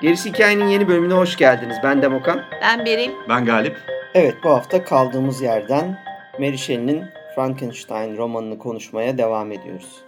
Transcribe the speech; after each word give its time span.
Gerisi 0.00 0.28
Hikayenin 0.32 0.66
yeni 0.66 0.88
bölümüne 0.88 1.14
hoş 1.14 1.36
geldiniz. 1.36 1.76
Ben 1.82 2.02
Demokan. 2.02 2.42
Ben 2.62 2.84
Beril. 2.84 3.10
Ben 3.28 3.44
Galip. 3.44 3.97
Evet 4.20 4.34
bu 4.44 4.48
hafta 4.50 4.84
kaldığımız 4.84 5.42
yerden 5.42 5.98
Mary 6.38 6.56
Shelley'nin 6.56 7.04
Frankenstein 7.34 8.16
romanını 8.16 8.58
konuşmaya 8.58 9.18
devam 9.18 9.52
ediyoruz. 9.52 10.04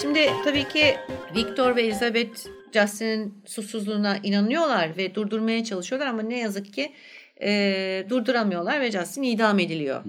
Şimdi 0.00 0.30
tabii 0.44 0.68
ki 0.68 0.96
Victor 1.36 1.76
ve 1.76 1.82
Elizabeth 1.82 2.46
Justin'in 2.72 3.34
susuzluğuna 3.46 4.16
inanıyorlar 4.22 4.96
ve 4.96 5.14
durdurmaya 5.14 5.64
çalışıyorlar 5.64 6.06
ama 6.06 6.22
ne 6.22 6.38
yazık 6.38 6.72
ki 6.72 6.92
e, 7.42 8.04
durduramıyorlar 8.08 8.80
ve 8.80 8.90
Justin 8.90 9.22
idam 9.22 9.58
ediliyor. 9.58 10.04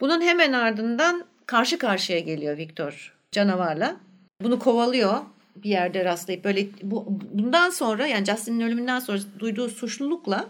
Bunun 0.00 0.20
hemen 0.20 0.52
ardından 0.52 1.24
karşı 1.46 1.78
karşıya 1.78 2.18
geliyor 2.18 2.56
Victor 2.56 3.14
canavarla. 3.32 3.96
Bunu 4.42 4.58
kovalıyor 4.58 5.18
bir 5.62 5.70
yerde 5.70 6.04
rastlayıp 6.04 6.44
böyle 6.44 6.66
bu, 6.82 7.04
bundan 7.32 7.70
sonra 7.70 8.06
yani 8.06 8.26
Justin'in 8.26 8.60
ölümünden 8.60 8.98
sonra 8.98 9.18
duyduğu 9.38 9.68
suçlulukla 9.68 10.44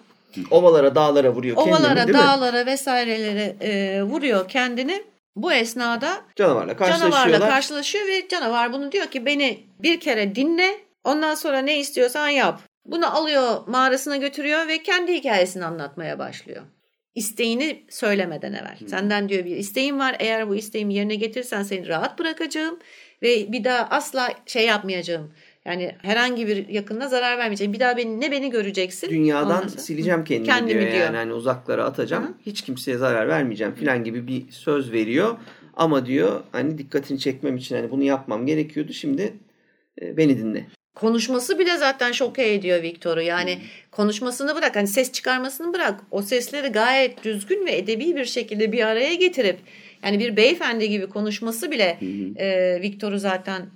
Ovalara, 0.50 0.94
dağlara 0.94 1.34
vuruyor 1.34 1.56
ovalara, 1.56 1.94
kendini 1.94 2.06
değil 2.06 2.18
mi? 2.18 2.24
dağlara 2.24 2.66
vesairelere 2.66 3.56
e, 3.60 4.02
vuruyor 4.02 4.48
kendini. 4.48 5.02
Bu 5.36 5.52
esnada 5.52 6.20
Canavarla 6.36 6.76
karşılaşıyorlar. 6.76 7.22
canavarla 7.22 7.48
karşılaşıyor 7.48 8.06
ve 8.06 8.28
canavar 8.28 8.72
bunu 8.72 8.92
diyor 8.92 9.06
ki 9.06 9.26
beni 9.26 9.60
bir 9.78 10.00
kere 10.00 10.34
dinle 10.34 10.76
ondan 11.04 11.34
sonra 11.34 11.58
ne 11.58 11.78
istiyorsan 11.78 12.28
yap. 12.28 12.60
Bunu 12.84 13.16
alıyor 13.16 13.66
mağarasına 13.66 14.16
götürüyor 14.16 14.68
ve 14.68 14.82
kendi 14.82 15.14
hikayesini 15.14 15.64
anlatmaya 15.64 16.18
başlıyor. 16.18 16.62
İsteğini 17.14 17.86
söylemeden 17.90 18.52
evvel. 18.52 18.76
Senden 18.86 19.28
diyor 19.28 19.44
bir 19.44 19.56
isteğim 19.56 19.98
var. 19.98 20.16
Eğer 20.18 20.48
bu 20.48 20.54
isteğimi 20.54 20.94
yerine 20.94 21.14
getirirsen 21.14 21.62
seni 21.62 21.88
rahat 21.88 22.18
bırakacağım 22.18 22.78
ve 23.22 23.52
bir 23.52 23.64
daha 23.64 23.88
asla 23.90 24.28
şey 24.46 24.66
yapmayacağım. 24.66 25.30
Yani 25.64 25.94
herhangi 26.02 26.46
bir 26.46 26.68
yakınına 26.68 27.08
zarar 27.08 27.38
vermeyeceğim. 27.38 27.72
Bir 27.72 27.80
daha 27.80 27.96
beni 27.96 28.20
ne 28.20 28.32
beni 28.32 28.50
göreceksin. 28.50 29.10
Dünyadan 29.10 29.56
ondan 29.56 29.68
sileceğim 29.68 30.24
kendimi, 30.24 30.46
Kendimi 30.46 30.80
diyor. 30.80 30.92
diyor. 30.92 31.04
Yani 31.04 31.16
hani 31.16 31.32
uzaklara 31.32 31.84
atacağım. 31.84 32.24
Hı. 32.24 32.34
Hiç 32.46 32.62
kimseye 32.62 32.96
zarar 32.98 33.28
vermeyeceğim 33.28 33.74
filan 33.74 34.04
gibi 34.04 34.26
bir 34.26 34.50
söz 34.50 34.92
veriyor. 34.92 35.36
Ama 35.76 36.06
diyor 36.06 36.40
hani 36.52 36.78
dikkatini 36.78 37.18
çekmem 37.18 37.56
için 37.56 37.76
hani 37.76 37.90
bunu 37.90 38.02
yapmam 38.04 38.46
gerekiyordu. 38.46 38.92
Şimdi 38.92 39.32
e, 40.02 40.16
beni 40.16 40.38
dinle. 40.38 40.66
Konuşması 40.94 41.58
bile 41.58 41.76
zaten 41.76 42.12
şoke 42.12 42.54
ediyor 42.54 42.82
Victor'u. 42.82 43.22
Yani 43.22 43.58
konuşmasını 43.90 44.56
bırak, 44.56 44.76
hani 44.76 44.86
ses 44.86 45.12
çıkarmasını 45.12 45.74
bırak. 45.74 46.00
O 46.10 46.22
sesleri 46.22 46.68
gayet 46.68 47.24
düzgün 47.24 47.66
ve 47.66 47.76
edebi 47.76 48.16
bir 48.16 48.24
şekilde 48.24 48.72
bir 48.72 48.86
araya 48.86 49.14
getirip 49.14 49.58
yani 50.04 50.18
bir 50.18 50.36
beyefendi 50.36 50.88
gibi 50.88 51.06
konuşması 51.06 51.70
bile 51.70 51.98
e, 52.36 52.78
Victor'u 52.82 53.18
zaten 53.18 53.66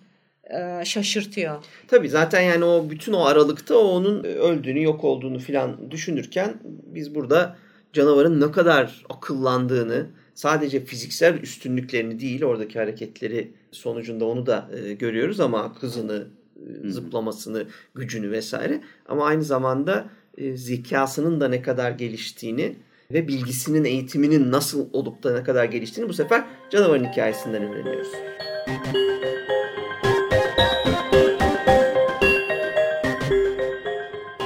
e, 0.51 0.85
şaşırtıyor. 0.85 1.65
Tabii 1.89 2.09
zaten 2.09 2.41
yani 2.41 2.65
o 2.65 2.91
bütün 2.91 3.13
o 3.13 3.25
aralıkta 3.25 3.79
o 3.79 3.85
onun 3.85 4.25
öldüğünü, 4.25 4.83
yok 4.83 5.05
olduğunu 5.05 5.39
filan 5.39 5.91
düşünürken 5.91 6.55
biz 6.65 7.15
burada 7.15 7.57
canavarın 7.93 8.41
ne 8.41 8.53
kadar 8.53 9.05
akıllandığını, 9.09 10.07
sadece 10.35 10.85
fiziksel 10.85 11.35
üstünlüklerini 11.35 12.21
değil 12.21 12.43
oradaki 12.43 12.79
hareketleri 12.79 13.51
sonucunda 13.73 14.25
onu 14.25 14.47
da 14.47 14.71
e, 14.77 14.93
görüyoruz 14.93 15.41
ama 15.41 15.75
hızını, 15.81 16.27
e, 16.57 16.91
zıplamasını, 16.91 17.67
gücünü 17.95 18.31
vesaire. 18.31 18.81
Ama 19.07 19.27
aynı 19.27 19.43
zamanda 19.43 20.07
e, 20.39 20.57
zekasının 20.57 21.41
da 21.41 21.49
ne 21.49 21.63
kadar 21.63 21.91
geliştiğini 21.91 22.77
ve 23.13 23.29
bilgisinin, 23.29 23.85
eğitiminin 23.85 24.53
nasıl 24.53 24.89
olup 24.93 25.23
da 25.23 25.33
ne 25.33 25.45
kadar 25.45 25.65
geliştiğini 25.65 26.09
bu 26.09 26.13
sefer 26.13 26.45
canavarın 26.71 27.05
hikayesinden 27.05 27.63
öğreniyoruz. 27.63 28.13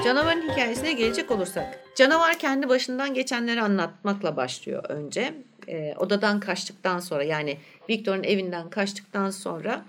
Canavarın 0.05 0.51
hikayesine 0.51 0.93
gelecek 0.93 1.31
olursak. 1.31 1.81
Canavar 1.97 2.39
kendi 2.39 2.69
başından 2.69 3.15
geçenleri 3.15 3.63
anlatmakla 3.63 4.37
başlıyor 4.37 4.85
önce. 4.89 5.35
E, 5.69 5.95
odadan 5.97 6.41
kaçtıktan 6.41 6.99
sonra 6.99 7.25
yani 7.25 7.59
Victor'un 7.91 8.23
evinden 8.23 8.71
kaçtıktan 8.71 9.31
sonra 9.31 9.85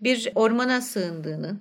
bir 0.00 0.32
ormana 0.34 0.80
sığındığını, 0.80 1.56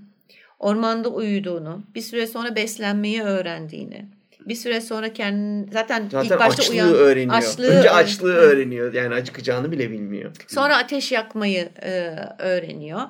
ormanda 0.59 1.09
uyuduğunu, 1.09 1.84
bir 1.96 2.02
süre 2.02 2.28
sonra 2.28 2.56
beslenmeyi 2.56 3.22
öğrendiğini, 3.22 4.06
bir 4.47 4.56
süre 4.56 4.81
sonra 4.81 5.13
kendini 5.13 5.72
zaten, 5.74 6.09
Zaten 6.12 6.35
ilk 6.35 6.40
başta 6.40 6.62
açlığı 6.63 6.74
uyan 6.74 6.94
öğreniyor. 6.94 7.34
açlığı 7.34 7.68
Önce 7.68 7.91
açlığı 7.91 8.34
öğreniyor. 8.34 8.94
Yani 8.94 9.16
acıkacağını 9.16 9.72
bile 9.72 9.91
bilmiyor. 9.91 10.31
Sonra 10.47 10.78
ateş 10.78 11.12
yakmayı 11.12 11.69
e, 11.81 12.16
öğreniyor. 12.40 13.02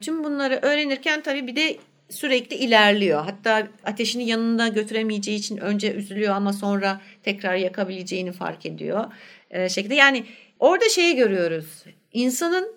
Tüm 0.00 0.24
bunları 0.24 0.58
öğrenirken 0.62 1.22
tabii 1.22 1.46
bir 1.46 1.56
de 1.56 1.76
sürekli 2.10 2.56
ilerliyor. 2.56 3.24
Hatta 3.24 3.68
ateşini 3.84 4.26
yanında 4.28 4.68
götüremeyeceği 4.68 5.38
için 5.38 5.56
önce 5.56 5.92
üzülüyor 5.92 6.34
ama 6.34 6.52
sonra 6.52 7.00
tekrar 7.22 7.56
yakabileceğini 7.56 8.32
fark 8.32 8.66
ediyor. 8.66 9.04
E, 9.50 9.68
şekilde 9.68 9.94
yani 9.94 10.24
orada 10.58 10.88
şeyi 10.88 11.16
görüyoruz. 11.16 11.84
İnsanın 12.12 12.72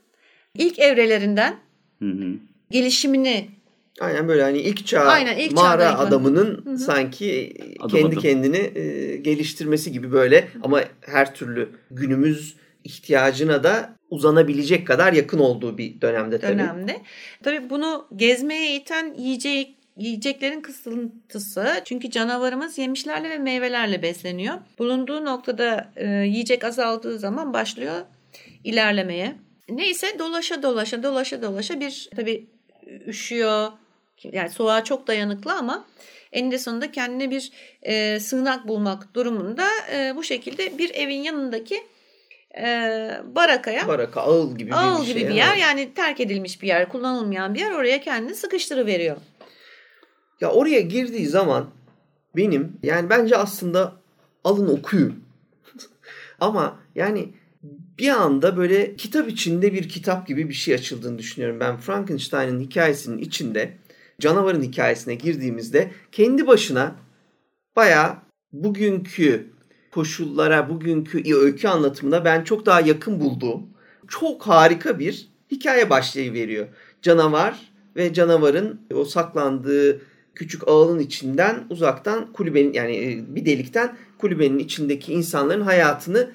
ilk 0.53 0.79
evrelerinden 0.79 1.55
Hı 1.99 2.09
hı. 2.09 2.33
gelişimini 2.71 3.49
Aynen 3.99 4.27
böyle 4.27 4.41
hani 4.43 4.59
ilk 4.59 4.87
çağ 4.87 5.01
Aynen, 5.01 5.37
ilk 5.37 5.51
mağara 5.53 5.83
çağdaki- 5.83 5.97
adamının 6.07 6.65
Hı 6.65 6.69
hı. 6.69 6.77
sanki 6.77 7.53
Adım 7.79 7.89
kendi 7.89 8.07
adım. 8.07 8.19
kendini 8.21 8.71
e, 8.79 9.15
geliştirmesi 9.17 9.91
gibi 9.91 10.11
böyle 10.11 10.47
ama 10.63 10.81
her 11.01 11.35
türlü 11.35 11.69
günümüz 11.91 12.55
ihtiyacına 12.83 13.63
da 13.63 13.95
uzanabilecek 14.09 14.87
kadar 14.87 15.13
yakın 15.13 15.39
olduğu 15.39 15.77
bir 15.77 16.01
dönemde 16.01 16.39
tabii. 16.39 16.51
dönemde. 16.53 17.01
Tabii 17.43 17.69
bunu 17.69 18.07
gezmeye 18.15 18.75
iten 18.75 19.13
yiyecek 19.17 19.75
yiyeceklerin 19.97 20.61
kısıntısı. 20.61 21.67
Çünkü 21.85 22.09
canavarımız 22.11 22.77
yemişlerle 22.77 23.29
ve 23.29 23.37
meyvelerle 23.37 24.01
besleniyor. 24.01 24.55
Bulunduğu 24.79 25.25
noktada 25.25 25.91
e, 25.95 26.07
yiyecek 26.07 26.63
azaldığı 26.63 27.19
zaman 27.19 27.53
başlıyor 27.53 27.95
ilerlemeye. 28.63 29.35
Neyse 29.69 30.07
dolaşa 30.19 30.63
dolaşa 30.63 31.03
dolaşa 31.03 31.41
dolaşa 31.41 31.79
bir 31.79 32.09
tabii 32.15 32.45
üşüyor. 33.07 33.71
Yani 34.23 34.49
soğuğa 34.49 34.83
çok 34.83 35.07
dayanıklı 35.07 35.53
ama 35.53 35.85
eninde 36.31 36.59
sonunda 36.59 36.91
kendine 36.91 37.31
bir 37.31 37.51
e, 37.81 38.19
sığınak 38.19 38.67
bulmak 38.67 39.15
durumunda 39.15 39.67
e, 39.93 40.13
bu 40.15 40.23
şekilde 40.23 40.77
bir 40.77 40.95
evin 40.95 41.21
yanındaki 41.21 41.83
e, 42.57 42.67
barakaya 43.25 43.87
Baraka, 43.87 44.21
ağıl 44.21 44.57
gibi 44.57 44.75
Ağıl 44.75 45.01
bir 45.01 45.07
gibi 45.07 45.19
şey. 45.19 45.29
bir 45.29 45.33
yer 45.33 45.55
yani 45.55 45.93
terk 45.93 46.19
edilmiş 46.19 46.61
bir 46.61 46.67
yer, 46.67 46.89
kullanılmayan 46.89 47.53
bir 47.53 47.59
yer 47.59 47.71
oraya 47.71 48.01
kendini 48.01 48.35
sıkıştırıveriyor. 48.35 49.17
Ya 50.41 50.51
oraya 50.51 50.79
girdiği 50.79 51.27
zaman 51.27 51.69
benim 52.35 52.77
yani 52.83 53.09
bence 53.09 53.37
aslında 53.37 53.93
alın 54.43 54.67
okuyun. 54.67 55.23
Ama 56.39 56.79
yani 56.95 57.29
bir 57.99 58.09
anda 58.09 58.57
böyle 58.57 58.95
kitap 58.95 59.29
içinde 59.29 59.73
bir 59.73 59.89
kitap 59.89 60.27
gibi 60.27 60.49
bir 60.49 60.53
şey 60.53 60.73
açıldığını 60.73 61.17
düşünüyorum. 61.17 61.59
Ben 61.59 61.77
Frankenstein'ın 61.77 62.59
hikayesinin 62.59 63.17
içinde 63.17 63.73
canavarın 64.19 64.61
hikayesine 64.61 65.15
girdiğimizde 65.15 65.91
kendi 66.11 66.47
başına 66.47 66.95
bayağı 67.75 68.15
bugünkü 68.53 69.53
koşullara, 69.91 70.69
bugünkü 70.69 71.35
öykü 71.35 71.67
anlatımına 71.67 72.25
ben 72.25 72.43
çok 72.43 72.65
daha 72.65 72.81
yakın 72.81 73.19
bulduğum 73.19 73.73
çok 74.07 74.47
harika 74.47 74.99
bir 74.99 75.27
hikaye 75.51 75.89
başlığı 75.89 76.33
veriyor. 76.33 76.67
Canavar 77.01 77.73
ve 77.95 78.13
canavarın 78.13 78.81
o 78.93 79.05
saklandığı 79.05 80.01
küçük 80.35 80.67
ağılın 80.67 80.99
içinden 80.99 81.63
uzaktan 81.69 82.33
kulübenin 82.33 82.73
yani 82.73 82.97
e, 82.97 83.35
bir 83.35 83.45
delikten 83.45 83.97
kulübenin 84.17 84.59
içindeki 84.59 85.13
insanların 85.13 85.61
hayatını 85.61 86.31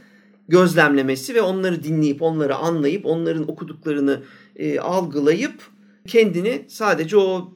gözlemlemesi 0.49 1.35
ve 1.35 1.43
onları 1.43 1.83
dinleyip 1.83 2.23
onları 2.23 2.55
anlayıp 2.57 3.07
onların 3.07 3.51
okuduklarını 3.51 4.23
e, 4.57 4.81
algılayıp 4.81 5.71
kendini 6.07 6.65
sadece 6.69 7.17
o 7.17 7.53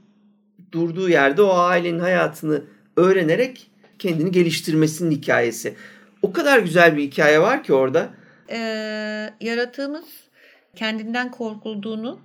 durduğu 0.73 1.09
yerde 1.09 1.43
o 1.43 1.55
ailenin 1.55 2.01
hayatını 2.01 2.65
öğrenerek 2.97 3.71
kendini 3.99 4.31
geliştirmesinin 4.31 5.11
hikayesi. 5.11 5.75
O 6.23 6.33
kadar 6.33 6.59
güzel 6.59 6.97
bir 6.97 7.03
hikaye 7.03 7.41
var 7.41 7.63
ki 7.63 7.73
orada. 7.73 8.09
Ee, 8.51 9.31
yaratığımız 9.41 10.05
kendinden 10.77 11.31
korkulduğunu 11.31 12.21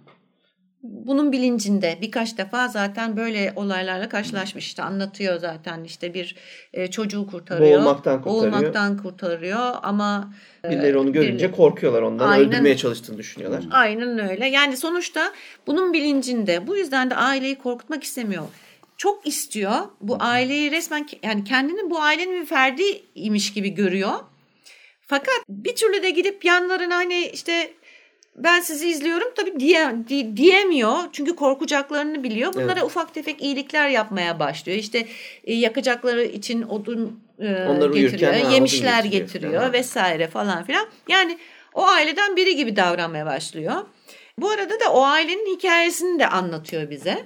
bunun 0.89 1.31
bilincinde 1.31 1.98
birkaç 2.01 2.38
defa 2.38 2.68
zaten 2.68 3.18
böyle 3.18 3.54
olaylarla 3.56 4.10
karşılaşmış 4.10 4.68
işte 4.68 4.84
anlatıyor 4.84 5.39
zaten 5.39 5.84
işte 5.84 6.13
bir 6.13 6.36
e, 6.74 6.88
çocuğu 6.88 7.28
kurtarıyor. 7.28 7.72
Boğulmaktan 7.72 8.22
kurtarıyor. 8.22 8.54
Boğulmaktan 8.54 8.98
kurtarıyor 8.98 9.74
ama 9.84 10.34
e, 10.66 10.69
birileri 10.69 10.98
onu 10.98 11.13
görünce 11.13 11.48
bir, 11.48 11.56
korkuyorlar 11.56 12.01
ondan 12.01 12.28
aynen, 12.28 12.48
öldürmeye 12.48 12.78
çalıştığını 12.78 13.18
düşünüyorlar. 13.18 13.63
Aynen 13.72 14.30
öyle. 14.30 14.48
Yani 14.48 14.78
sonuçta 14.78 15.34
bunun 15.68 15.94
bilincinde. 15.94 16.68
Bu 16.68 16.78
yüzden 16.78 17.10
de 17.10 17.16
aileyi 17.16 17.56
korkutmak 17.56 18.04
istemiyor. 18.04 18.44
Çok 18.98 19.28
istiyor. 19.28 19.74
Bu 20.01 20.18
aileyi 20.19 20.72
resmen 20.72 21.07
yani 21.24 21.44
kendini 21.44 21.90
bu 21.90 22.01
ailenin 22.01 22.42
bir 22.42 22.45
ferdiymiş 22.45 23.54
gibi 23.54 23.69
görüyor. 23.69 24.13
Fakat 25.01 25.40
bir 25.50 25.75
türlü 25.75 26.04
de 26.04 26.10
gidip 26.10 26.45
yanlarına 26.45 26.95
hani 26.95 27.25
işte 27.33 27.74
ben 28.38 28.60
sizi 28.60 28.89
izliyorum 28.89 29.28
tabii 29.36 29.60
diye, 29.60 29.95
di, 30.10 30.38
diyemiyor. 30.38 30.98
Çünkü 31.12 31.36
korkacaklarını 31.36 32.24
biliyor. 32.24 32.54
Bunlara 32.54 32.72
evet. 32.74 32.84
ufak 32.84 33.13
tefek 33.13 33.42
iyilikler 33.42 33.89
yapmaya 33.89 34.39
başlıyor. 34.39 34.78
İşte 34.78 35.07
e, 35.44 35.54
yakacakları 35.54 36.24
için 36.24 36.62
odun 36.62 37.19
e, 37.39 37.45
getiriyor, 37.94 38.34
yemişler 38.34 39.04
getiriyor, 39.04 39.28
getiriyor 39.28 39.63
yani. 39.63 39.74
vesaire 39.74 40.28
falan 40.28 40.63
filan. 40.63 40.88
Yani 41.07 41.38
o 41.74 41.88
aileden 41.88 42.36
biri 42.36 42.56
gibi 42.56 42.75
davranmaya 42.75 43.25
başlıyor. 43.25 43.74
Bu 44.40 44.50
arada 44.50 44.80
da 44.80 44.94
o 44.94 45.04
ailenin 45.04 45.56
hikayesini 45.56 46.19
de 46.19 46.28
anlatıyor 46.28 46.90
bize. 46.90 47.25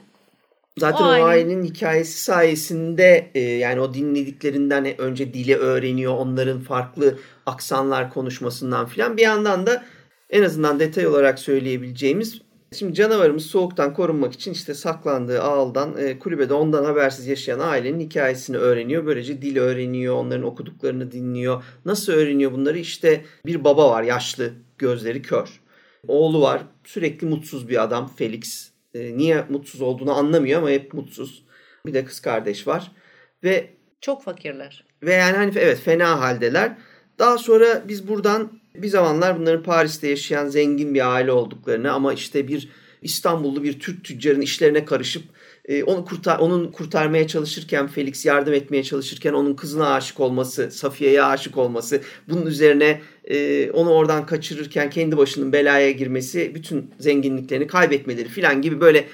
Zaten 0.78 1.04
o, 1.04 1.07
o 1.07 1.12
ailenin... 1.12 1.28
ailenin 1.28 1.64
hikayesi 1.64 2.22
sayesinde 2.22 3.31
e, 3.36 3.40
yani 3.40 3.81
o 3.81 3.94
dinlediklerinden 3.94 5.02
önce 5.02 5.34
dili 5.34 5.56
öğreniyor. 5.56 6.14
Onların 6.14 6.60
farklı 6.62 7.18
aksanlar 7.46 8.14
konuşmasından 8.14 8.86
filan. 8.86 9.18
Bir 9.18 9.22
yandan 9.22 9.68
da 9.68 9.84
en 10.31 10.44
azından 10.44 10.80
detay 10.80 11.07
olarak 11.07 11.39
söyleyebileceğimiz 11.39 12.42
Şimdi 12.75 12.94
canavarımız 12.94 13.45
soğuktan 13.45 13.94
korunmak 13.94 14.33
için 14.33 14.51
işte 14.51 14.74
saklandığı 14.74 15.42
ağıldan 15.42 15.98
e, 15.98 16.19
kulübede 16.19 16.54
ondan 16.54 16.86
habersiz 16.86 17.28
yaşayan 17.28 17.60
ailenin 17.60 18.00
hikayesini 18.00 18.57
öğreniyor. 18.57 19.06
Böylece 19.06 19.42
dil 19.42 19.57
öğreniyor, 19.57 20.16
onların 20.16 20.45
okuduklarını 20.45 21.12
dinliyor. 21.12 21.63
Nasıl 21.86 22.13
öğreniyor 22.13 22.51
bunları? 22.51 22.78
İşte 22.78 23.25
bir 23.45 23.63
baba 23.63 23.89
var 23.89 24.04
yaşlı, 24.04 24.54
gözleri 24.78 25.22
kör. 25.22 25.62
Oğlu 26.07 26.42
var 26.42 26.62
sürekli 26.83 27.28
mutsuz 27.28 27.69
bir 27.69 27.83
adam 27.83 28.07
Felix. 28.16 28.72
E, 28.94 29.18
niye 29.18 29.45
mutsuz 29.50 29.81
olduğunu 29.81 30.13
anlamıyor 30.13 30.60
ama 30.60 30.69
hep 30.69 30.94
mutsuz. 30.94 31.45
Bir 31.86 31.94
de 31.94 32.06
kız 32.06 32.19
kardeş 32.19 32.68
var. 32.68 32.92
Ve 33.44 33.69
çok 34.01 34.24
fakirler. 34.24 34.86
Ve 35.04 35.13
yani 35.13 35.38
hani 35.38 35.54
evet 35.56 35.80
fena 35.80 36.22
haldeler. 36.22 36.78
Daha 37.19 37.38
sonra 37.38 37.83
biz 37.88 38.07
buradan 38.07 38.61
bir 38.75 38.88
zamanlar 38.88 39.39
bunların 39.39 39.63
Paris'te 39.63 40.07
yaşayan 40.07 40.47
zengin 40.47 40.94
bir 40.94 41.13
aile 41.13 41.31
olduklarını 41.31 41.91
ama 41.91 42.13
işte 42.13 42.47
bir 42.47 42.69
İstanbullu 43.01 43.63
bir 43.63 43.79
Türk 43.79 44.03
tüccarın 44.03 44.41
işlerine 44.41 44.85
karışıp 44.85 45.23
e, 45.65 45.83
onu 45.83 46.06
kurtar 46.06 46.39
onun 46.39 46.71
kurtarmaya 46.71 47.27
çalışırken 47.27 47.88
Felix 47.88 48.25
yardım 48.25 48.53
etmeye 48.53 48.83
çalışırken 48.83 49.33
onun 49.33 49.53
kızına 49.53 49.94
aşık 49.94 50.19
olması, 50.19 50.71
Safiye'ye 50.71 51.23
aşık 51.23 51.57
olması, 51.57 52.01
bunun 52.29 52.45
üzerine 52.45 53.01
e, 53.23 53.69
onu 53.71 53.89
oradan 53.89 54.25
kaçırırken 54.25 54.89
kendi 54.89 55.18
başının 55.18 55.53
belaya 55.53 55.91
girmesi, 55.91 56.56
bütün 56.56 56.91
zenginliklerini 57.00 57.68
kaybetmeleri 57.68 58.27
filan 58.27 58.62
gibi 58.62 58.81
böyle 58.81 59.07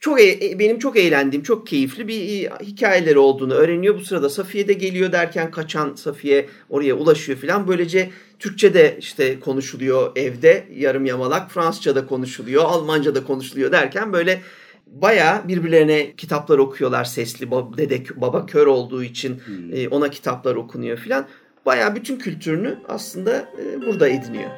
çok 0.00 0.20
e, 0.20 0.46
e, 0.46 0.58
benim 0.58 0.78
çok 0.78 0.96
eğlendiğim, 0.96 1.42
çok 1.42 1.66
keyifli 1.66 2.08
bir 2.08 2.44
e, 2.44 2.50
hikayeleri 2.62 3.18
olduğunu 3.18 3.54
öğreniyor. 3.54 3.94
Bu 3.94 4.00
sırada 4.00 4.30
Safiye 4.30 4.68
de 4.68 4.72
geliyor 4.72 5.12
derken 5.12 5.50
kaçan 5.50 5.94
Safiye 5.94 6.46
oraya 6.70 6.94
ulaşıyor 6.94 7.38
filan. 7.38 7.68
Böylece 7.68 8.10
Türkçe 8.40 8.74
de 8.74 8.96
işte 8.98 9.40
konuşuluyor 9.40 10.12
evde 10.16 10.66
yarım 10.74 11.06
yamalak. 11.06 11.50
Fransızca 11.50 11.94
da 11.94 12.06
konuşuluyor, 12.06 12.64
Almanca 12.64 13.14
da 13.14 13.24
konuşuluyor 13.24 13.72
derken 13.72 14.12
böyle 14.12 14.42
baya 14.86 15.42
birbirlerine 15.48 16.16
kitaplar 16.16 16.58
okuyorlar 16.58 17.04
sesli. 17.04 17.50
Dede 17.50 18.02
baba 18.16 18.46
kör 18.46 18.66
olduğu 18.66 19.02
için 19.02 19.42
hmm. 19.44 19.86
ona 19.90 20.10
kitaplar 20.10 20.54
okunuyor 20.54 20.98
filan. 20.98 21.26
Baya 21.66 21.94
bütün 21.94 22.18
kültürünü 22.18 22.78
aslında 22.88 23.48
burada 23.86 24.08
ediniyor. 24.08 24.50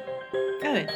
Evet. 0.65 0.89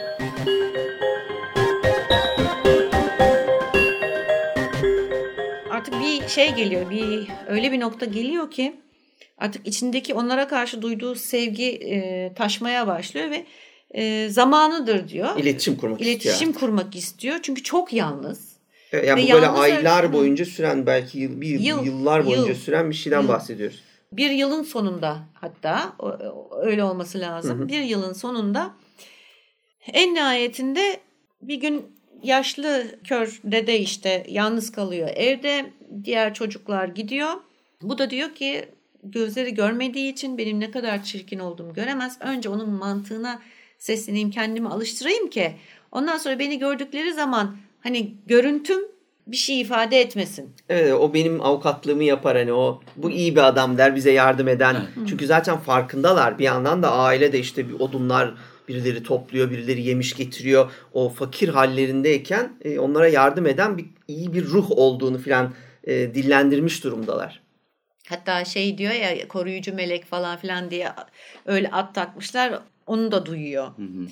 artık 5.88 6.02
bir 6.02 6.28
şey 6.28 6.56
geliyor. 6.56 6.90
Bir 6.90 7.28
öyle 7.48 7.72
bir 7.72 7.80
nokta 7.80 8.06
geliyor 8.06 8.52
ki 8.52 8.76
artık 9.38 9.68
içindeki 9.68 10.14
onlara 10.14 10.48
karşı 10.48 10.82
duyduğu 10.82 11.16
sevgi 11.16 11.70
e, 11.72 12.34
taşmaya 12.34 12.88
başlıyor 12.88 13.32
ve 13.32 13.46
e, 13.92 14.30
zamanıdır 14.30 15.10
diyor. 15.10 15.40
İletişim 15.40 15.78
kurmak 15.78 16.02
İletişim 16.02 16.18
istiyor. 16.18 16.36
İletişim 16.36 16.54
kurmak 16.54 16.96
istiyor. 16.96 17.40
Çünkü 17.44 17.64
çok 17.64 17.94
yalnız. 17.94 18.58
Evet, 18.92 19.08
yani 19.08 19.24
ve 19.24 19.28
bu 19.28 19.34
böyle 19.34 19.48
aylar 19.48 20.14
boyunca 20.14 20.46
süren 20.46 20.86
belki 20.86 21.20
yıl, 21.20 21.42
bir 21.42 21.60
yıl, 21.60 21.86
yıllar 21.86 22.26
boyunca 22.26 22.48
yıl, 22.48 22.56
süren 22.56 22.90
bir 22.90 22.96
şeyden 22.96 23.22
yıl. 23.22 23.28
bahsediyoruz. 23.28 23.84
Bir 24.12 24.30
yılın 24.30 24.64
sonunda 24.64 25.20
hatta 25.34 25.94
öyle 26.62 26.84
olması 26.84 27.20
lazım. 27.20 27.60
Hı 27.60 27.64
hı. 27.64 27.68
Bir 27.68 27.82
yılın 27.82 28.14
sonunda 28.14 28.74
en 29.94 30.16
nihayetinde 30.16 31.00
bir 31.42 31.56
gün 31.56 31.98
yaşlı 32.24 32.86
kör 33.04 33.40
dede 33.44 33.80
işte 33.80 34.26
yalnız 34.30 34.72
kalıyor 34.72 35.10
evde. 35.16 35.66
Diğer 36.04 36.34
çocuklar 36.34 36.88
gidiyor. 36.88 37.34
Bu 37.82 37.98
da 37.98 38.10
diyor 38.10 38.36
ki 38.36 38.66
gözleri 39.12 39.54
görmediği 39.54 40.12
için 40.12 40.38
benim 40.38 40.60
ne 40.60 40.72
kadar 40.72 41.04
çirkin 41.04 41.40
olduğumu 41.40 41.74
göremez. 41.74 42.18
Önce 42.22 42.50
onun 42.50 42.70
mantığına 42.70 43.42
sesleneyim 43.80 44.32
kendimi 44.32 44.70
alıştırayım 44.70 45.30
ki 45.30 45.56
ondan 45.92 46.18
sonra 46.18 46.40
beni 46.40 46.60
gördükleri 46.60 47.14
zaman 47.14 47.58
hani 47.84 48.14
görüntüm 48.26 48.80
bir 49.28 49.38
şey 49.38 49.62
ifade 49.62 50.02
etmesin. 50.02 50.50
Evet 50.70 50.94
o 50.94 51.14
benim 51.14 51.42
avukatlığımı 51.42 52.04
yapar 52.04 52.38
hani 52.38 52.54
o 52.54 52.82
bu 52.96 53.12
iyi 53.12 53.36
bir 53.36 53.48
adam 53.48 53.78
der 53.78 53.96
bize 53.96 54.12
yardım 54.12 54.48
eden. 54.48 54.78
Çünkü 55.10 55.28
zaten 55.28 55.58
farkındalar 55.58 56.40
bir 56.40 56.44
yandan 56.44 56.84
da 56.84 56.92
aile 56.92 57.34
de 57.34 57.40
işte 57.40 57.70
bir 57.70 57.74
odunlar 57.74 58.34
birileri 58.68 59.04
topluyor, 59.04 59.52
birileri 59.52 59.82
yemiş 59.82 60.16
getiriyor. 60.16 60.72
O 60.94 61.10
fakir 61.10 61.50
hallerindeyken 61.50 62.54
e, 62.62 62.80
onlara 62.80 63.08
yardım 63.08 63.48
eden 63.48 63.78
bir 63.78 63.86
iyi 64.08 64.34
bir 64.34 64.46
ruh 64.46 64.72
olduğunu 64.72 65.18
filan 65.18 65.54
e, 65.84 66.16
dillendirmiş 66.16 66.84
durumdalar. 66.84 67.47
Hatta 68.10 68.46
şey 68.46 68.78
diyor 68.78 68.94
ya 68.94 69.28
koruyucu 69.28 69.74
melek 69.74 70.06
falan 70.06 70.38
filan 70.38 70.72
diye 70.72 70.90
öyle 71.46 71.68
at 71.68 71.96
takmışlar. 71.96 72.60
Onu 72.88 73.12
da 73.12 73.26
duyuyor. 73.26 73.68
Hı 73.68 73.82
hı. 73.82 74.08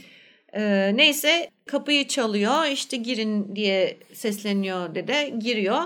Ee, 0.54 0.92
neyse 0.96 1.52
kapıyı 1.66 2.08
çalıyor 2.08 2.66
işte 2.72 2.98
girin 2.98 3.56
diye 3.56 3.98
sesleniyor 4.14 4.96
dede 4.96 5.34
giriyor. 5.40 5.82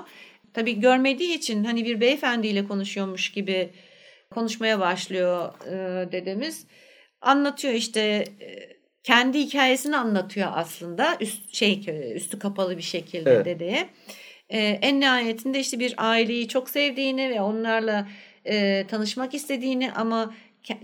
Tabii 0.54 0.80
görmediği 0.80 1.38
için 1.38 1.64
hani 1.64 1.86
bir 1.86 2.02
beyefendiyle 2.02 2.68
konuşuyormuş 2.68 3.32
gibi 3.32 3.70
konuşmaya 4.32 4.80
başlıyor 4.80 5.54
e, 5.68 6.12
dedemiz 6.12 6.66
anlatıyor 7.22 7.74
işte 7.74 8.02
e, 8.42 8.80
kendi 9.04 9.40
hikayesini 9.40 9.98
anlatıyor 9.98 10.48
aslında 10.54 11.18
üst 11.20 11.56
şey 11.56 11.86
üstü 12.16 12.40
kapalı 12.40 12.78
bir 12.78 12.84
şekilde 12.84 13.32
evet. 13.32 13.46
dedeye. 13.46 13.90
Ee, 14.50 14.80
en 14.82 15.00
nihayetinde 15.00 15.60
işte 15.60 15.80
bir 15.80 15.94
aileyi 15.98 16.48
çok 16.48 16.70
sevdiğini 16.70 17.30
ve 17.30 17.42
onlarla 17.42 18.08
e, 18.46 18.86
tanışmak 18.88 19.34
istediğini 19.34 19.92
ama 19.92 20.34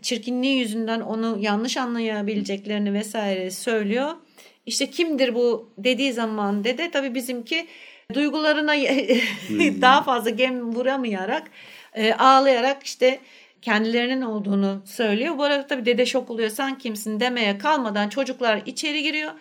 çirkinliği 0.02 0.60
yüzünden 0.60 1.02
onu 1.02 1.38
yanlış 1.40 1.78
anlayabileceklerini 1.78 2.94
vesaire 2.94 3.52
söylüyor. 3.52 4.12
İşte 4.66 4.90
kimdir 4.90 5.36
bu 5.36 5.74
dediği 5.78 6.14
zaman 6.14 6.64
dede 6.64 6.92
tabii 6.92 7.16
bizimki 7.16 7.68
duygularına 8.14 8.74
hmm. 8.74 9.60
daha 9.82 10.04
fazla 10.04 10.30
gem 10.30 10.76
vuramayarak 10.76 11.44
e, 11.94 12.14
ağlayarak 12.14 12.84
işte 12.84 13.20
kendilerinin 13.62 14.22
olduğunu 14.22 14.82
söylüyor. 14.86 15.38
Bu 15.38 15.44
arada 15.44 15.68
tabii 15.68 15.86
dede 15.86 16.06
şok 16.06 16.30
oluyor 16.30 16.50
sen 16.50 16.78
kimsin 16.78 17.20
demeye 17.20 17.58
kalmadan 17.58 18.10
çocuklar 18.10 18.62
içeri 18.66 19.04
giriyor. 19.04 19.32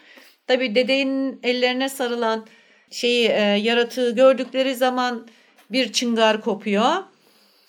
Tabii 0.46 0.74
dedenin 0.74 1.40
ellerine 1.42 1.88
sarılan 1.88 2.46
şeyi 2.94 3.28
e, 3.28 3.40
yaratığı 3.40 4.10
gördükleri 4.10 4.74
zaman 4.74 5.26
bir 5.70 5.92
çıngar 5.92 6.40
kopuyor. 6.40 6.92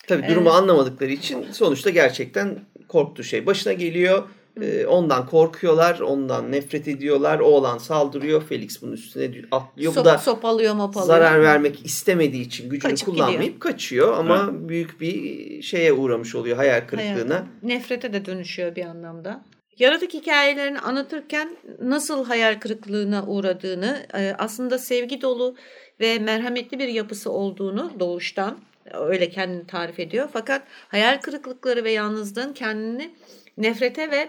Tabii 0.06 0.28
durumu 0.28 0.48
ee, 0.48 0.52
anlamadıkları 0.52 1.12
için 1.12 1.46
sonuçta 1.52 1.90
gerçekten 1.90 2.58
korktuğu 2.88 3.24
şey 3.24 3.46
başına 3.46 3.72
geliyor 3.72 4.28
e, 4.60 4.86
ondan 4.86 5.26
korkuyorlar, 5.26 6.00
ondan 6.00 6.52
nefret 6.52 6.88
ediyorlar. 6.88 7.38
Oğlan 7.38 7.78
saldırıyor, 7.78 8.42
Felix 8.42 8.82
bunun 8.82 8.92
üstüne 8.92 9.42
atlıyor. 9.50 9.92
Sop, 9.92 10.04
Bu 10.04 10.08
da 10.08 10.18
sopalıyor, 10.18 10.74
mopalıyor. 10.74 11.06
zarar 11.06 11.42
vermek 11.42 11.86
istemediği 11.86 12.42
için 12.42 12.70
gücünü 12.70 12.90
Kaçıp 12.90 13.08
kullanmayıp 13.08 13.40
gidiyor. 13.42 13.60
kaçıyor 13.60 14.18
ama 14.18 14.46
Hı. 14.46 14.68
büyük 14.68 15.00
bir 15.00 15.62
şeye 15.62 15.92
uğramış 15.92 16.34
oluyor 16.34 16.56
hayal 16.56 16.80
kırıklığına. 16.86 17.34
Hayal, 17.34 17.46
nefrete 17.62 18.12
de 18.12 18.26
dönüşüyor 18.26 18.76
bir 18.76 18.84
anlamda. 18.84 19.44
Yaratık 19.78 20.14
hikayelerini 20.14 20.78
anlatırken 20.78 21.56
nasıl 21.80 22.24
hayal 22.24 22.60
kırıklığına 22.60 23.26
uğradığını, 23.26 24.06
e, 24.14 24.34
aslında 24.38 24.78
sevgi 24.78 25.20
dolu 25.20 25.56
ve 26.00 26.18
merhametli 26.18 26.78
bir 26.78 26.88
yapısı 26.88 27.30
olduğunu 27.30 27.92
doğuştan 28.00 28.58
öyle 28.92 29.30
kendini 29.30 29.66
tarif 29.66 30.00
ediyor. 30.00 30.28
Fakat 30.32 30.62
hayal 30.88 31.20
kırıklıkları 31.20 31.84
ve 31.84 31.90
yalnızlığın 31.90 32.52
kendini 32.52 33.14
nefrete 33.58 34.10
ve 34.10 34.28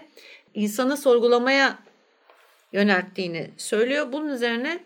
insanı 0.54 0.96
sorgulamaya 0.96 1.78
yönelttiğini 2.72 3.50
söylüyor. 3.56 4.12
Bunun 4.12 4.28
üzerine 4.28 4.78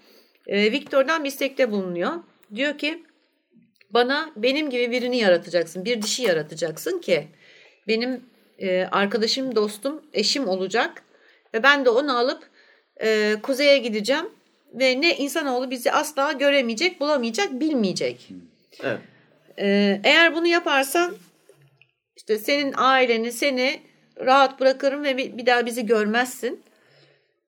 e, 0.47 0.73
Victor'dan 0.73 1.25
bir 1.25 1.29
istekte 1.29 1.71
bulunuyor. 1.71 2.13
Diyor 2.55 2.79
ki 2.79 3.03
bana 3.91 4.33
benim 4.37 4.71
gibi 4.71 4.91
birini 4.91 5.19
yaratacaksın. 5.19 5.85
Bir 5.85 6.03
dişi 6.03 6.23
yaratacaksın 6.23 6.99
ki 6.99 7.29
benim 7.89 8.32
e, 8.63 8.89
arkadaşım, 8.93 9.57
dostum, 9.57 10.03
eşim 10.13 10.49
olacak. 10.49 11.03
Ve 11.55 11.63
ben 11.63 11.85
de 11.85 11.91
onu 11.91 12.19
alıp 12.19 12.43
e, 13.03 13.37
kuzeye 13.43 13.79
gideceğim. 13.79 14.27
Ve 14.75 15.01
ne 15.01 15.17
insanoğlu 15.17 15.71
bizi 15.71 15.93
asla 15.93 16.33
göremeyecek, 16.33 17.01
bulamayacak, 17.01 17.61
bilmeyecek. 17.61 18.29
Evet. 18.83 18.99
E, 19.59 20.01
eğer 20.05 20.35
bunu 20.35 20.47
yaparsan 20.47 21.15
işte 22.17 22.39
senin 22.39 22.75
aileni, 22.77 23.33
seni 23.33 23.81
rahat 24.21 24.61
bırakırım 24.61 25.05
ve 25.05 25.17
bir 25.17 25.47
daha 25.47 25.67
bizi 25.67 25.87
görmezsin. 25.87 26.63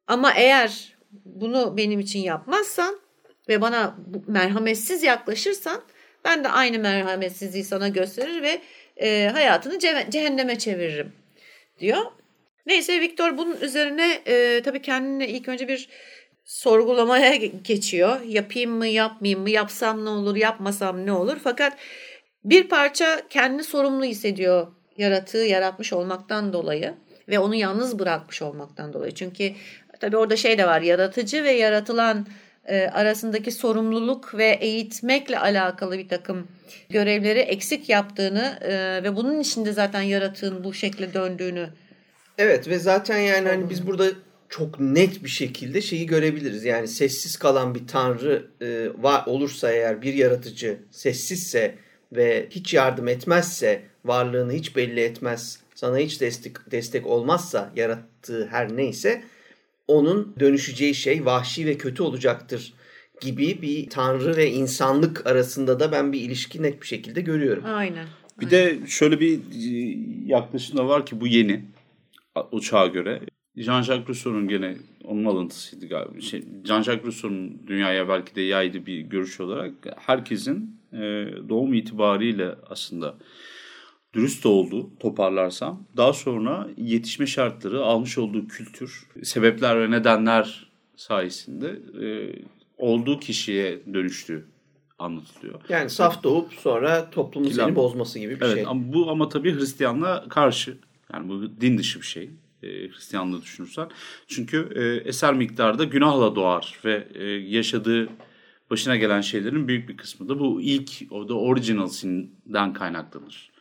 Ama 0.06 0.32
eğer 0.32 0.94
bunu 1.24 1.76
benim 1.76 2.00
için 2.00 2.18
yapmazsan 2.18 3.00
ve 3.48 3.60
bana 3.60 3.96
merhametsiz 4.26 5.02
yaklaşırsan 5.02 5.82
ben 6.24 6.44
de 6.44 6.48
aynı 6.48 6.78
merhametsizliği 6.78 7.64
sana 7.64 7.88
gösterir 7.88 8.42
ve 8.42 8.60
e, 8.96 9.30
hayatını 9.32 9.78
cehenneme 10.10 10.58
çeviririm 10.58 11.12
diyor. 11.80 12.02
Neyse 12.66 13.00
Victor 13.00 13.38
bunun 13.38 13.60
üzerine 13.60 14.20
e, 14.26 14.62
tabii 14.64 14.82
kendini 14.82 15.26
ilk 15.26 15.48
önce 15.48 15.68
bir 15.68 15.88
sorgulamaya 16.44 17.34
geçiyor. 17.64 18.20
Yapayım 18.20 18.70
mı 18.70 18.86
yapmayayım 18.86 19.40
mı 19.40 19.50
yapsam 19.50 20.04
ne 20.04 20.08
olur 20.08 20.36
yapmasam 20.36 21.06
ne 21.06 21.12
olur. 21.12 21.36
Fakat 21.44 21.78
bir 22.44 22.68
parça 22.68 23.22
kendini 23.30 23.64
sorumlu 23.64 24.04
hissediyor 24.04 24.66
yaratığı 24.96 25.38
yaratmış 25.38 25.92
olmaktan 25.92 26.52
dolayı 26.52 26.94
ve 27.28 27.38
onu 27.38 27.54
yalnız 27.54 27.98
bırakmış 27.98 28.42
olmaktan 28.42 28.92
dolayı. 28.92 29.14
Çünkü 29.14 29.52
tabii 30.00 30.16
orada 30.16 30.36
şey 30.36 30.58
de 30.58 30.66
var 30.66 30.80
yaratıcı 30.80 31.44
ve 31.44 31.50
yaratılan 31.50 32.26
e, 32.66 32.86
arasındaki 32.86 33.52
sorumluluk 33.52 34.34
ve 34.34 34.58
eğitmekle 34.60 35.38
alakalı 35.38 35.98
bir 35.98 36.08
takım 36.08 36.48
görevleri 36.90 37.38
eksik 37.38 37.88
yaptığını 37.88 38.58
e, 38.60 39.02
ve 39.02 39.16
bunun 39.16 39.40
içinde 39.40 39.72
zaten 39.72 40.02
yaratığın 40.02 40.64
bu 40.64 40.74
şekilde 40.74 41.14
döndüğünü. 41.14 41.68
Evet 42.38 42.68
ve 42.68 42.78
zaten 42.78 43.18
yani 43.18 43.48
hani 43.48 43.70
biz 43.70 43.86
burada 43.86 44.06
çok 44.48 44.80
net 44.80 45.24
bir 45.24 45.28
şekilde 45.28 45.80
şeyi 45.80 46.06
görebiliriz. 46.06 46.64
Yani 46.64 46.88
sessiz 46.88 47.36
kalan 47.36 47.74
bir 47.74 47.86
tanrı 47.86 48.46
e, 48.60 48.88
var 49.02 49.26
olursa 49.26 49.72
eğer 49.72 50.02
bir 50.02 50.14
yaratıcı 50.14 50.78
sessizse 50.90 51.74
ve 52.12 52.46
hiç 52.50 52.74
yardım 52.74 53.08
etmezse, 53.08 53.82
varlığını 54.04 54.52
hiç 54.52 54.76
belli 54.76 55.00
etmez, 55.00 55.60
sana 55.74 55.98
hiç 55.98 56.20
destek 56.20 56.70
destek 56.70 57.06
olmazsa 57.06 57.72
yarattığı 57.76 58.46
her 58.46 58.76
neyse 58.76 59.22
onun 59.88 60.36
dönüşeceği 60.40 60.94
şey 60.94 61.24
vahşi 61.24 61.66
ve 61.66 61.76
kötü 61.76 62.02
olacaktır 62.02 62.72
gibi 63.20 63.62
bir 63.62 63.90
tanrı 63.90 64.36
ve 64.36 64.50
insanlık 64.50 65.26
arasında 65.26 65.80
da 65.80 65.92
ben 65.92 66.12
bir 66.12 66.20
ilişki 66.20 66.62
net 66.62 66.82
bir 66.82 66.86
şekilde 66.86 67.20
görüyorum. 67.20 67.64
Aynen. 67.66 68.06
Bir 68.40 68.50
de 68.50 68.78
şöyle 68.86 69.20
bir 69.20 69.38
e, 69.38 69.98
yaklaşım 70.26 70.78
da 70.78 70.88
var 70.88 71.06
ki 71.06 71.20
bu 71.20 71.26
yeni 71.26 71.64
o 72.52 72.60
çağa 72.60 72.86
göre. 72.86 73.20
Jean-Jacques 73.56 74.08
Rousseau'nun 74.08 74.48
gene 74.48 74.76
onun 75.04 75.24
alıntısıydı 75.24 75.86
galiba. 75.86 76.20
Şey, 76.20 76.40
Jean-Jacques 76.64 77.04
Rousseau'nun 77.04 77.62
dünyaya 77.66 78.08
belki 78.08 78.34
de 78.34 78.40
yaydı 78.40 78.86
bir 78.86 79.00
görüş 79.00 79.40
olarak 79.40 79.72
herkesin 79.96 80.80
e, 80.92 80.98
doğum 81.48 81.74
itibariyle 81.74 82.54
aslında 82.70 83.14
dürüst 84.14 84.46
oldu 84.46 84.90
toparlarsam. 85.00 85.84
Daha 85.96 86.12
sonra 86.12 86.68
yetişme 86.76 87.26
şartları, 87.26 87.84
almış 87.84 88.18
olduğu 88.18 88.48
kültür, 88.48 89.06
sebepler 89.22 89.80
ve 89.80 89.90
nedenler 89.90 90.66
sayesinde 90.96 91.80
e, 92.06 92.06
olduğu 92.78 93.20
kişiye 93.20 93.80
dönüştüğü 93.94 94.44
anlatılıyor. 94.98 95.60
Yani 95.68 95.90
saf 95.90 96.22
doğup 96.22 96.52
sonra 96.52 97.10
toplumun 97.10 97.48
Kilam. 97.48 97.66
seni 97.66 97.76
bozması 97.76 98.18
gibi 98.18 98.40
bir 98.40 98.44
evet, 98.44 98.54
şey. 98.54 98.64
Ama 98.66 98.92
bu 98.92 99.10
ama 99.10 99.28
tabii 99.28 99.54
Hristiyanlığa 99.54 100.28
karşı. 100.28 100.78
Yani 101.12 101.28
bu 101.28 101.60
din 101.60 101.78
dışı 101.78 102.00
bir 102.00 102.06
şey. 102.06 102.30
E, 102.62 102.68
Hristiyanlığı 102.68 103.42
düşünürsen. 103.42 103.88
Çünkü 104.26 104.68
e, 104.74 105.08
eser 105.08 105.34
miktarda 105.34 105.84
günahla 105.84 106.36
doğar 106.36 106.78
ve 106.84 107.08
e, 107.14 107.24
yaşadığı 107.26 108.08
başına 108.70 108.96
gelen 108.96 109.20
şeylerin 109.20 109.68
büyük 109.68 109.88
bir 109.88 109.96
kısmı 109.96 110.28
da 110.28 110.40
bu 110.40 110.62
ilk 110.62 111.12
o 111.12 111.28
da 111.28 111.34
original 111.34 111.88
sin'den 111.88 112.72
kaynaklanır 112.72 113.53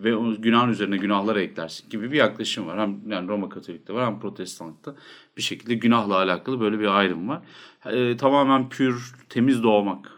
ve 0.00 0.16
o 0.16 0.34
günahın 0.38 0.68
üzerine 0.68 0.96
günahlar 0.96 1.36
eklersin 1.36 1.90
gibi 1.90 2.12
bir 2.12 2.16
yaklaşım 2.16 2.66
var. 2.66 2.80
Hem 2.80 3.00
yani 3.08 3.28
Roma 3.28 3.48
Katolik'te 3.48 3.94
var 3.94 4.06
hem 4.06 4.20
Protestanlıkta 4.20 4.94
bir 5.36 5.42
şekilde 5.42 5.74
günahla 5.74 6.16
alakalı 6.16 6.60
böyle 6.60 6.78
bir 6.78 6.98
ayrım 6.98 7.28
var. 7.28 7.42
E, 7.86 8.16
tamamen 8.16 8.68
pür, 8.68 9.14
temiz 9.28 9.62
doğmak 9.62 10.10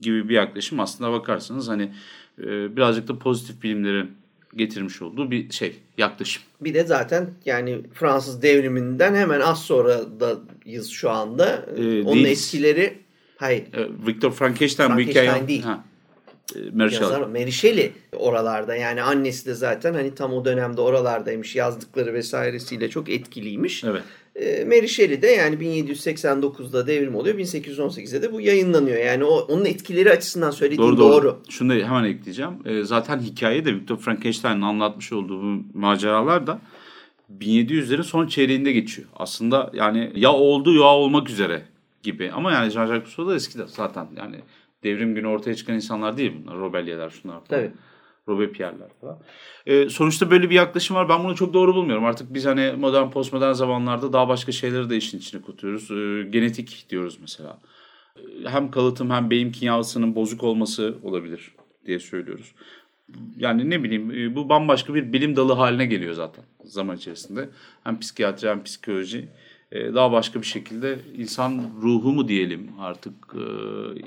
gibi 0.00 0.28
bir 0.28 0.34
yaklaşım 0.34 0.80
aslında 0.80 1.12
bakarsanız 1.12 1.68
hani 1.68 1.92
e, 2.38 2.76
birazcık 2.76 3.08
da 3.08 3.18
pozitif 3.18 3.62
bilimlerin 3.62 4.10
getirmiş 4.56 5.02
olduğu 5.02 5.30
bir 5.30 5.50
şey, 5.50 5.76
yaklaşım. 5.98 6.42
Bir 6.60 6.74
de 6.74 6.84
zaten 6.84 7.30
yani 7.44 7.80
Fransız 7.94 8.42
devriminden 8.42 9.14
hemen 9.14 9.40
az 9.40 9.62
sonra 9.62 10.20
da 10.20 10.36
yız 10.64 10.90
şu 10.90 11.10
anda. 11.10 11.66
Ee, 11.76 12.02
Onun 12.02 12.14
değiliz. 12.14 12.44
etkileri 12.44 12.98
hayır. 13.36 13.64
Ee, 13.72 13.88
Victor 14.06 14.32
Frankenstein, 14.32 14.86
Frankenstein 14.88 14.96
bu 14.96 15.00
hikaye 15.00 15.48
değil. 15.48 15.62
Ha. 15.62 15.84
E, 16.56 16.58
Mary 16.74 16.94
Yazar 16.94 17.50
Shelley 17.50 17.92
oralarda 18.16 18.76
yani 18.76 19.02
annesi 19.02 19.46
de 19.46 19.54
zaten 19.54 19.94
hani 19.94 20.14
tam 20.14 20.32
o 20.32 20.44
dönemde 20.44 20.80
oralardaymış 20.80 21.56
yazdıkları 21.56 22.14
vesairesiyle 22.14 22.90
çok 22.90 23.08
etkiliymiş. 23.08 23.84
Evet. 23.84 24.02
E, 24.36 24.88
Shelley 24.88 25.22
de 25.22 25.26
yani 25.26 25.56
1789'da 25.56 26.86
devrim 26.86 27.14
oluyor 27.14 27.38
1818'de 27.38 28.22
de 28.22 28.32
bu 28.32 28.40
yayınlanıyor. 28.40 28.98
Yani 28.98 29.24
o 29.24 29.38
onun 29.38 29.64
etkileri 29.64 30.10
açısından 30.10 30.50
söylediğim 30.50 30.82
doğru. 30.82 30.98
doğru. 30.98 31.24
doğru. 31.24 31.42
Şunu 31.48 31.70
da 31.70 31.74
hemen 31.74 32.04
ekleyeceğim. 32.04 32.52
E, 32.64 32.82
zaten 32.82 33.18
hikaye 33.18 33.64
de 33.64 33.74
Victor 33.74 33.96
Frankenstein'in 33.96 34.62
anlatmış 34.62 35.12
olduğu 35.12 35.42
bu 35.42 35.78
maceralar 35.78 36.46
da 36.46 36.60
1700'lerin 37.40 38.02
son 38.02 38.26
çeyreğinde 38.26 38.72
geçiyor. 38.72 39.08
Aslında 39.16 39.70
yani 39.74 40.12
ya 40.14 40.32
oldu 40.32 40.74
ya 40.74 40.82
olmak 40.82 41.30
üzere 41.30 41.62
gibi. 42.02 42.30
Ama 42.32 42.52
yani 42.52 42.72
Jean-Jacques 42.72 43.04
Rousseau 43.04 43.28
da 43.28 43.34
eski 43.34 43.58
zaten 43.66 44.06
yani 44.16 44.36
devrim 44.84 45.14
günü 45.14 45.26
ortaya 45.26 45.54
çıkan 45.54 45.74
insanlar 45.74 46.16
değil 46.16 46.32
bunlar. 46.42 46.56
Robelyeler 46.58 47.10
şunlar 47.10 47.32
falan. 47.32 47.44
Tabii. 47.48 47.72
Robespierre'ler 48.28 48.88
falan. 49.00 49.18
E, 49.66 49.88
sonuçta 49.88 50.30
böyle 50.30 50.50
bir 50.50 50.54
yaklaşım 50.54 50.96
var. 50.96 51.08
Ben 51.08 51.24
bunu 51.24 51.34
çok 51.34 51.54
doğru 51.54 51.74
bulmuyorum. 51.74 52.04
Artık 52.04 52.34
biz 52.34 52.46
hani 52.46 52.72
modern 52.78 53.10
postmodern 53.10 53.52
zamanlarda 53.52 54.12
daha 54.12 54.28
başka 54.28 54.52
şeyleri 54.52 54.90
de 54.90 54.96
işin 54.96 55.18
içine 55.18 55.42
kutuyoruz. 55.42 55.90
E, 55.90 56.28
genetik 56.30 56.86
diyoruz 56.90 57.18
mesela. 57.20 57.58
E, 58.16 58.48
hem 58.48 58.70
kalıtım 58.70 59.10
hem 59.10 59.30
beyin 59.30 59.52
kimyasının 59.52 60.14
bozuk 60.14 60.44
olması 60.44 60.98
olabilir 61.02 61.54
diye 61.86 61.98
söylüyoruz. 61.98 62.54
Yani 63.36 63.70
ne 63.70 63.82
bileyim 63.82 64.10
e, 64.10 64.34
bu 64.36 64.48
bambaşka 64.48 64.94
bir 64.94 65.12
bilim 65.12 65.36
dalı 65.36 65.52
haline 65.52 65.86
geliyor 65.86 66.14
zaten 66.14 66.44
zaman 66.64 66.96
içerisinde. 66.96 67.48
Hem 67.84 68.00
psikiyatri 68.00 68.48
hem 68.48 68.62
psikoloji 68.62 69.28
e, 69.74 69.94
daha 69.94 70.12
başka 70.12 70.40
bir 70.40 70.46
şekilde 70.46 70.98
insan 71.16 71.70
ruhu 71.82 72.12
mu 72.12 72.28
diyelim 72.28 72.70
artık 72.78 73.14
e, 73.34 73.46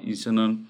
insanın 0.02 0.68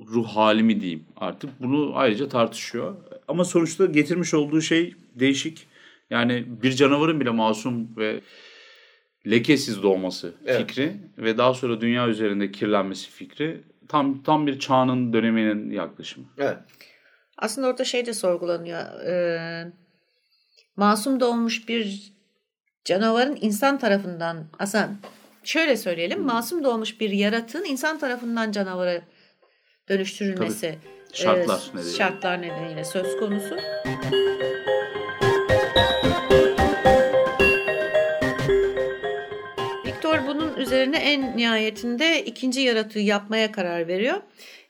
ruh 0.00 0.28
hali 0.28 0.62
mi 0.62 0.80
diyeyim 0.80 1.04
artık 1.16 1.50
bunu 1.60 1.92
ayrıca 1.94 2.28
tartışıyor. 2.28 2.96
Ama 3.28 3.44
sonuçta 3.44 3.86
getirmiş 3.86 4.34
olduğu 4.34 4.60
şey 4.60 4.94
değişik. 5.14 5.66
Yani 6.10 6.44
bir 6.62 6.72
canavarın 6.72 7.20
bile 7.20 7.30
masum 7.30 7.96
ve 7.96 8.20
lekesiz 9.30 9.82
doğması 9.82 10.34
evet. 10.46 10.60
fikri 10.60 10.96
ve 11.18 11.38
daha 11.38 11.54
sonra 11.54 11.80
dünya 11.80 12.08
üzerinde 12.08 12.52
kirlenmesi 12.52 13.10
fikri 13.10 13.60
tam 13.88 14.22
tam 14.22 14.46
bir 14.46 14.58
çağının 14.58 15.12
döneminin 15.12 15.70
yaklaşımı. 15.70 16.26
Evet. 16.38 16.58
Aslında 17.38 17.68
orada 17.68 17.84
şey 17.84 18.06
de 18.06 18.14
sorgulanıyor. 18.14 19.00
Ee, 19.00 19.72
masum 20.76 21.20
doğmuş 21.20 21.68
bir 21.68 22.12
canavarın 22.84 23.38
insan 23.40 23.78
tarafından 23.78 24.44
aslında 24.58 24.88
şöyle 25.44 25.76
söyleyelim 25.76 26.18
hmm. 26.18 26.26
masum 26.26 26.64
doğmuş 26.64 27.00
bir 27.00 27.10
yaratığın 27.10 27.64
insan 27.64 27.98
tarafından 27.98 28.52
canavara 28.52 29.00
dönüştürülmesi 29.88 30.78
Tabii. 30.82 31.16
şartlar, 31.16 31.58
e, 31.58 31.76
nedeniyle. 31.76 31.96
şartlar 31.96 32.42
nedeniyle 32.42 32.84
söz 32.84 33.16
konusu. 33.16 33.56
Victor 39.86 40.26
bunun 40.26 40.56
üzerine 40.56 40.96
en 40.96 41.36
nihayetinde 41.36 42.24
ikinci 42.24 42.60
yaratığı 42.60 42.98
yapmaya 42.98 43.52
karar 43.52 43.88
veriyor 43.88 44.20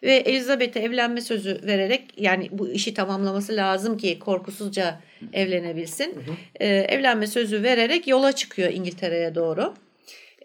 ve 0.02 0.14
Elizabeth'e 0.14 0.80
evlenme 0.80 1.20
sözü 1.20 1.60
vererek 1.66 2.04
yani 2.16 2.48
bu 2.52 2.70
işi 2.70 2.94
tamamlaması 2.94 3.56
lazım 3.56 3.96
ki 3.96 4.18
korkusuzca 4.18 5.00
evlenebilsin. 5.32 6.14
Hı 6.14 6.20
hı. 6.20 6.34
Ee, 6.60 6.66
evlenme 6.66 7.26
sözü 7.26 7.62
vererek 7.62 8.08
yola 8.08 8.32
çıkıyor 8.32 8.72
İngiltere'ye 8.72 9.34
doğru. 9.34 9.74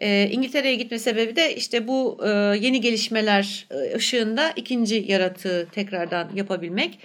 Ee, 0.00 0.28
İngiltere'ye 0.32 0.74
gitme 0.74 0.98
sebebi 0.98 1.36
de 1.36 1.54
işte 1.54 1.88
bu 1.88 2.18
e, 2.24 2.28
yeni 2.60 2.80
gelişmeler 2.80 3.66
e, 3.70 3.96
ışığında 3.96 4.52
ikinci 4.56 5.04
yaratığı 5.08 5.68
tekrardan 5.72 6.30
yapabilmek. 6.34 6.98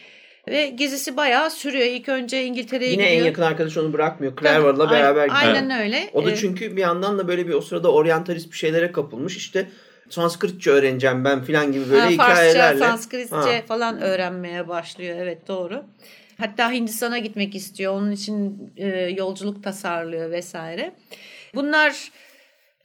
Ve 0.47 0.69
gezisi 0.69 1.17
bayağı 1.17 1.51
sürüyor. 1.51 1.85
İlk 1.85 2.09
önce 2.09 2.45
İngiltere'ye 2.45 2.91
Yine 2.91 3.03
gidiyor. 3.03 3.21
en 3.21 3.25
yakın 3.25 3.41
arkadaş 3.41 3.77
onu 3.77 3.93
bırakmıyor. 3.93 4.33
Clever'la 4.39 4.91
beraber 4.91 5.27
gidiyor. 5.27 5.41
Aynen 5.43 5.81
öyle. 5.81 6.09
O 6.13 6.25
da 6.25 6.35
çünkü 6.35 6.75
bir 6.75 6.81
yandan 6.81 7.19
da 7.19 7.27
böyle 7.27 7.47
bir 7.47 7.53
o 7.53 7.61
sırada 7.61 7.91
oryantalist 7.91 8.51
bir 8.51 8.57
şeylere 8.57 8.91
kapılmış. 8.91 9.37
İşte 9.37 9.67
Sanskritçe 10.13 10.71
öğreneceğim 10.71 11.25
ben 11.25 11.43
falan 11.43 11.71
gibi 11.71 11.89
böyle 11.89 12.01
ha, 12.01 12.09
hikayelerle. 12.09 12.79
Farsça, 12.79 12.85
Sanskritçe 12.85 13.35
Ha. 13.35 13.61
falan 13.67 14.01
öğrenmeye 14.01 14.67
başlıyor. 14.67 15.17
Evet 15.19 15.47
doğru. 15.47 15.83
Hatta 16.37 16.71
Hindistan'a 16.71 17.17
gitmek 17.17 17.55
istiyor. 17.55 17.93
Onun 17.93 18.11
için 18.11 18.71
e, 18.77 18.87
yolculuk 19.17 19.63
tasarlıyor 19.63 20.31
vesaire. 20.31 20.91
Bunlar 21.55 22.11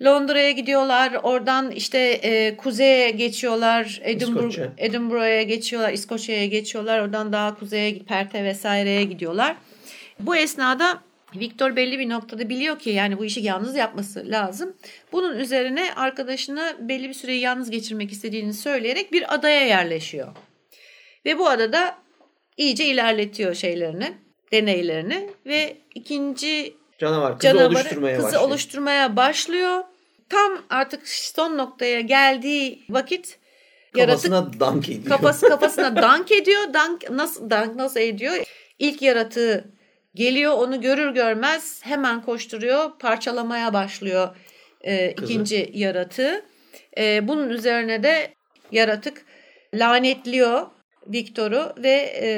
Londra'ya 0.04 0.50
gidiyorlar. 0.50 1.12
Oradan 1.23 1.70
işte 1.70 1.99
e, 1.99 2.56
kuzeye 2.56 3.11
geçiyorlar. 3.11 4.00
Edinburgh. 4.04 4.58
Edinburgh'a 4.78 5.42
geçiyorlar. 5.42 5.92
İskoçya'ya 5.92 6.47
geçiyorlar. 6.47 7.00
Oradan 7.00 7.32
daha 7.32 7.58
kuzeye 7.58 7.99
Perth'e 7.99 8.44
vesaireye 8.44 9.04
gidiyorlar. 9.04 9.56
Bu 10.20 10.37
esnada 10.37 11.00
Victor 11.37 11.76
belli 11.76 11.99
bir 11.99 12.08
noktada 12.08 12.49
biliyor 12.49 12.78
ki 12.78 12.90
yani 12.90 13.18
bu 13.18 13.25
işi 13.25 13.40
yalnız 13.40 13.76
yapması 13.76 14.25
lazım. 14.26 14.76
Bunun 15.12 15.38
üzerine 15.38 15.94
arkadaşına 15.97 16.76
belli 16.80 17.08
bir 17.08 17.14
süreyi 17.14 17.40
yalnız 17.40 17.70
geçirmek 17.70 18.12
istediğini 18.12 18.54
söyleyerek 18.54 19.12
bir 19.12 19.35
adaya 19.35 19.66
yerleşiyor. 19.66 20.28
Ve 21.25 21.38
bu 21.38 21.49
adada 21.49 21.99
iyice 22.56 22.85
ilerletiyor 22.85 23.54
şeylerini, 23.54 24.12
deneylerini 24.52 25.30
ve 25.47 25.76
ikinci 25.94 26.75
Canavar 26.99 27.38
kızı 27.38 27.42
canavarı 27.42 27.68
oluşturmaya 27.68 28.16
kızı 28.16 28.26
başlıyor. 28.26 28.44
oluşturmaya 28.44 29.16
başlıyor. 29.16 29.85
Tam 30.28 30.62
artık 30.70 31.08
son 31.08 31.58
noktaya 31.58 32.00
geldiği 32.00 32.85
vakit 32.90 33.38
yaratık 33.97 34.32
Kafasına 34.32 34.61
dank 34.61 34.88
ediyor. 34.88 35.04
kafası 35.04 35.49
kafasına 35.49 35.97
dank 36.02 36.32
ediyor. 36.32 36.75
Dank 36.75 37.11
nasıl 37.11 37.50
dank 37.50 37.76
nasıl 37.76 38.00
ediyor? 38.00 38.35
İlk 38.78 39.02
yaratığı 39.02 39.64
geliyor 40.18 40.52
onu 40.52 40.80
görür 40.80 41.10
görmez 41.14 41.80
hemen 41.84 42.22
koşturuyor 42.22 42.90
parçalamaya 42.98 43.72
başlıyor 43.72 44.28
e, 44.80 45.14
Kızı. 45.14 45.32
ikinci 45.32 45.70
yaratığı. 45.75 46.44
E, 46.98 47.28
bunun 47.28 47.48
üzerine 47.50 48.02
de 48.02 48.34
yaratık 48.72 49.25
lanetliyor 49.75 50.66
Viktor'u 51.06 51.72
ve 51.82 52.12
e, 52.22 52.28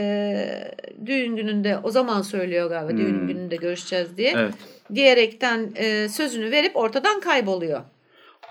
düğün 1.06 1.36
gününde 1.36 1.78
o 1.82 1.90
zaman 1.90 2.22
söylüyor 2.22 2.68
galiba 2.70 2.98
düğün 2.98 3.18
Hmm. 3.20 3.26
gününde 3.28 3.56
görüşeceğiz 3.56 4.16
diye. 4.16 4.32
Evet. 4.36 4.54
Diyerekten 4.94 5.72
e, 5.76 6.08
sözünü 6.08 6.50
verip 6.50 6.76
ortadan 6.76 7.20
kayboluyor. 7.20 7.80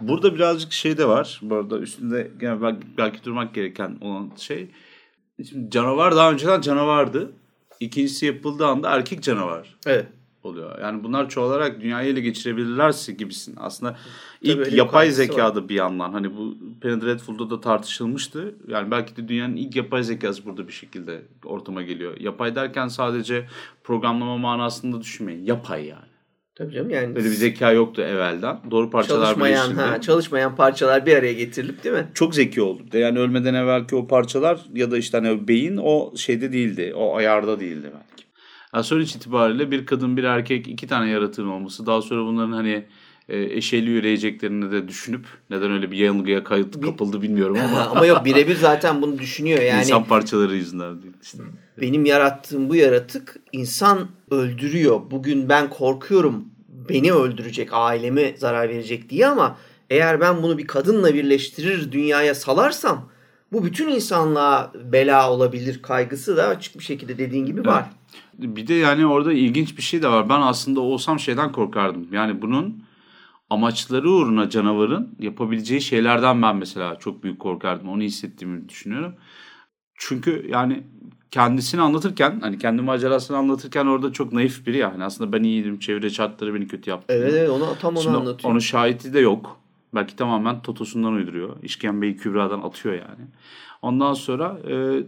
Burada 0.01 0.35
birazcık 0.35 0.71
şey 0.71 0.97
de 0.97 1.07
var. 1.07 1.39
Bu 1.43 1.55
arada 1.55 1.79
üstünde 1.79 2.31
yani 2.41 2.61
belki, 2.61 2.79
belki 2.97 3.23
durmak 3.23 3.53
gereken 3.55 3.97
olan 4.01 4.31
şey. 4.37 4.67
Şimdi 5.49 5.71
canavar 5.71 6.15
daha 6.15 6.31
önceden 6.31 6.61
canavardı. 6.61 7.31
İkincisi 7.79 8.25
yapıldığı 8.25 8.65
anda 8.65 8.89
erkek 8.89 9.23
canavar 9.23 9.75
Evet. 9.85 10.07
oluyor. 10.43 10.79
Yani 10.79 11.03
bunlar 11.03 11.29
çoğalarak 11.29 11.81
dünyayı 11.81 12.11
ele 12.13 12.21
geçirebilirlerse 12.21 13.13
gibisin. 13.13 13.55
Aslında 13.59 13.97
ilk 14.41 14.73
yapay 14.73 15.11
zekada 15.11 15.69
bir 15.69 15.75
yandan. 15.75 16.13
Hani 16.13 16.37
bu 16.37 16.57
Penny 16.81 17.01
Dreadful'da 17.01 17.49
da 17.49 17.61
tartışılmıştı. 17.61 18.55
Yani 18.67 18.91
belki 18.91 19.15
de 19.17 19.27
dünyanın 19.27 19.55
ilk 19.55 19.75
yapay 19.75 20.03
zekası 20.03 20.45
burada 20.45 20.67
bir 20.67 20.73
şekilde 20.73 21.21
ortama 21.45 21.81
geliyor. 21.81 22.17
Yapay 22.19 22.55
derken 22.55 22.87
sadece 22.87 23.47
programlama 23.83 24.37
manasında 24.37 25.01
düşünmeyin. 25.01 25.45
Yapay 25.45 25.85
yani. 25.85 26.08
Tabii 26.59 26.73
canım 26.73 26.89
yani 26.89 27.15
Böyle 27.15 27.25
bir 27.25 27.33
zeka 27.33 27.71
yoktu 27.71 28.01
evvelden. 28.01 28.59
Doğru 28.71 28.89
parçalar 28.89 29.25
çalışmayan 29.25 29.71
ha, 29.71 30.01
çalışmayan 30.01 30.55
parçalar 30.55 31.05
bir 31.05 31.15
araya 31.15 31.33
getirilip 31.33 31.83
değil 31.83 31.95
mi? 31.95 32.07
çok 32.13 32.35
zeki 32.35 32.61
oldu. 32.61 32.83
Yani 32.93 33.19
ölmeden 33.19 33.53
evvelki 33.53 33.95
o 33.95 34.07
parçalar 34.07 34.59
ya 34.73 34.91
da 34.91 34.97
işte 34.97 35.17
hani 35.17 35.47
beyin 35.47 35.77
o 35.83 36.13
şeyde 36.17 36.53
değildi. 36.53 36.93
O 36.95 37.15
ayarda 37.15 37.59
değildi 37.59 37.91
belki. 37.93 38.23
Yani 38.73 38.83
sonuç 38.83 39.15
itibariyle 39.15 39.71
bir 39.71 39.85
kadın 39.85 40.17
bir 40.17 40.23
erkek 40.23 40.67
iki 40.67 40.87
tane 40.87 41.09
yaratığın 41.09 41.47
olması 41.47 41.85
daha 41.85 42.01
sonra 42.01 42.25
bunların 42.25 42.51
hani 42.51 42.85
eşeli 43.29 43.89
yürüyeceklerini 43.89 44.71
de 44.71 44.87
düşünüp 44.87 45.25
neden 45.49 45.71
öyle 45.71 45.91
bir 45.91 45.97
yanılgıya 45.97 46.43
kayıt 46.43 46.81
kapıldı 46.81 47.21
bilmiyorum 47.21 47.57
ama 47.69 47.79
ama 47.89 48.05
yok 48.05 48.25
birebir 48.25 48.55
zaten 48.55 49.01
bunu 49.01 49.19
düşünüyor 49.19 49.61
yani. 49.61 49.79
insan 49.79 50.03
parçaları 50.03 50.55
yüzünden 50.55 51.01
değil 51.01 51.13
işte. 51.21 51.43
benim 51.81 52.05
yarattığım 52.05 52.69
bu 52.69 52.75
yaratık 52.75 53.35
insan 53.51 54.07
öldürüyor. 54.31 55.01
Bugün 55.11 55.49
ben 55.49 55.69
korkuyorum 55.69 56.45
beni 56.89 57.13
öldürecek, 57.13 57.69
aileme 57.71 58.35
zarar 58.37 58.69
verecek 58.69 59.09
diye 59.09 59.27
ama 59.27 59.57
eğer 59.89 60.21
ben 60.21 60.43
bunu 60.43 60.57
bir 60.57 60.67
kadınla 60.67 61.13
birleştirir 61.13 61.91
dünyaya 61.91 62.35
salarsam 62.35 63.09
bu 63.51 63.65
bütün 63.65 63.87
insanlığa 63.87 64.71
bela 64.91 65.31
olabilir 65.31 65.81
kaygısı 65.81 66.37
da 66.37 66.47
açık 66.47 66.79
bir 66.79 66.83
şekilde 66.83 67.17
dediğin 67.17 67.45
gibi 67.45 67.65
var. 67.65 67.85
Bir 68.37 68.67
de 68.67 68.73
yani 68.73 69.05
orada 69.05 69.33
ilginç 69.33 69.77
bir 69.77 69.81
şey 69.81 70.01
de 70.01 70.07
var. 70.07 70.29
Ben 70.29 70.41
aslında 70.41 70.79
olsam 70.79 71.19
şeyden 71.19 71.51
korkardım. 71.51 72.07
Yani 72.11 72.41
bunun 72.41 72.83
amaçları 73.49 74.09
uğruna 74.09 74.49
canavarın 74.49 75.15
yapabileceği 75.19 75.81
şeylerden 75.81 76.41
ben 76.41 76.55
mesela 76.55 76.99
çok 76.99 77.23
büyük 77.23 77.39
korkardım. 77.39 77.89
Onu 77.89 78.01
hissettiğimi 78.01 78.69
düşünüyorum. 78.69 79.15
Çünkü 79.95 80.47
yani 80.49 80.83
kendisini 81.31 81.81
anlatırken 81.81 82.39
hani 82.41 82.57
kendi 82.57 82.81
macerasını 82.81 83.37
anlatırken 83.37 83.85
orada 83.85 84.13
çok 84.13 84.33
naif 84.33 84.67
biri 84.67 84.77
yani. 84.77 85.03
Aslında 85.03 85.33
ben 85.33 85.43
iyiydim 85.43 85.79
çevre 85.79 86.09
şartları 86.09 86.53
beni 86.55 86.67
kötü 86.67 86.89
yaptı. 86.89 87.13
Evet 87.13 87.33
evet 87.33 87.49
onu 87.49 87.65
tam 87.81 87.95
onu 87.95 88.03
Şimdi 88.03 88.17
anlatıyor. 88.17 88.51
onun 88.51 88.59
şahidi 88.59 89.13
de 89.13 89.19
yok. 89.19 89.59
Belki 89.95 90.15
tamamen 90.15 90.61
Totosundan 90.61 91.13
uyduruyor. 91.13 91.55
İşkembeyi 91.63 92.17
Kübra'dan 92.17 92.61
atıyor 92.61 92.95
yani. 92.95 93.27
Ondan 93.81 94.13
sonra 94.13 94.57
e, 94.69 95.03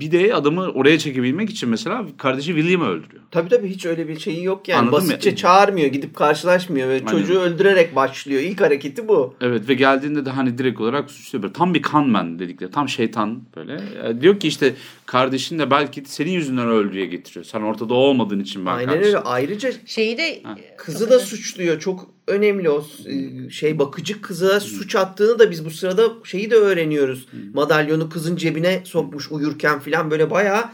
bir 0.00 0.10
de 0.10 0.34
adamı 0.34 0.68
oraya 0.68 0.98
çekebilmek 0.98 1.50
için 1.50 1.68
mesela 1.68 2.06
kardeşi 2.18 2.54
William'ı 2.54 2.86
öldürüyor. 2.86 3.22
Tabii 3.30 3.48
tabii 3.48 3.68
hiç 3.68 3.86
öyle 3.86 4.08
bir 4.08 4.18
şeyi 4.18 4.44
yok 4.44 4.68
yani. 4.68 4.78
Anladın 4.78 5.04
mı? 5.04 5.10
Basitçe 5.10 5.36
çağırmıyor, 5.36 5.86
gidip 5.86 6.16
karşılaşmıyor 6.16 6.88
ve 6.88 6.92
Aynen. 6.92 7.06
çocuğu 7.06 7.40
öldürerek 7.40 7.96
başlıyor. 7.96 8.42
İlk 8.42 8.60
hareketi 8.60 9.08
bu. 9.08 9.34
Evet 9.40 9.68
ve 9.68 9.74
geldiğinde 9.74 10.26
de 10.26 10.30
hani 10.30 10.58
direkt 10.58 10.80
olarak 10.80 11.10
suçluyor. 11.10 11.42
Böyle 11.42 11.52
tam 11.52 11.74
bir 11.74 11.82
kanman 11.82 12.38
dedikleri. 12.38 12.70
Tam 12.70 12.88
şeytan 12.88 13.42
böyle. 13.56 13.80
E, 14.04 14.20
diyor 14.20 14.40
ki 14.40 14.48
işte 14.48 14.74
kardeşin 15.10 15.58
de 15.58 15.70
belki 15.70 16.02
senin 16.06 16.30
yüzünden 16.30 16.68
öldüğüye 16.68 17.06
getiriyor. 17.06 17.44
Sen 17.44 17.60
ortada 17.60 17.94
olmadığın 17.94 18.40
için 18.40 18.66
ben 18.66 18.70
Aynen 18.70 18.86
kardeşim. 18.86 19.06
öyle. 19.08 19.18
Ayrıca 19.18 19.70
Şeyi 19.86 20.18
de 20.18 20.42
kızı 20.76 21.10
da 21.10 21.18
suçluyor. 21.18 21.78
Çok 21.80 22.10
önemli 22.26 22.70
o 22.70 22.84
e, 23.06 23.50
şey 23.50 23.78
bakıcı 23.78 24.20
kıza 24.20 24.60
suç 24.60 24.96
attığını 24.96 25.38
da 25.38 25.50
biz 25.50 25.64
bu 25.64 25.70
sırada 25.70 26.02
şeyi 26.24 26.50
de 26.50 26.54
öğreniyoruz. 26.54 27.26
Madalyonu 27.54 28.08
kızın 28.08 28.36
cebine 28.36 28.80
sokmuş 28.84 29.30
uyurken 29.32 29.78
falan 29.78 30.10
böyle 30.10 30.30
bayağı 30.30 30.64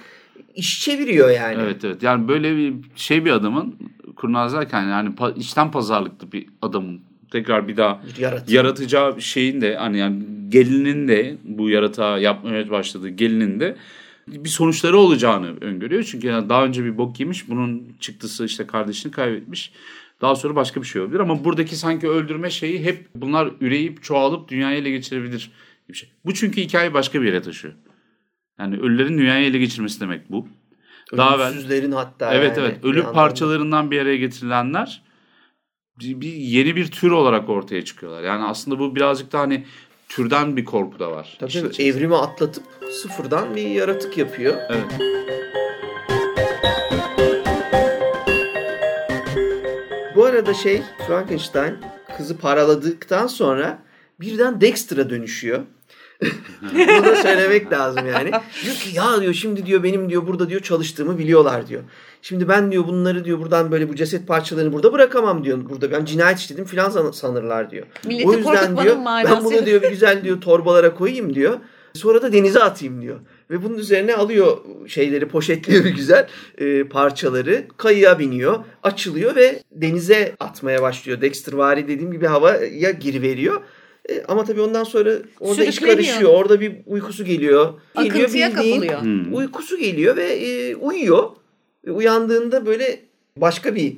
iş 0.54 0.80
çeviriyor 0.80 1.30
yani. 1.30 1.62
Evet 1.62 1.84
evet. 1.84 2.02
Yani 2.02 2.28
böyle 2.28 2.56
bir 2.56 2.74
şey 2.96 3.24
bir 3.24 3.30
adamın 3.30 3.76
kurnazlarken 4.16 4.82
yani 4.88 5.08
pa- 5.14 5.38
içten 5.38 5.70
pazarlıklı 5.70 6.32
bir 6.32 6.46
adamın 6.62 7.00
tekrar 7.30 7.68
bir 7.68 7.76
daha 7.76 8.00
Bir 8.16 8.22
yaratık. 8.22 8.50
yaratacağı 8.50 9.20
şeyin 9.22 9.60
de 9.60 9.76
hani 9.76 9.98
yani 9.98 10.22
gelinin 10.48 11.08
de 11.08 11.36
bu 11.44 11.70
yaratığa 11.70 12.18
yapmaya 12.18 12.70
başladığı 12.70 13.08
gelinin 13.08 13.60
de 13.60 13.76
bir 14.28 14.48
sonuçları 14.48 14.98
olacağını 14.98 15.56
öngörüyor. 15.60 16.02
Çünkü 16.02 16.26
yani 16.26 16.48
daha 16.48 16.64
önce 16.64 16.84
bir 16.84 16.98
bok 16.98 17.20
yemiş. 17.20 17.48
Bunun 17.48 17.96
çıktısı 18.00 18.44
işte 18.44 18.66
kardeşini 18.66 19.12
kaybetmiş. 19.12 19.72
Daha 20.20 20.36
sonra 20.36 20.56
başka 20.56 20.82
bir 20.82 20.86
şey 20.86 21.02
olabilir. 21.02 21.20
Ama 21.20 21.44
buradaki 21.44 21.76
sanki 21.76 22.08
öldürme 22.08 22.50
şeyi 22.50 22.84
hep 22.84 23.08
bunlar 23.14 23.50
üreyip 23.60 24.02
çoğalıp 24.02 24.48
dünyayı 24.48 24.78
ele 24.78 24.90
geçirebilir 24.90 25.50
bir 25.88 25.94
şey. 25.94 26.08
Bu 26.24 26.34
çünkü 26.34 26.60
hikaye 26.60 26.94
başka 26.94 27.22
bir 27.22 27.26
yere 27.26 27.42
taşıyor. 27.42 27.74
Yani 28.58 28.78
ölülerin 28.78 29.18
dünyayı 29.18 29.46
ele 29.46 29.58
geçirmesi 29.58 30.00
demek 30.00 30.30
bu. 30.30 30.48
Daha 31.16 31.38
Ölümsüzlerin 31.38 31.92
hatta 31.92 32.34
Evet 32.34 32.56
yani 32.56 32.66
evet. 32.66 32.84
bir 32.84 32.88
Ölü 32.88 33.04
da. 33.04 33.12
parçalarından 33.12 33.90
bir 33.90 34.00
araya 34.00 34.16
getirilenler 34.16 35.02
bir, 36.00 36.20
bir 36.20 36.32
yeni 36.32 36.76
bir 36.76 36.90
tür 36.90 37.10
olarak 37.10 37.48
ortaya 37.48 37.84
çıkıyorlar. 37.84 38.22
Yani 38.22 38.44
aslında 38.44 38.78
bu 38.78 38.96
birazcık 38.96 39.32
da 39.32 39.40
hani 39.40 39.64
türden 40.16 40.56
bir 40.56 40.64
korku 40.64 40.98
da 40.98 41.10
var. 41.10 41.36
Tabii 41.40 41.50
içerisinde. 41.50 41.88
evrimi 41.88 42.16
atlatıp 42.16 42.64
sıfırdan 43.02 43.56
bir 43.56 43.62
yaratık 43.62 44.18
yapıyor. 44.18 44.56
Evet. 44.68 44.84
Bu 50.14 50.24
arada 50.24 50.54
şey 50.54 50.82
Frankenstein 51.06 51.74
kızı 52.16 52.38
paraladıktan 52.38 53.26
sonra 53.26 53.78
birden 54.20 54.60
Dexter'a 54.60 55.10
dönüşüyor. 55.10 55.62
Bunu 56.74 57.04
da 57.04 57.16
söylemek 57.16 57.72
lazım 57.72 58.06
yani. 58.06 58.30
Diyor 58.64 58.74
ki 58.74 58.96
ya 58.96 59.20
diyor 59.20 59.34
şimdi 59.34 59.66
diyor 59.66 59.82
benim 59.82 60.10
diyor 60.10 60.26
burada 60.26 60.48
diyor 60.48 60.60
çalıştığımı 60.60 61.18
biliyorlar 61.18 61.66
diyor. 61.68 61.82
Şimdi 62.22 62.48
ben 62.48 62.72
diyor 62.72 62.86
bunları 62.86 63.24
diyor 63.24 63.38
buradan 63.38 63.70
böyle 63.70 63.88
bu 63.88 63.94
ceset 63.94 64.26
parçalarını 64.28 64.72
burada 64.72 64.92
bırakamam 64.92 65.44
diyor. 65.44 65.58
Burada 65.70 65.92
ben 65.92 66.04
cinayet 66.04 66.38
işledim 66.38 66.64
filan 66.64 66.90
san- 66.90 67.10
sanırlar 67.10 67.70
diyor. 67.70 67.86
Milleti 68.06 68.28
o 68.28 68.32
yüzden 68.32 68.76
diyor 68.84 68.96
ben 69.24 69.44
bunu 69.44 69.66
diyor 69.66 69.82
bir 69.82 69.88
güzel 69.88 70.24
diyor 70.24 70.40
torbalara 70.40 70.94
koyayım 70.94 71.34
diyor. 71.34 71.58
Sonra 71.94 72.22
da 72.22 72.32
denize 72.32 72.60
atayım 72.62 73.02
diyor. 73.02 73.16
Ve 73.50 73.64
bunun 73.64 73.78
üzerine 73.78 74.14
alıyor 74.16 74.56
şeyleri 74.86 75.28
poşetliyor 75.28 75.84
bir 75.84 75.90
güzel 75.96 76.26
e, 76.58 76.84
parçaları. 76.84 77.64
Kayığa 77.76 78.18
biniyor. 78.18 78.58
Açılıyor 78.82 79.36
ve 79.36 79.62
denize 79.72 80.36
atmaya 80.40 80.82
başlıyor. 80.82 81.20
Dexter 81.20 81.52
vari 81.52 81.88
dediğim 81.88 82.12
gibi 82.12 82.26
havaya 82.26 82.90
giriveriyor. 82.90 83.60
E, 84.10 84.24
ama 84.28 84.44
tabii 84.44 84.60
ondan 84.60 84.84
sonra 84.84 85.10
orada 85.40 85.64
iş 85.64 85.78
karışıyor. 85.78 86.34
Orada 86.34 86.60
bir 86.60 86.76
uykusu 86.86 87.24
geliyor. 87.24 87.74
Geliyor 87.96 88.14
Akıntıya 88.14 88.50
bildiğin 88.50 88.80
kapılıyor. 88.80 89.02
Hmm. 89.02 89.34
Uykusu 89.34 89.78
geliyor 89.78 90.16
ve 90.16 90.24
e, 90.24 90.74
uyuyor. 90.76 91.30
Ve 91.86 91.90
uyandığında 91.90 92.66
böyle 92.66 93.00
başka 93.36 93.74
bir 93.74 93.96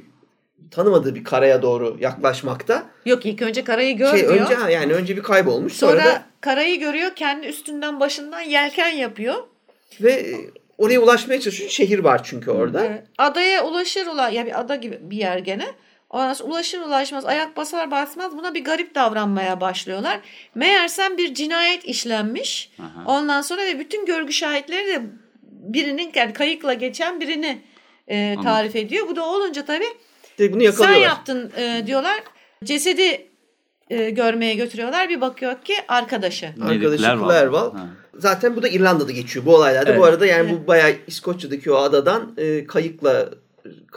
tanımadığı 0.71 1.15
bir 1.15 1.25
karaya 1.25 1.63
doğru 1.63 1.97
yaklaşmakta. 2.01 2.87
Yok 3.07 3.27
ilk 3.27 3.43
önce 3.43 3.65
karayı 3.65 3.97
gör 3.97 4.11
Şey 4.17 4.27
önce 4.27 4.55
ha, 4.55 4.71
yani 4.71 4.93
önce 4.93 5.17
bir 5.17 5.23
kaybolmuş 5.23 5.73
sonra, 5.73 5.93
Sonra 5.93 6.05
da 6.05 6.27
karayı 6.41 6.81
görüyor 6.81 7.11
kendi 7.17 7.47
üstünden 7.47 8.01
başından 8.01 8.41
yelken 8.41 8.89
yapıyor. 8.89 9.35
ve 10.01 10.13
e, 10.13 10.35
oraya 10.79 11.01
ulaşmaya 11.01 11.41
çalışıyor. 11.41 11.71
Şehir 11.71 11.99
var 11.99 12.21
çünkü 12.25 12.51
orada. 12.51 12.85
Evet. 12.85 13.03
Adaya 13.19 13.67
ulaşır 13.67 14.07
ula 14.07 14.29
ya 14.29 14.47
bir 14.47 14.61
ada 14.61 14.77
gibi 14.77 14.99
bir 15.03 15.17
yer 15.17 15.39
gene. 15.39 15.67
Ondan 16.11 16.33
sonra 16.33 16.49
ulaşır 16.51 16.81
ulaşmaz 16.81 17.25
ayak 17.25 17.57
basar 17.57 17.91
basmaz 17.91 18.37
buna 18.37 18.55
bir 18.55 18.65
garip 18.65 18.95
davranmaya 18.95 19.61
başlıyorlar. 19.61 20.21
Meğersem 20.55 21.19
bir 21.19 21.35
cinayet 21.35 21.85
işlenmiş. 21.85 22.71
Aha. 22.81 23.05
Ondan 23.07 23.43
sonra 23.43 23.63
ve 23.63 23.79
bütün 23.79 24.07
görgü 24.07 24.33
şahitleri 24.33 24.87
de 24.87 25.03
birinin 25.43 26.13
yani 26.15 26.33
kayıkla 26.33 26.75
geçen 26.75 27.21
birini 27.21 27.63
e, 28.09 28.37
tarif 28.43 28.77
ediyor. 28.77 29.09
Bu 29.09 29.17
da 29.17 29.25
olunca 29.27 29.65
tabii 29.65 29.89
bunu 30.53 30.63
sen 30.73 30.95
yaptın 31.03 31.53
e, 31.57 31.87
diyorlar. 31.87 32.23
Cesedi 32.65 33.27
e, 33.91 34.11
görmeye 34.11 34.55
götürüyorlar. 34.55 35.09
Bir 35.09 35.21
bakıyor 35.21 35.63
ki 35.63 35.75
arkadaşı. 35.89 36.47
Arkadaşı 36.47 37.03
Clerval. 37.03 37.71
Zaten 38.15 38.57
bu 38.57 38.63
da 38.63 38.69
İrlanda'da 38.69 39.13
geçiyor 39.13 39.47
bu 39.47 39.55
olaylarda. 39.55 39.91
Evet. 39.91 40.01
Bu 40.01 40.05
arada 40.05 40.27
yani 40.27 40.53
bu 40.53 40.67
bayağı 40.67 40.93
İskoçya'daki 41.07 41.73
o 41.73 41.77
adadan 41.77 42.35
e, 42.37 42.67
kayıkla 42.67 43.13
ka- 43.13 43.35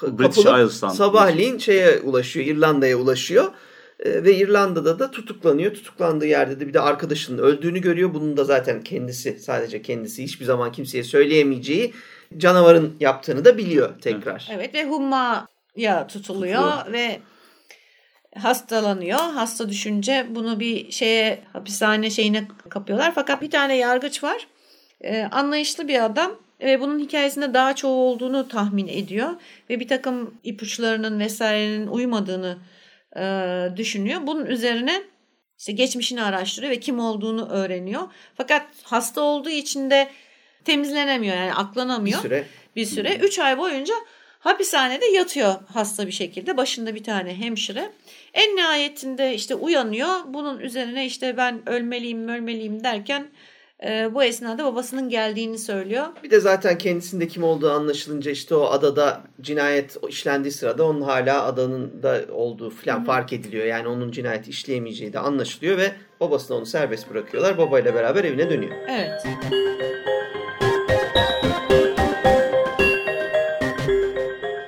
British 0.01 0.43
kapılıp 0.43 0.59
Isles'tan. 0.59 0.89
sabahleyin 0.89 1.57
şeye 1.57 1.99
ulaşıyor, 1.99 2.45
İrlanda'ya 2.45 2.97
ulaşıyor. 2.97 3.51
E, 3.99 4.23
ve 4.23 4.35
İrlanda'da 4.35 4.99
da 4.99 5.11
tutuklanıyor. 5.11 5.73
Tutuklandığı 5.73 6.25
yerde 6.25 6.59
de 6.59 6.67
bir 6.67 6.73
de 6.73 6.79
arkadaşının 6.79 7.37
öldüğünü 7.37 7.81
görüyor. 7.81 8.13
Bunun 8.13 8.37
da 8.37 8.43
zaten 8.43 8.81
kendisi, 8.81 9.39
sadece 9.39 9.81
kendisi 9.81 10.23
hiçbir 10.23 10.45
zaman 10.45 10.71
kimseye 10.71 11.03
söyleyemeyeceği 11.03 11.93
canavarın 12.37 12.95
yaptığını 12.99 13.45
da 13.45 13.57
biliyor 13.57 13.99
tekrar. 14.01 14.47
Evet 14.51 14.73
ve 14.73 14.85
hummaya 14.85 16.07
tutuluyor 16.07 16.91
ve 16.91 17.19
hastalanıyor. 18.37 19.19
Hasta 19.19 19.69
düşünce 19.69 20.27
bunu 20.29 20.59
bir 20.59 20.91
şeye 20.91 21.39
hapishane 21.53 22.09
şeyine 22.09 22.47
kapıyorlar. 22.69 23.11
Fakat 23.15 23.41
bir 23.41 23.51
tane 23.51 23.77
yargıç 23.77 24.23
var. 24.23 24.47
Ee, 25.01 25.23
anlayışlı 25.31 25.87
bir 25.87 26.05
adam 26.05 26.31
ve 26.61 26.81
bunun 26.81 26.99
hikayesinde 26.99 27.53
daha 27.53 27.75
çoğu 27.75 28.03
olduğunu 28.03 28.47
tahmin 28.47 28.87
ediyor 28.87 29.29
ve 29.69 29.79
bir 29.79 29.87
takım 29.87 30.35
ipuçlarının 30.43 31.19
vesairenin 31.19 31.87
uymadığını 31.87 32.57
e, 33.15 33.23
düşünüyor. 33.77 34.21
Bunun 34.27 34.45
üzerine 34.45 35.03
işte 35.59 35.71
geçmişini 35.71 36.23
araştırıyor 36.23 36.71
ve 36.71 36.79
kim 36.79 36.99
olduğunu 36.99 37.49
öğreniyor. 37.49 38.01
Fakat 38.35 38.65
hasta 38.83 39.21
olduğu 39.21 39.49
için 39.49 39.89
de 39.89 40.09
temizlenemiyor 40.65 41.35
yani 41.35 41.51
Bir 41.51 41.55
aklanamıyor 41.55 42.21
süre 42.21 42.45
bir 42.75 42.85
süre. 42.85 43.15
3 43.15 43.39
ay 43.39 43.57
boyunca 43.57 43.93
hapishanede 44.39 45.05
yatıyor 45.05 45.55
hasta 45.73 46.07
bir 46.07 46.11
şekilde. 46.11 46.57
Başında 46.57 46.95
bir 46.95 47.03
tane 47.03 47.35
hemşire. 47.35 47.91
En 48.33 48.55
nihayetinde 48.55 49.35
işte 49.35 49.55
uyanıyor. 49.55 50.09
Bunun 50.27 50.59
üzerine 50.59 51.05
işte 51.05 51.37
ben 51.37 51.69
ölmeliyim 51.69 52.27
ölmeliyim 52.27 52.83
derken 52.83 53.27
e, 53.85 54.13
bu 54.13 54.23
esnada 54.23 54.65
babasının 54.65 55.09
geldiğini 55.09 55.57
söylüyor. 55.57 56.05
Bir 56.23 56.31
de 56.31 56.39
zaten 56.39 56.77
kendisinde 56.77 57.27
kim 57.27 57.43
olduğu 57.43 57.71
anlaşılınca 57.71 58.31
işte 58.31 58.55
o 58.55 58.65
adada 58.65 59.21
cinayet 59.41 59.97
işlendiği 60.09 60.51
sırada 60.51 60.85
onun 60.85 61.01
hala 61.01 61.45
adanın 61.45 62.03
da 62.03 62.21
olduğu 62.31 62.69
falan 62.69 63.03
fark 63.03 63.33
ediliyor. 63.33 63.65
Yani 63.65 63.87
onun 63.87 64.11
cinayet 64.11 64.47
işleyemeyeceği 64.47 65.13
de 65.13 65.19
anlaşılıyor 65.19 65.77
ve 65.77 65.91
babasına 66.19 66.57
onu 66.57 66.65
serbest 66.65 67.09
bırakıyorlar. 67.09 67.57
Babayla 67.57 67.95
beraber 67.95 68.23
evine 68.23 68.49
dönüyor. 68.49 68.75
Evet. 68.89 69.27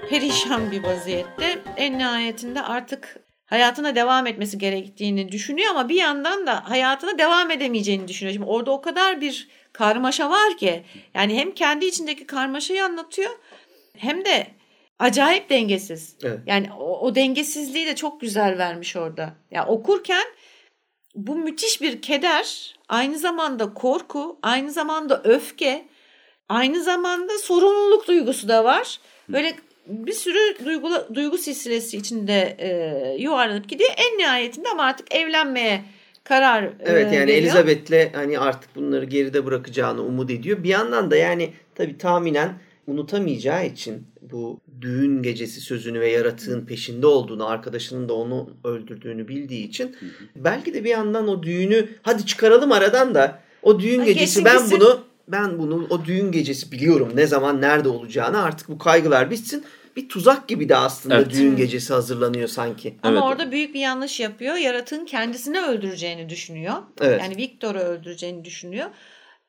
Perişan 0.09 0.71
bir 0.71 0.83
vaziyette 0.83 1.59
en 1.77 1.97
nihayetinde 1.97 2.61
artık 2.61 3.19
hayatına 3.53 3.95
devam 3.95 4.27
etmesi 4.27 4.57
gerektiğini 4.57 5.31
düşünüyor 5.31 5.71
ama 5.71 5.89
bir 5.89 5.95
yandan 5.95 6.47
da 6.47 6.69
hayatına 6.69 7.17
devam 7.17 7.51
edemeyeceğini 7.51 8.07
düşünüyor. 8.07 8.33
Şimdi 8.33 8.45
orada 8.45 8.71
o 8.71 8.81
kadar 8.81 9.21
bir 9.21 9.47
karmaşa 9.73 10.29
var 10.29 10.57
ki 10.57 10.83
yani 11.13 11.37
hem 11.37 11.53
kendi 11.53 11.85
içindeki 11.85 12.27
karmaşayı 12.27 12.85
anlatıyor 12.85 13.31
hem 13.97 14.25
de 14.25 14.47
acayip 14.99 15.49
dengesiz. 15.49 16.15
Evet. 16.23 16.39
Yani 16.45 16.69
o, 16.79 16.99
o 16.99 17.15
dengesizliği 17.15 17.87
de 17.87 17.95
çok 17.95 18.21
güzel 18.21 18.57
vermiş 18.57 18.95
orada. 18.95 19.21
Ya 19.21 19.33
yani 19.51 19.69
okurken 19.69 20.25
bu 21.15 21.35
müthiş 21.35 21.81
bir 21.81 22.01
keder, 22.01 22.75
aynı 22.89 23.17
zamanda 23.17 23.73
korku, 23.73 24.39
aynı 24.41 24.71
zamanda 24.71 25.21
öfke, 25.23 25.85
aynı 26.49 26.83
zamanda 26.83 27.37
sorumluluk 27.37 28.07
duygusu 28.07 28.47
da 28.47 28.63
var. 28.63 28.99
Böyle 29.29 29.55
bir 29.87 30.13
sürü 30.13 30.65
duygu, 30.65 30.89
duygu 31.13 31.37
silsilesi 31.37 31.97
içinde 31.97 32.55
e, 32.59 32.67
yuvarlanıp 33.21 33.69
gidiyor. 33.69 33.89
En 33.97 34.17
nihayetinde 34.17 34.69
ama 34.69 34.83
artık 34.83 35.15
evlenmeye 35.15 35.81
karar 36.23 36.63
e, 36.63 36.71
Evet 36.79 37.05
yani 37.13 37.27
veriyor. 37.27 37.37
Elizabeth'le 37.37 38.13
hani 38.15 38.39
artık 38.39 38.75
bunları 38.75 39.05
geride 39.05 39.45
bırakacağını 39.45 40.01
umut 40.03 40.31
ediyor. 40.31 40.63
Bir 40.63 40.69
yandan 40.69 41.11
da 41.11 41.15
yani 41.15 41.49
tabii 41.75 41.97
tahminen 41.97 42.53
unutamayacağı 42.87 43.65
için 43.65 44.07
bu 44.21 44.59
düğün 44.81 45.21
gecesi 45.23 45.61
sözünü 45.61 45.99
ve 45.99 46.09
yaratığın 46.11 46.65
peşinde 46.65 47.07
olduğunu, 47.07 47.47
arkadaşının 47.47 48.09
da 48.09 48.13
onu 48.13 48.49
öldürdüğünü 48.63 49.27
bildiği 49.27 49.67
için 49.67 49.95
belki 50.35 50.73
de 50.73 50.83
bir 50.83 50.89
yandan 50.89 51.27
o 51.27 51.43
düğünü 51.43 51.89
hadi 52.01 52.25
çıkaralım 52.25 52.71
aradan 52.71 53.15
da 53.15 53.39
o 53.63 53.79
düğün 53.79 53.99
Ha, 53.99 54.05
gecesi 54.05 54.45
ben 54.45 54.57
gitsin. 54.57 54.79
bunu 54.79 55.03
ben 55.27 55.59
bunu 55.59 55.87
o 55.89 56.05
düğün 56.05 56.31
gecesi 56.31 56.71
biliyorum 56.71 57.11
ne 57.15 57.27
zaman 57.27 57.61
nerede 57.61 57.89
olacağını 57.89 58.43
artık 58.43 58.69
bu 58.69 58.77
kaygılar 58.77 59.31
bitsin. 59.31 59.63
Bir 59.95 60.09
tuzak 60.09 60.47
gibi 60.47 60.69
de 60.69 60.75
aslında 60.75 61.15
Evet. 61.15 61.31
düğün 61.31 61.55
gecesi 61.55 61.93
hazırlanıyor 61.93 62.47
sanki. 62.47 62.95
Ama 63.03 63.13
Evet. 63.13 63.23
orada 63.23 63.51
büyük 63.51 63.73
bir 63.73 63.79
yanlış 63.79 64.19
yapıyor. 64.19 64.55
Yaratığın 64.55 65.05
kendisini 65.05 65.61
öldüreceğini 65.61 66.29
düşünüyor. 66.29 66.73
Evet. 67.01 67.21
Yani 67.21 67.37
Victor'u 67.37 67.79
öldüreceğini 67.79 68.45
düşünüyor. 68.45 68.89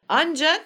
Ancak 0.08 0.64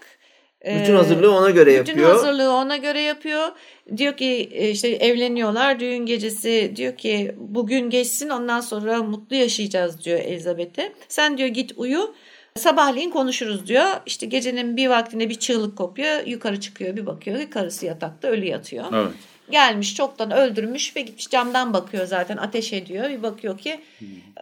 Bütün 0.64 0.92
e, 0.92 0.96
hazırlığı 0.96 1.36
ona 1.36 1.50
göre 1.50 1.80
Bütün 1.80 1.92
yapıyor. 1.92 2.10
hazırlığı 2.12 2.52
ona 2.52 2.76
göre 2.76 3.00
yapıyor. 3.00 3.48
Diyor 3.96 4.16
ki 4.16 4.48
e, 4.52 4.70
işte 4.70 4.88
evleniyorlar 4.88 5.80
düğün 5.80 6.06
gecesi 6.06 6.72
diyor 6.76 6.96
ki 6.96 7.34
bugün 7.38 7.90
geçsin 7.90 8.28
ondan 8.28 8.60
sonra 8.60 9.02
mutlu 9.02 9.36
yaşayacağız 9.36 10.04
diyor 10.04 10.18
Elizabeth'e. 10.18 10.92
Sen 11.08 11.38
diyor 11.38 11.48
git 11.48 11.72
uyu 11.76 12.14
sabahleyin 12.58 13.10
konuşuruz 13.10 13.66
diyor. 13.66 13.86
İşte 14.06 14.26
gecenin 14.26 14.76
bir 14.76 14.88
vaktinde 14.88 15.28
bir 15.28 15.34
çığlık 15.34 15.78
kopuyor 15.78 16.26
yukarı 16.26 16.60
çıkıyor 16.60 16.96
bir 16.96 17.06
bakıyor 17.06 17.40
ki 17.40 17.50
karısı 17.50 17.86
yatakta 17.86 18.28
ölü 18.28 18.44
yatıyor. 18.44 18.84
Evet. 18.94 19.12
Gelmiş 19.50 19.94
çoktan 19.94 20.30
öldürmüş 20.30 20.96
ve 20.96 21.00
gitmiş 21.00 21.28
camdan 21.28 21.72
bakıyor 21.72 22.06
zaten 22.06 22.36
ateş 22.36 22.72
ediyor 22.72 23.10
bir 23.10 23.22
bakıyor 23.22 23.58
ki 23.58 23.80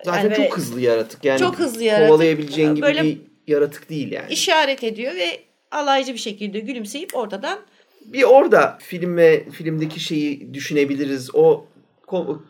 Zaten 0.04 0.22
yani 0.22 0.36
çok 0.36 0.56
hızlı 0.56 0.80
yaratık. 0.80 1.24
Yani 1.24 1.38
Çok 1.38 1.58
hızlı 1.58 1.84
yaratık. 1.84 2.08
Kovalayabileceğin 2.08 2.74
gibi 2.74 2.86
Böyle- 2.86 3.04
bir 3.04 3.18
yaratık 3.46 3.90
değil 3.90 4.12
yani. 4.12 4.32
işaret 4.32 4.84
ediyor 4.84 5.14
ve 5.14 5.40
alaycı 5.70 6.12
bir 6.12 6.18
şekilde 6.18 6.60
gülümseyip 6.60 7.16
ortadan 7.16 7.58
Bir 8.00 8.22
orada 8.22 8.78
film 8.80 9.16
ve 9.16 9.44
filmdeki 9.50 10.00
şeyi 10.00 10.54
düşünebiliriz. 10.54 11.34
O 11.34 11.64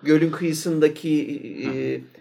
gölün 0.03 0.31
kıyısındaki 0.31 1.41
e, 1.65 1.71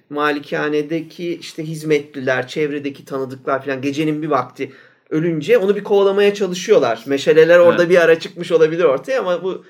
malikanedeki 0.10 1.36
işte 1.36 1.64
hizmetliler, 1.64 2.48
çevredeki 2.48 3.06
tanıdıklar 3.06 3.66
falan 3.66 3.82
gecenin 3.82 4.22
bir 4.22 4.28
vakti 4.28 4.72
ölünce 5.10 5.58
onu 5.58 5.76
bir 5.76 5.84
kovalamaya 5.84 6.34
çalışıyorlar. 6.34 7.04
Meşaleler 7.06 7.60
orada 7.60 7.82
Evet. 7.84 7.90
bir 7.92 7.98
ara 7.98 8.20
çıkmış 8.20 8.52
olabilir 8.52 8.84
ortaya 8.84 9.20
ama 9.20 9.44
bu 9.44 9.66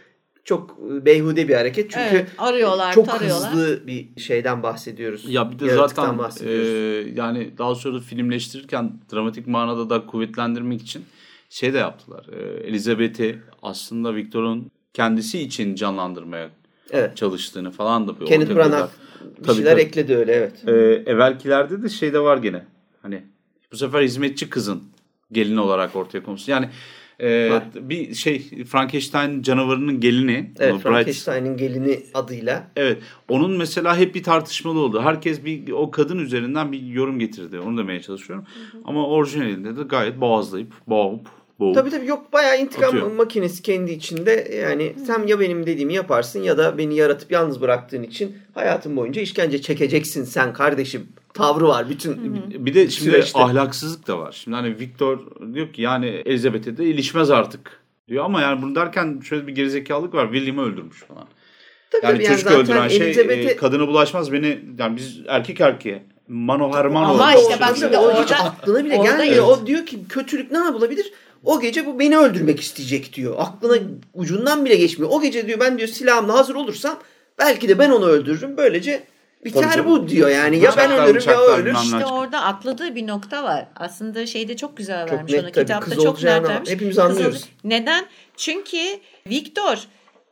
çok 0.45 0.77
e, 0.91 1.05
beyhude 1.05 1.47
bir 1.47 1.55
hareket. 1.55 1.91
Çünkü 1.91 2.15
evet, 2.15 2.29
arıyorlar 2.37 2.93
çok 2.93 3.05
tarıyorlar. 3.05 3.51
hızlı 3.51 3.87
bir 3.87 4.21
şeyden 4.21 4.63
bahsediyoruz. 4.63 5.25
Ya 5.29 5.51
bir 5.51 5.59
de 5.59 5.75
zaten 5.75 6.17
bahsediyoruz. 6.17 6.67
e, 6.67 7.13
yani 7.15 7.57
daha 7.57 7.75
sonra 7.75 7.99
filmleştirirken 7.99 8.99
dramatik 9.13 9.47
manada 9.47 9.89
da 9.89 10.05
kuvvetlendirmek 10.05 10.81
için 10.81 11.05
şey 11.49 11.73
de 11.73 11.77
yaptılar. 11.77 12.25
E, 12.31 12.67
Elizabeth'i 12.67 13.41
aslında 13.61 14.15
Victor'un 14.15 14.71
kendisi 14.93 15.39
için 15.39 15.75
canlandırmaya 15.75 16.49
evet. 16.91 17.17
çalıştığını 17.17 17.71
falan 17.71 18.07
da 18.07 18.19
bir 18.19 18.25
Kenneth 18.25 18.51
ortaya 18.51 18.55
Branagh 18.55 18.71
koydular. 18.71 19.04
Bir 19.39 19.43
Tabii, 19.43 19.55
şeyler 19.55 19.71
tabii. 19.71 19.81
ekledi 19.81 20.15
öyle 20.15 20.31
evet. 20.33 20.67
E, 20.67 20.71
evvelkilerde 21.11 21.83
de 21.83 21.89
şey 21.89 22.13
de 22.13 22.19
var 22.19 22.37
gene. 22.37 22.65
Hani 23.01 23.23
bu 23.71 23.77
sefer 23.77 24.01
hizmetçi 24.01 24.49
kızın 24.49 24.83
gelini 25.31 25.59
olarak 25.59 25.95
ortaya 25.95 26.23
konmuş. 26.23 26.47
Yani 26.47 26.69
e, 27.19 27.49
Var. 27.51 27.63
bir 27.75 28.13
şey 28.13 28.63
Frankenstein 28.65 29.41
canavarının 29.41 29.99
gelini. 29.99 30.51
Evet 30.59 30.75
Frankenstein'in 30.83 31.57
gelini 31.57 31.99
adıyla. 32.13 32.67
Evet. 32.75 32.97
Onun 33.29 33.51
mesela 33.51 33.97
hep 33.97 34.15
bir 34.15 34.23
tartışmalı 34.23 34.79
oldu. 34.79 35.01
Herkes 35.01 35.45
bir 35.45 35.71
o 35.71 35.91
kadın 35.91 36.17
üzerinden 36.19 36.71
bir 36.71 36.81
yorum 36.81 37.19
getirdi. 37.19 37.59
Onu 37.59 37.77
demeye 37.77 38.01
çalışıyorum. 38.01 38.45
Ama 38.85 39.07
orijinalinde 39.07 39.77
de 39.77 39.83
gayet 39.83 40.21
boğazlayıp, 40.21 40.73
boğup 40.87 41.27
boğup. 41.59 41.75
Tabii 41.75 41.89
tabii 41.89 42.05
yok 42.07 42.33
bayağı 42.33 42.61
intikam 42.61 42.87
Atıyor. 42.89 43.11
makinesi 43.11 43.61
kendi 43.63 43.91
içinde 43.91 44.57
yani 44.61 44.93
sen 45.07 45.27
ya 45.27 45.39
benim 45.39 45.65
dediğimi 45.65 45.93
yaparsın 45.93 46.43
ya 46.43 46.57
da 46.57 46.77
beni 46.77 46.95
yaratıp 46.95 47.31
yalnız 47.31 47.61
bıraktığın 47.61 48.03
için 48.03 48.35
hayatın 48.53 48.95
boyunca 48.97 49.21
işkence 49.21 49.61
çekeceksin 49.61 50.23
sen 50.23 50.53
kardeşim 50.53 51.07
tavrı 51.33 51.67
var 51.67 51.89
bütün 51.89 52.33
Bir 52.65 52.73
de 52.73 52.89
şimdi 52.89 53.11
Süreçte. 53.11 53.39
ahlaksızlık 53.39 54.07
da 54.07 54.17
var. 54.19 54.31
Şimdi 54.43 54.57
hani 54.57 54.79
Victor 54.79 55.19
diyor 55.53 55.73
ki 55.73 55.81
yani 55.81 56.05
Elizabeth'e 56.07 56.77
de 56.77 56.85
ilişmez 56.85 57.31
artık 57.31 57.79
diyor 58.07 58.25
ama 58.25 58.41
yani 58.41 58.61
bunu 58.61 58.75
derken 58.75 59.19
şöyle 59.23 59.47
bir 59.47 59.55
gerizekalılık 59.55 60.13
var. 60.13 60.31
William'ı 60.33 60.61
öldürmüş 60.61 61.03
falan. 61.03 61.25
Tabii 61.91 62.05
Yani 62.05 62.15
tabii 62.15 62.25
çocuk 62.27 62.39
zaten 62.43 62.59
öldüren 62.59 62.87
şey 62.87 62.97
Elizabeth'i- 63.11 63.49
e, 63.49 63.55
kadına 63.55 63.87
bulaşmaz 63.87 64.31
beni 64.31 64.59
yani 64.79 64.97
biz 64.97 65.19
erkek 65.27 65.61
erkeğe 65.61 66.03
Mano 66.27 66.73
Hermano 66.73 67.05
Ama 67.07 67.33
işte 67.35 67.59
bak 67.61 67.77
şimdi 67.77 67.97
orada- 67.97 68.23
hiç 68.23 68.31
aklına 68.31 68.85
bile 68.85 68.93
orada 68.97 69.03
gelmiyor. 69.11 69.33
evet. 69.33 69.63
O 69.63 69.67
diyor 69.67 69.85
ki 69.85 69.99
kötülük 70.09 70.51
ne 70.51 70.57
yapılabilir? 70.57 71.11
O 71.45 71.59
gece 71.59 71.85
bu 71.85 71.99
beni 71.99 72.17
öldürmek 72.17 72.59
isteyecek 72.59 73.13
diyor. 73.13 73.35
Aklına 73.37 73.77
ucundan 74.13 74.65
bile 74.65 74.75
geçmiyor. 74.75 75.11
O 75.13 75.21
gece 75.21 75.47
diyor 75.47 75.59
ben 75.59 75.77
diyor 75.77 75.89
silahımla 75.89 76.33
hazır 76.33 76.55
olursam 76.55 76.99
belki 77.39 77.69
de 77.69 77.79
ben 77.79 77.89
onu 77.89 78.05
öldürürüm. 78.05 78.57
Böylece 78.57 79.03
biter 79.45 79.85
bu 79.85 80.07
diyor 80.07 80.29
yani. 80.29 80.57
Ya 80.59 80.73
ben 80.77 80.91
ölürüm 80.91 81.23
ya 81.31 81.41
ölür. 81.41 81.75
İşte 81.83 82.05
orada 82.05 82.41
atladığı 82.41 82.95
bir 82.95 83.07
nokta 83.07 83.43
var. 83.43 83.67
Aslında 83.75 84.25
şeyde 84.25 84.55
çok 84.57 84.77
güzel 84.77 85.07
Çok 85.07 85.17
vermiş 85.17 85.33
net 85.33 85.43
onu. 85.43 85.51
tabii. 85.51 85.65
Kitapta 85.65 85.91
Kız 85.95 86.03
çok 86.03 86.23
net 86.23 86.43
vermiş. 86.49 86.69
hepimiz 86.71 86.99
anlıyoruz. 86.99 87.45
Neden? 87.63 88.05
Çünkü 88.37 88.77
Victor 89.29 89.77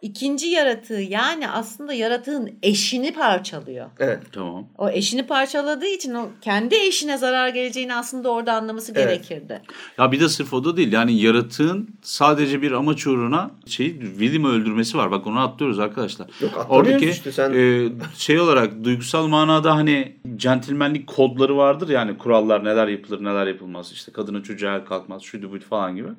ikinci 0.04 0.48
yaratığı 0.48 0.94
yani 1.02 1.50
aslında 1.50 1.94
yaratığın 1.94 2.52
eşini 2.64 3.14
parçalıyor. 3.14 3.90
Evet. 4.00 4.20
Tamam. 4.32 4.68
O 4.78 4.90
eşini 4.90 5.28
parçaladığı 5.28 5.86
için 5.88 6.14
o 6.14 6.28
kendi 6.42 6.76
eşine 6.76 7.18
zarar 7.18 7.50
geleceğini 7.50 7.96
aslında 7.96 8.30
orada 8.30 8.54
anlaması 8.54 8.92
Evet. 8.96 9.08
gerekirdi. 9.08 9.62
Ya 9.98 10.12
bir 10.12 10.20
de 10.20 10.30
sırf 10.30 10.54
o 10.54 10.64
da 10.66 10.78
değil. 10.78 10.92
Yani 10.92 11.22
yaratığın 11.22 11.90
sadece 12.02 12.62
bir 12.62 12.72
amaç 12.72 13.08
uğruna 13.08 13.52
şey 13.68 14.00
William'ı 14.00 14.50
öldürmesi 14.52 14.98
var. 14.98 15.12
Bak 15.12 15.28
onu 15.28 15.40
atlıyoruz 15.40 15.80
arkadaşlar. 15.80 16.28
Yok 16.42 16.66
Oradaki 16.70 17.10
işte 17.10 17.32
sen. 17.32 17.54
e, 17.54 17.90
şey 18.18 18.40
olarak 18.40 18.84
duygusal 18.84 19.28
manada 19.28 19.76
hani 19.76 20.18
centilmenlik 20.36 21.08
kodları 21.08 21.58
vardır 21.58 21.90
yani 21.90 22.18
kurallar 22.18 22.64
neler 22.66 22.88
yapılır 22.88 23.24
neler 23.24 23.48
yapılmaz. 23.48 23.92
İşte 23.92 24.12
kadına 24.12 24.44
çocuğa 24.44 24.86
kalkmaz 24.86 25.22
şuydu 25.22 25.52
buydu 25.52 25.66
falan 25.70 25.96
gibi. 25.96 26.10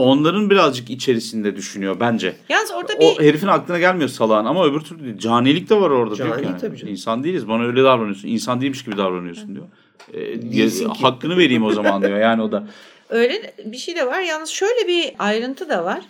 Onların 0.00 0.50
birazcık 0.50 0.90
içerisinde 0.90 1.56
düşünüyor 1.56 2.00
bence. 2.00 2.36
Yalnız 2.48 2.70
orada 2.70 2.92
O 3.00 3.18
bir 3.18 3.24
herifin 3.24 3.46
aklına 3.46 3.78
gelmiyor 3.78 4.08
salağın 4.08 4.44
ama 4.44 4.66
öbür 4.66 4.80
türlü 4.80 5.04
değil. 5.04 5.18
Canilik 5.18 5.70
de 5.70 5.80
var 5.80 5.90
orada. 5.90 6.16
diyor 6.16 6.28
Cani 6.28 6.40
ki 6.42 6.46
yani. 6.48 6.60
tabii 6.60 6.76
canım. 6.76 6.92
İnsan 6.92 7.24
değiliz 7.24 7.48
bana 7.48 7.64
öyle 7.64 7.84
davranıyorsun. 7.84 8.28
İnsan 8.28 8.60
değilmiş 8.60 8.84
gibi 8.84 8.96
davranıyorsun 8.96 9.54
diyor. 9.54 9.66
E, 10.14 10.88
hakkını 11.02 11.36
vereyim 11.36 11.64
o 11.64 11.72
zaman 11.72 12.02
diyor 12.02 12.18
yani 12.18 12.42
o 12.42 12.52
da. 12.52 12.66
öyle 13.08 13.54
bir 13.64 13.76
şey 13.76 13.96
de 13.96 14.06
var. 14.06 14.20
Yalnız 14.20 14.48
şöyle 14.48 14.88
bir 14.88 15.12
ayrıntı 15.18 15.68
da 15.68 15.84
var. 15.84 16.00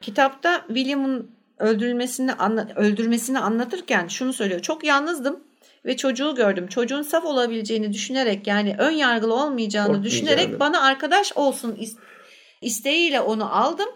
Kitapta 0.00 0.64
William'ın 0.66 1.30
öldürülmesini 1.58 2.32
anla- 2.32 2.68
öldürmesini 2.76 3.38
anlatırken 3.38 4.08
şunu 4.08 4.32
söylüyor. 4.32 4.60
Çok 4.60 4.84
yalnızdım 4.84 5.36
ve 5.86 5.96
çocuğu 5.96 6.34
gördüm. 6.34 6.66
Çocuğun 6.66 7.02
saf 7.02 7.24
olabileceğini 7.24 7.92
düşünerek 7.92 8.46
yani 8.46 8.76
ön 8.78 8.90
yargılı 8.90 9.34
olmayacağını 9.34 10.04
düşünerek 10.04 10.60
bana 10.60 10.82
arkadaş 10.82 11.32
olsun 11.36 11.76
isteğiyle 12.62 13.20
onu 13.20 13.56
aldım. 13.56 13.88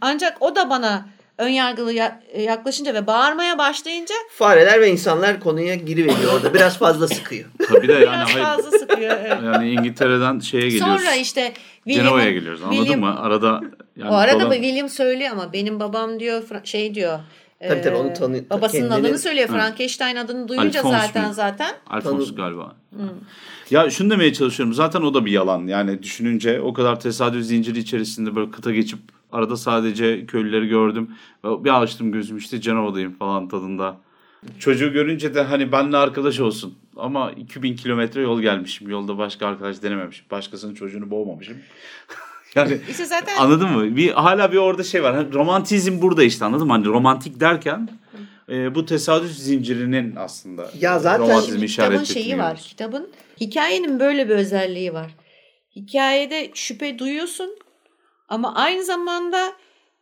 Ancak 0.00 0.36
o 0.42 0.56
da 0.56 0.70
bana 0.70 1.06
ön 1.38 1.48
yargılı 1.48 1.92
ya- 1.92 2.22
yaklaşınca 2.38 2.94
ve 2.94 3.06
bağırmaya 3.06 3.58
başlayınca 3.58 4.14
Fareler 4.38 4.80
ve 4.80 4.90
insanlar 4.90 5.40
konuya 5.40 5.74
giriveriyor 5.74 6.32
orada. 6.34 6.54
Biraz 6.54 6.78
fazla 6.78 7.08
sıkıyor. 7.08 7.44
Tabii 7.68 7.88
de 7.88 7.92
yani 7.92 8.02
biraz 8.04 8.28
hayır. 8.34 8.44
fazla 8.44 8.78
sıkıyor. 8.78 9.16
evet. 9.20 9.38
Yani 9.44 9.70
İngiltere'den 9.70 10.38
şeye 10.38 10.68
geliyoruz. 10.68 11.02
Sonra 11.02 11.14
işte 11.14 11.52
Cenova'ya 11.88 12.30
geliyoruz 12.30 12.62
anladın 12.62 12.76
William- 12.84 13.00
mı? 13.00 13.20
Arada 13.20 13.60
yani 13.96 14.10
o 14.10 14.14
arada 14.14 14.40
babam- 14.44 14.52
William 14.52 14.88
söylüyor 14.88 15.30
ama 15.32 15.52
benim 15.52 15.80
babam 15.80 16.20
diyor 16.20 16.42
şey 16.64 16.94
diyor. 16.94 17.18
Tabii 17.68 17.82
tabii, 17.82 17.96
onu 17.96 18.12
tanı- 18.12 18.50
Babasının 18.50 18.88
kendini- 18.88 19.06
adını 19.06 19.18
söylüyor. 19.18 19.48
Ha. 19.48 19.54
Frankenstein 19.54 20.16
adını 20.16 20.48
duyunca 20.48 20.80
Alphonse 20.80 20.98
zaten 21.06 21.28
mi? 21.28 21.34
zaten. 21.34 21.74
Alphonse 21.86 22.24
Tanı- 22.26 22.36
galiba. 22.36 22.76
Ya 23.70 23.90
şunu 23.90 24.10
demeye 24.10 24.32
çalışıyorum. 24.32 24.74
Zaten 24.74 25.00
o 25.02 25.14
da 25.14 25.26
bir 25.26 25.32
yalan. 25.32 25.66
Yani 25.66 26.02
düşününce 26.02 26.60
o 26.60 26.72
kadar 26.72 27.00
tesadüf 27.00 27.44
zinciri 27.44 27.78
içerisinde 27.78 28.36
böyle 28.36 28.50
kıta 28.50 28.70
geçip 28.72 28.98
arada 29.32 29.56
sadece 29.56 30.26
köylüleri 30.26 30.68
gördüm. 30.68 31.10
Ve 31.44 31.64
Bir 31.64 31.82
açtım 31.82 32.12
gözüm 32.12 32.36
işte 32.36 32.60
Cenova'dayım 32.60 33.12
falan 33.12 33.48
tadında. 33.48 33.96
Çocuğu 34.58 34.92
görünce 34.92 35.34
de 35.34 35.42
hani 35.42 35.72
benimle 35.72 35.96
arkadaş 35.96 36.40
olsun. 36.40 36.74
Ama 36.96 37.32
2000 37.32 37.76
kilometre 37.76 38.20
yol 38.22 38.40
gelmişim. 38.40 38.90
Yolda 38.90 39.18
başka 39.18 39.46
arkadaş 39.46 39.82
denememişim. 39.82 40.24
Başkasının 40.30 40.74
çocuğunu 40.74 41.10
boğmamışım. 41.10 41.56
yani 42.54 42.78
İşte 42.90 43.04
zaten 43.04 43.36
Anladın 43.36 43.70
mı? 43.70 43.96
Bir 43.96 44.10
hala 44.10 44.52
bir 44.52 44.56
orada 44.56 44.84
şey 44.84 45.02
var. 45.02 45.14
Hani 45.14 45.32
romantizm 45.32 46.02
burada 46.02 46.22
işte 46.22 46.44
anladın 46.44 46.66
mı? 46.66 46.72
Hani 46.72 46.86
romantik 46.86 47.40
derken 47.40 47.88
e, 48.48 48.74
bu 48.74 48.86
tesadüf 48.86 49.30
zincirinin 49.30 50.16
aslında 50.16 50.70
Ya 50.80 50.98
zaten 50.98 51.28
romantizmi 51.28 51.64
işaret 51.64 52.02
kitabın 52.02 52.22
şeyi 52.22 52.38
var. 52.38 52.56
Kitabın 52.56 53.10
hikayenin 53.40 54.00
böyle 54.00 54.28
bir 54.28 54.34
özelliği 54.34 54.92
var. 54.92 55.10
Hikayede 55.76 56.50
şüphe 56.54 56.98
duyuyorsun 56.98 57.58
ama 58.28 58.54
aynı 58.54 58.84
zamanda 58.84 59.52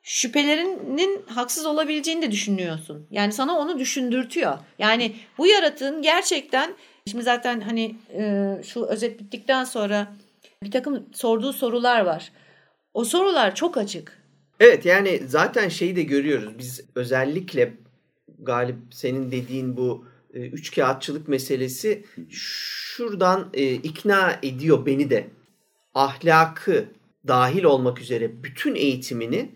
şüphelerinin 0.02 1.22
haksız 1.26 1.66
olabileceğini 1.66 2.22
de 2.22 2.30
düşünüyorsun. 2.30 3.06
Yani 3.11 3.32
sana 3.32 3.58
onu 3.58 3.78
düşündürtüyor. 3.78 4.58
Yani 4.78 5.12
bu 5.38 5.46
yaratığın 5.46 6.02
gerçekten 6.02 6.74
şimdi 7.11 7.24
zaten 7.24 7.61
hani 7.61 7.96
e, 8.14 8.54
şu 8.64 8.84
özet 8.84 9.20
bittikten 9.20 9.64
sonra 9.64 10.06
bir 10.62 10.71
takım 10.71 11.07
sorduğu 11.12 11.53
sorular 11.53 12.01
var. 12.01 12.33
O 12.94 13.05
sorular 13.05 13.55
çok 13.55 13.77
açık. 13.77 14.18
Evet 14.61 14.85
yani 14.87 15.23
zaten 15.27 15.68
şeyi 15.68 15.97
de 15.97 16.03
görüyoruz. 16.03 16.59
Biz 16.59 16.85
özellikle 16.94 17.75
Galip 18.38 18.77
senin 18.90 19.31
dediğin 19.31 19.77
bu 19.77 20.05
e, 20.35 20.40
üç 20.40 20.75
kağıtçılık 20.75 21.29
meselesi 21.29 22.05
şuradan 22.31 23.49
e, 23.55 23.73
ikna 23.73 24.38
ediyor 24.42 24.87
beni 24.87 25.11
de. 25.11 25.27
Ahlakı 25.94 26.85
dahil 27.29 27.64
olmak 27.64 28.01
üzere 28.01 28.42
bütün 28.42 28.75
eğitimini 28.75 29.51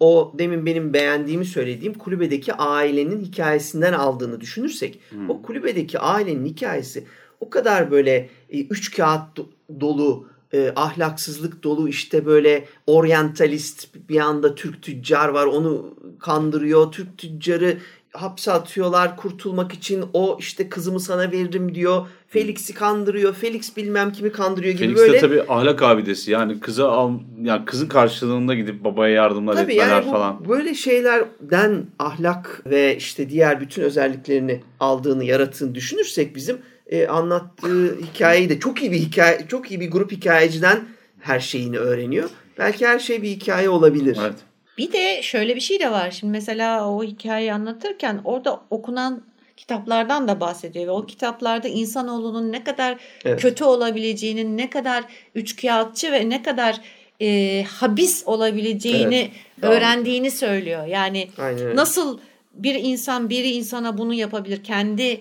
o 0.00 0.34
demin 0.38 0.66
benim 0.66 0.92
beğendiğimi 0.92 1.44
söylediğim 1.44 1.94
kulübedeki 1.94 2.54
ailenin 2.54 3.24
hikayesinden 3.24 3.92
aldığını 3.92 4.40
düşünürsek 4.40 5.00
o 5.28 5.42
kulübedeki 5.42 5.98
ailenin 5.98 6.46
hikayesi 6.46 7.04
o 7.40 7.50
kadar 7.50 7.90
böyle 7.90 8.28
e, 8.50 8.60
üç 8.60 8.96
kağıt 8.96 9.38
do- 9.38 9.80
dolu 9.80 10.29
e, 10.52 10.72
ahlaksızlık 10.76 11.62
dolu 11.62 11.88
işte 11.88 12.26
böyle 12.26 12.64
oryantalist 12.86 13.88
bir 14.08 14.20
anda 14.20 14.54
Türk 14.54 14.82
tüccar 14.82 15.28
var 15.28 15.46
onu 15.46 15.94
kandırıyor. 16.18 16.92
Türk 16.92 17.18
tüccarı 17.18 17.78
hapse 18.12 18.52
atıyorlar 18.52 19.16
kurtulmak 19.16 19.72
için 19.72 20.04
o 20.12 20.36
işte 20.40 20.68
kızımı 20.68 21.00
sana 21.00 21.32
veririm 21.32 21.74
diyor. 21.74 22.06
Felix'i 22.28 22.74
kandırıyor. 22.74 23.34
Felix 23.34 23.76
bilmem 23.76 24.12
kimi 24.12 24.32
kandırıyor 24.32 24.74
gibi 24.74 24.84
Felix 24.84 24.98
böyle. 24.98 25.12
de 25.12 25.20
tabii 25.20 25.42
ahlak 25.48 25.82
abidesi 25.82 26.30
yani 26.30 26.60
kızı 26.60 26.88
al 26.88 27.12
yani 27.42 27.64
kızın 27.64 27.86
karşılığında 27.88 28.54
gidip 28.54 28.84
babaya 28.84 29.14
yardımlar 29.14 29.54
Tabii 29.54 29.72
etmeler 29.72 29.90
yani 29.90 30.06
bu, 30.06 30.10
falan. 30.10 30.48
böyle 30.48 30.74
şeylerden 30.74 31.86
ahlak 31.98 32.62
ve 32.66 32.96
işte 32.96 33.30
diğer 33.30 33.60
bütün 33.60 33.82
özelliklerini 33.82 34.60
aldığını 34.80 35.24
yarattığını 35.24 35.74
düşünürsek 35.74 36.36
bizim 36.36 36.58
e, 36.90 37.06
anlattığı 37.06 37.98
hikayeyi 38.00 38.48
de 38.48 38.60
çok 38.60 38.82
iyi 38.82 38.92
bir 38.92 38.98
hikaye 38.98 39.46
çok 39.48 39.70
iyi 39.70 39.80
bir 39.80 39.90
grup 39.90 40.12
hikayeciden 40.12 40.80
her 41.20 41.40
şeyini 41.40 41.78
öğreniyor. 41.78 42.30
Belki 42.58 42.86
her 42.86 42.98
şey 42.98 43.22
bir 43.22 43.28
hikaye 43.28 43.68
olabilir. 43.68 44.18
Evet. 44.20 44.34
Bir 44.78 44.92
de 44.92 45.22
şöyle 45.22 45.56
bir 45.56 45.60
şey 45.60 45.80
de 45.80 45.90
var. 45.90 46.10
Şimdi 46.10 46.30
mesela 46.30 46.88
o 46.88 47.04
hikayeyi 47.04 47.52
anlatırken 47.52 48.20
orada 48.24 48.60
okunan 48.70 49.22
kitaplardan 49.56 50.28
da 50.28 50.40
bahsediyor. 50.40 50.86
Ve 50.86 50.90
o 50.90 51.06
kitaplarda 51.06 51.68
insanoğlunun 51.68 52.52
ne 52.52 52.64
kadar 52.64 52.98
Evet. 53.24 53.42
kötü 53.42 53.64
olabileceğinin, 53.64 54.56
ne 54.58 54.70
kadar 54.70 55.04
üçkağıtçı 55.34 56.12
ve 56.12 56.28
ne 56.28 56.42
kadar 56.42 56.80
e, 57.20 57.62
habis 57.62 58.22
olabileceğini 58.26 59.30
Doğru. 59.62 59.70
öğrendiğini 59.70 60.30
söylüyor. 60.30 60.86
Yani 60.86 61.28
Aynen 61.38 61.76
nasıl 61.76 62.18
bir 62.54 62.74
insan 62.74 63.30
biri 63.30 63.50
insana 63.50 63.98
bunu 63.98 64.14
yapabilir? 64.14 64.64
Kendi 64.64 65.20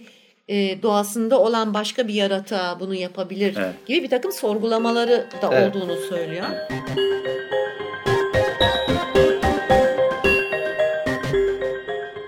e, 0.49 0.81
doğasında 0.81 1.39
olan 1.39 1.73
başka 1.73 2.07
bir 2.07 2.13
yaratığa 2.13 2.79
bunu 2.79 2.95
yapabilir 2.95 3.55
Evet. 3.59 3.73
gibi 3.87 4.03
bir 4.03 4.09
takım 4.09 4.31
sorgulamaları 4.31 5.25
da 5.41 5.49
Evet. 5.51 5.75
olduğunu 5.75 5.95
söylüyor. 5.95 6.45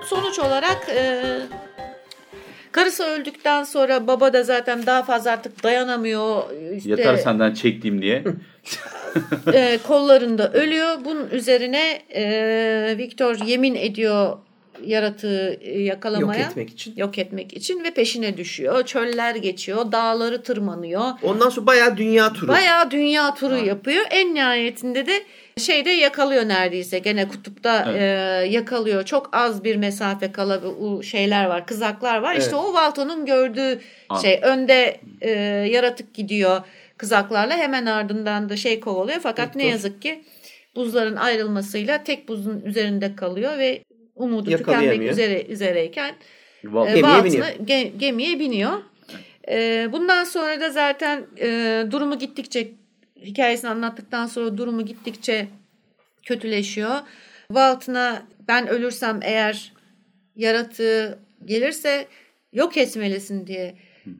Sonuç 0.05 0.39
olarak 0.39 0.89
e, 0.89 1.21
karısı 2.71 3.03
öldükten 3.03 3.63
sonra 3.63 4.07
baba 4.07 4.33
da 4.33 4.43
zaten 4.43 4.85
daha 4.85 5.03
fazla 5.03 5.31
artık 5.31 5.63
dayanamıyor. 5.63 6.43
İşte, 6.77 6.89
Yeter 6.89 7.15
senden 7.17 7.53
çektiğim 7.53 8.01
diye. 8.01 8.23
e, 9.53 9.79
kollarında 9.87 10.51
ölüyor. 10.53 10.97
Bunun 11.05 11.29
üzerine 11.29 12.01
e, 12.15 12.95
Victor 12.97 13.35
yemin 13.45 13.75
ediyor 13.75 14.37
yaratığı 14.85 15.57
e, 15.61 15.81
yakalamaya. 15.81 16.41
Yok 16.41 16.49
etmek 16.51 16.69
için. 16.69 16.93
Yok 16.97 17.17
etmek 17.17 17.53
için 17.53 17.83
ve 17.83 17.91
peşine 17.91 18.37
düşüyor. 18.37 18.85
Çöller 18.85 19.35
geçiyor, 19.35 19.91
dağları 19.91 20.43
tırmanıyor. 20.43 21.03
Ondan 21.23 21.49
sonra 21.49 21.67
bayağı 21.67 21.97
dünya 21.97 22.33
turu. 22.33 22.47
Bayağı 22.47 22.91
dünya 22.91 23.33
turu 23.33 23.57
yapıyor. 23.57 24.05
En 24.09 24.35
nihayetinde 24.35 25.05
de 25.05 25.23
şeyde 25.57 25.89
yakalıyor 25.89 26.47
neredeyse. 26.47 26.99
Gene 26.99 27.27
kutupta 27.27 27.85
Evet. 27.89 28.01
e, 28.01 28.05
yakalıyor. 28.51 29.05
Çok 29.05 29.29
az 29.31 29.63
bir 29.63 29.75
mesafe 29.75 30.31
kala 30.31 30.61
şeyler 31.03 31.45
var, 31.45 31.65
kızaklar 31.65 32.17
var. 32.17 32.33
Evet. 32.33 32.43
İşte 32.43 32.55
o 32.55 32.73
Valto'nun 32.73 33.25
gördüğü 33.25 33.79
An- 34.09 34.21
şey. 34.21 34.39
Önde 34.43 34.97
e, 35.21 35.29
yaratık 35.71 36.13
gidiyor 36.13 36.61
kızaklarla. 36.97 37.57
Hemen 37.57 37.85
ardından 37.85 38.49
da 38.49 38.55
şey 38.55 38.79
kovalıyor. 38.79 39.19
Fakat 39.23 39.55
ne 39.55 39.63
Victor. 39.63 39.71
yazık 39.71 40.01
ki 40.01 40.23
buzların 40.75 41.15
ayrılmasıyla 41.15 42.03
tek 42.03 42.27
buzun 42.27 42.61
üzerinde 42.65 43.15
kalıyor 43.15 43.57
ve 43.57 43.83
umudu 44.15 44.49
tükenmek 44.57 44.99
üzere 45.11 45.45
üzereyken 45.45 46.15
e, 46.63 46.67
Gemiye 46.95 47.23
biniyor. 47.23 47.45
ge- 47.47 47.97
gemiye 47.97 48.39
biniyor. 48.39 48.71
E, 49.49 49.87
bundan 49.91 50.23
sonra 50.23 50.59
da 50.61 50.69
zaten 50.69 51.25
e, 51.39 51.83
durumu 51.91 52.19
gittikçe 52.19 52.71
hikayesini 53.21 53.69
anlattıktan 53.69 54.25
sonra 54.25 54.57
durumu 54.57 54.85
gittikçe 54.85 55.47
kötüleşiyor. 56.25 56.95
Walton'a 57.47 58.23
ben 58.47 58.67
ölürsem 58.67 59.19
eğer 59.23 59.73
yaratığı 60.35 61.19
gelirse 61.45 62.07
yok 62.53 62.77
etmelisin 62.77 63.47
diye 63.47 63.75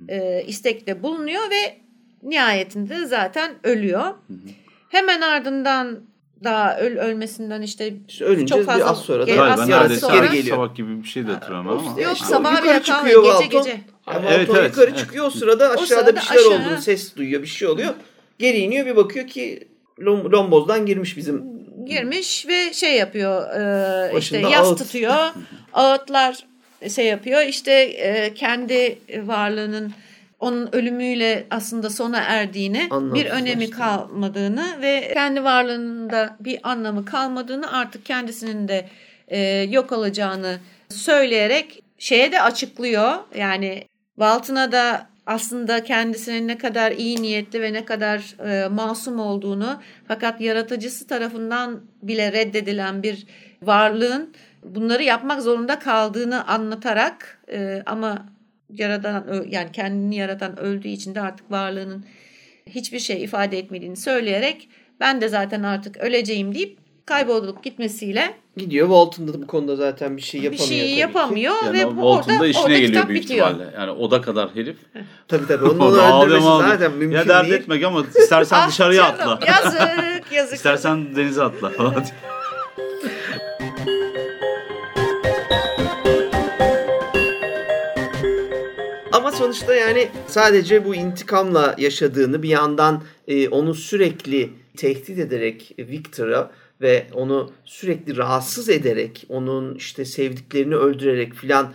e, 0.10 0.44
istekte 0.48 1.04
bulunuyor 1.04 1.50
ve 1.50 1.78
nihayetinde 2.24 3.00
de 3.00 3.06
zaten 3.06 3.56
ölüyor. 3.64 4.14
Hemen 4.90 5.22
ardından 5.22 6.00
daha 6.44 6.78
öl 6.78 6.98
ölmesinden 6.98 7.62
işte 7.62 7.94
İşte 8.08 8.26
ölünce 8.26 8.56
çok 8.56 8.66
fazla 8.66 8.86
bir 8.86 8.90
az 8.90 9.00
sonra 9.02 9.28
da 9.28 9.32
ge- 9.32 9.36
Galiba 9.36 9.62
az 9.62 9.70
neredeyse 9.70 10.02
sonra- 10.02 10.16
geri 10.26 10.36
geliyor. 10.38 10.56
sabah 10.58 10.76
gibi 10.76 11.04
bir 11.04 11.08
şey 11.08 11.28
de 11.28 11.32
hatırlamam 11.32 11.78
ama. 11.88 12.02
Yok 12.02 12.14
İşte 12.14 12.26
sabah 12.28 12.64
bile 12.64 12.82
kalmıyor 12.82 13.24
gece 13.24 13.34
Valton. 13.34 13.50
gece. 13.64 13.70
Yani 14.08 14.26
Evet, 14.30 14.50
Valton 14.50 14.56
evet, 14.62 14.70
yukarı 14.72 14.90
evet. 14.90 15.00
çıkıyor 15.00 15.26
o 15.26 15.30
sırada 15.30 15.70
aşağıda 15.70 15.86
sırada 15.88 16.16
bir 16.16 16.22
şeyler 16.22 16.42
aşağı- 16.42 16.52
olduğunu 16.66 16.82
ses 16.82 17.16
duyuyor 17.16 17.42
bir 17.42 17.48
şey 17.48 17.68
oluyor. 17.68 17.94
Geri 18.40 18.58
iniyor 18.58 18.86
bir 18.86 18.96
bakıyor 18.96 19.28
ki 19.28 19.68
lom, 20.06 20.32
lombozdan 20.32 20.86
girmiş 20.86 21.18
bizim 21.18 21.44
girmiş 21.86 22.48
ve 22.48 22.74
şey 22.74 22.96
yapıyor 22.96 23.50
e, 24.14 24.18
işte 24.20 24.38
yas 24.38 24.68
ağıt. 24.68 24.78
tutuyor 24.80 25.14
ağıtlar 25.74 26.46
şey 26.96 27.06
yapıyor 27.06 27.42
işte 27.42 27.72
e, 27.74 28.34
kendi 28.34 29.00
varlığının 29.18 29.92
onun 30.42 30.76
ölümüyle 30.76 31.48
aslında 31.50 31.90
sona 31.90 32.18
erdiğini 32.20 32.90
bir 32.92 33.26
önemi 33.26 33.70
kalmadığını 33.70 34.82
ve 34.82 35.12
kendi 35.14 35.44
varlığında 35.44 36.38
bir 36.40 36.60
anlamı 36.64 37.06
kalmadığını 37.06 37.74
artık 37.74 38.06
kendisinin 38.06 38.68
de 38.68 38.90
e, 39.28 39.40
yok 39.70 39.92
olacağını 39.92 40.58
söyleyerek 40.90 41.84
şeye 41.98 42.32
de 42.32 42.42
açıklıyor. 42.42 43.14
Yani 43.36 43.84
Walton'a 44.16 44.72
da 44.72 45.08
aslında 45.26 45.84
kendisinin 45.84 46.48
ne 46.48 46.58
kadar 46.58 46.92
iyi 46.92 47.22
niyetli 47.22 47.62
ve 47.62 47.74
ne 47.74 47.86
kadar 47.86 48.36
e, 48.48 48.68
masum 48.68 49.20
olduğunu 49.20 49.82
fakat 50.08 50.42
yaratıcısı 50.42 51.08
tarafından 51.08 51.82
bile 52.02 52.32
reddedilen 52.32 53.04
bir 53.04 53.28
varlığın 53.62 54.34
bunları 54.64 55.04
yapmak 55.04 55.42
zorunda 55.42 55.80
kaldığını 55.80 56.48
anlatarak 56.48 57.40
e, 57.52 57.84
ama 57.86 58.26
yaradan 58.78 59.46
yani 59.50 59.72
kendini 59.72 60.16
yaratan 60.16 60.60
öldüğü 60.60 60.88
için 60.88 61.16
de 61.16 61.22
artık 61.22 61.52
varlığının 61.52 62.06
hiçbir 62.68 63.00
şey 63.00 63.24
ifade 63.24 63.58
etmediğini 63.60 63.98
söyleyerek 63.98 64.70
ben 65.00 65.22
de 65.22 65.28
zaten 65.30 65.64
artık 65.64 65.98
öleceğim 65.98 66.56
deyip 66.56 66.78
kaybolup 67.06 67.64
gitmesiyle 67.64 68.34
gidiyor. 68.58 68.88
Walton 68.88 69.28
da 69.28 69.42
bu 69.42 69.48
konuda 69.48 69.76
zaten 69.76 70.18
bir 70.18 70.22
şey 70.22 70.40
bir 70.42 70.46
yapamıyor. 70.46 70.68
şey 70.70 70.80
tabii 70.80 70.94
ki. 70.94 71.00
yapamıyor 71.00 71.54
Yani 71.66 71.80
ve 71.80 71.98
bu 71.98 72.02
orada, 72.02 72.22
Walton 72.24 72.40
da 72.44 72.48
işine 72.48 72.64
orada 72.64 72.74
geliyor 72.74 72.92
kitap 72.94 73.10
büyük 73.10 73.24
bitiyor. 73.24 73.48
ihtimalle. 73.52 73.72
Yani 73.76 73.92
o 73.92 74.12
da 74.12 74.22
kadar 74.22 74.56
herif. 74.56 74.78
Tabii 75.28 75.48
tabii 75.48 75.66
onu 75.66 75.84
ağlıyor, 75.84 76.26
öldürmesi 76.38 76.70
zaten 76.70 76.92
mümkün 76.92 77.18
Ya 77.18 77.28
dert 77.28 77.44
değil. 77.44 77.54
etmek 77.54 77.84
ama 77.84 78.06
istersen 78.20 78.58
Ah 78.58 78.68
dışarıya 78.70 79.16
canım, 79.18 79.34
atla. 79.34 79.48
Yazık 79.48 80.32
yazık. 80.32 80.56
İstersen 80.56 81.16
denize 81.16 81.44
atla 81.44 81.70
falan. 81.70 81.96
Sonuçta 89.42 89.76
yani 89.76 90.10
sadece 90.28 90.86
bu 90.86 90.96
intikamla 90.96 91.76
yaşadığını 91.78 92.44
bir 92.44 92.50
yandan 92.50 93.04
e, 93.28 93.50
onu 93.50 93.76
sürekli 93.76 94.50
tehdit 94.78 95.20
ederek 95.20 95.76
Victor'a 95.80 96.52
ve 96.82 97.08
onu 97.14 97.52
sürekli 97.66 98.18
rahatsız 98.18 98.70
ederek 98.70 99.26
onun 99.30 99.76
işte 99.76 100.06
sevdiklerini 100.06 100.76
öldürerek 100.76 101.34
filan 101.34 101.74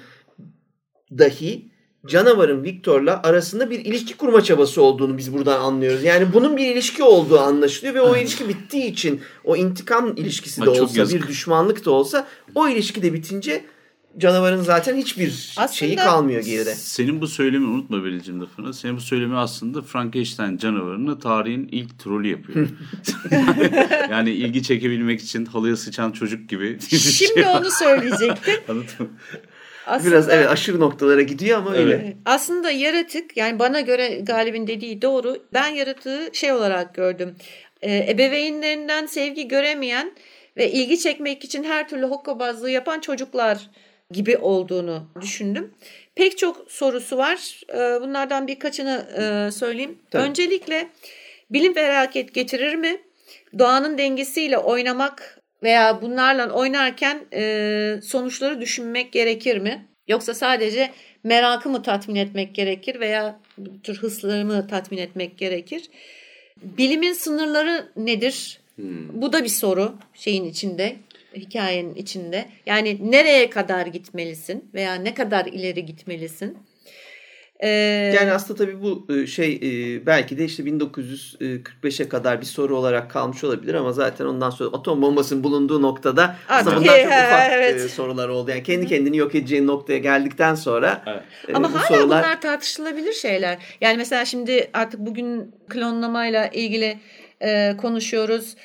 dahi 1.18 1.68
canavarın 2.06 2.62
Victor'la 2.62 3.22
arasında 3.22 3.70
bir 3.70 3.84
ilişki 3.84 4.16
kurma 4.16 4.42
çabası 4.42 4.82
olduğunu 4.82 5.18
biz 5.18 5.32
buradan 5.32 5.60
anlıyoruz. 5.60 6.04
Yani 6.04 6.26
bunun 6.32 6.56
bir 6.56 6.72
ilişki 6.72 7.02
olduğu 7.02 7.38
anlaşılıyor 7.38 7.94
ve 7.94 8.00
o 8.00 8.16
ilişki 8.16 8.48
bittiği 8.48 8.84
için 8.84 9.20
o 9.44 9.56
intikam 9.56 10.16
ilişkisi 10.16 10.62
de 10.62 10.70
olsa 10.70 11.08
bir 11.08 11.28
düşmanlık 11.28 11.84
da 11.84 11.90
olsa 11.90 12.26
o 12.54 12.68
ilişki 12.68 13.02
de 13.02 13.12
bitince 13.12 13.64
canavarın 14.18 14.62
zaten 14.62 14.96
hiçbir 14.96 15.28
Aslında- 15.56 15.68
şeyi 15.72 15.96
kalmıyor 15.96 16.42
geride. 16.44 16.74
Senin 16.74 17.20
bu 17.20 17.26
söylemini 17.28 17.68
unutma 17.70 18.04
Beril'cim 18.04 18.40
lafını. 18.40 18.74
Senin 18.74 18.96
bu 18.96 19.00
söylemi 19.00 19.36
aslında 19.36 19.82
Frankenstein 19.82 20.56
canavarını 20.56 21.18
tarihin 21.18 21.68
ilk 21.72 21.98
trolü 21.98 22.28
yapıyor. 22.28 22.68
yani 24.10 24.30
ilgi 24.30 24.62
çekebilmek 24.62 25.20
için 25.20 25.44
halıya 25.44 25.76
sıçan 25.76 26.12
çocuk 26.12 26.48
gibi. 26.48 26.78
şey 26.88 26.98
Şimdi 26.98 27.46
var. 27.46 27.60
onu 27.60 27.70
söyleyecektim. 27.70 28.54
Anladın? 28.68 29.08
Aslında, 29.86 30.10
Biraz 30.10 30.28
evet 30.28 30.48
aşırı 30.48 30.80
noktalara 30.80 31.22
gidiyor 31.22 31.58
ama 31.58 31.72
öyle. 31.74 31.94
Evet. 31.94 32.16
Aslında 32.24 32.70
yaratık 32.70 33.36
yani 33.36 33.58
bana 33.58 33.80
göre 33.80 34.20
Galip'in 34.22 34.66
dediği 34.66 35.02
doğru. 35.02 35.36
Ben 35.52 35.68
yaratığı 35.68 36.30
şey 36.32 36.52
olarak 36.52 36.94
gördüm. 36.94 37.34
Ee, 37.82 38.06
ebeveynlerinden 38.10 39.06
sevgi 39.06 39.48
göremeyen 39.48 40.12
ve 40.56 40.72
ilgi 40.72 40.98
çekmek 40.98 41.44
için 41.44 41.64
her 41.64 41.88
türlü 41.88 42.06
hokkabazlığı 42.06 42.70
yapan 42.70 43.00
çocuklar 43.00 43.70
gibi 44.10 44.36
olduğunu 44.36 45.08
düşündüm. 45.20 45.74
Pek 46.14 46.38
çok 46.38 46.70
sorusu 46.70 47.16
var. 47.16 47.60
Ee, 47.70 48.00
bunlardan 48.00 48.46
birkaçını 48.46 49.06
e, 49.18 49.50
söyleyeyim. 49.50 49.98
Tabii. 50.10 50.22
Öncelikle 50.22 50.88
bilim 51.50 51.74
felaket 51.74 52.34
getirir 52.34 52.74
mi? 52.74 53.00
Doğanın 53.58 53.98
dengesiyle 53.98 54.58
oynamak 54.58 55.40
veya 55.62 56.02
bunlarla 56.02 56.50
oynarken 56.50 57.20
e, 57.32 58.00
sonuçları 58.02 58.60
düşünmek 58.60 59.12
gerekir 59.12 59.58
mi? 59.58 59.86
Yoksa 60.08 60.34
sadece 60.34 60.90
merakı 61.24 61.68
mı 61.68 61.82
tatmin 61.82 62.14
etmek 62.14 62.54
gerekir 62.54 63.00
veya 63.00 63.40
bu 63.58 63.82
tür 63.82 63.96
hırsları 63.96 64.44
mı 64.44 64.66
tatmin 64.68 64.98
etmek 64.98 65.38
gerekir? 65.38 65.90
Bilimin 66.62 67.12
sınırları 67.12 67.88
nedir? 67.96 68.60
Bu 69.12 69.32
da 69.32 69.44
bir 69.44 69.48
soru 69.48 69.94
şeyin 70.14 70.44
içinde, 70.44 70.96
hikayenin 71.36 71.94
içinde. 71.94 72.44
Yani 72.66 73.12
nereye 73.12 73.50
kadar 73.50 73.86
gitmelisin 73.86 74.70
veya 74.74 74.94
ne 74.94 75.14
kadar 75.14 75.46
ileri 75.46 75.86
gitmelisin? 75.86 76.58
Ee, 77.60 77.68
Yani 78.16 78.32
aslında 78.32 78.64
tabii 78.64 78.82
bu 78.82 79.06
e, 79.14 79.26
şey 79.26 79.60
e, 79.62 80.06
belki 80.06 80.38
de 80.38 80.44
işte 80.44 80.62
1945'e 80.62 82.08
kadar 82.08 82.40
bir 82.40 82.46
soru 82.46 82.76
olarak 82.76 83.10
kalmış 83.10 83.44
olabilir 83.44 83.74
ama 83.74 83.92
zaten 83.92 84.24
ondan 84.24 84.50
sonra 84.50 84.76
atom 84.76 85.02
bombasının 85.02 85.44
bulunduğu 85.44 85.82
noktada 85.82 86.36
aslında 86.48 86.76
bunlar 86.76 87.02
çok 87.02 87.06
ufak 87.06 87.52
evet. 87.52 87.80
e, 87.80 87.88
sorular 87.88 88.28
oldu. 88.28 88.50
Yani 88.50 88.62
kendi 88.62 88.86
kendini 88.86 89.16
yok 89.16 89.34
edeceğin 89.34 89.66
noktaya 89.66 89.98
geldikten 89.98 90.54
sonra 90.54 91.02
Evet. 91.06 91.22
Ama 91.54 91.68
bu 91.68 91.74
hala 91.74 91.86
sorular 91.86 92.24
bunlar 92.24 92.40
tartışılabilir 92.40 93.12
şeyler. 93.12 93.58
Yani 93.80 93.96
mesela 93.96 94.24
şimdi 94.24 94.70
artık 94.72 95.00
bugün 95.00 95.54
klonlamayla 95.68 96.46
ilgili 96.46 96.98
konuşuyoruz. 97.76 98.56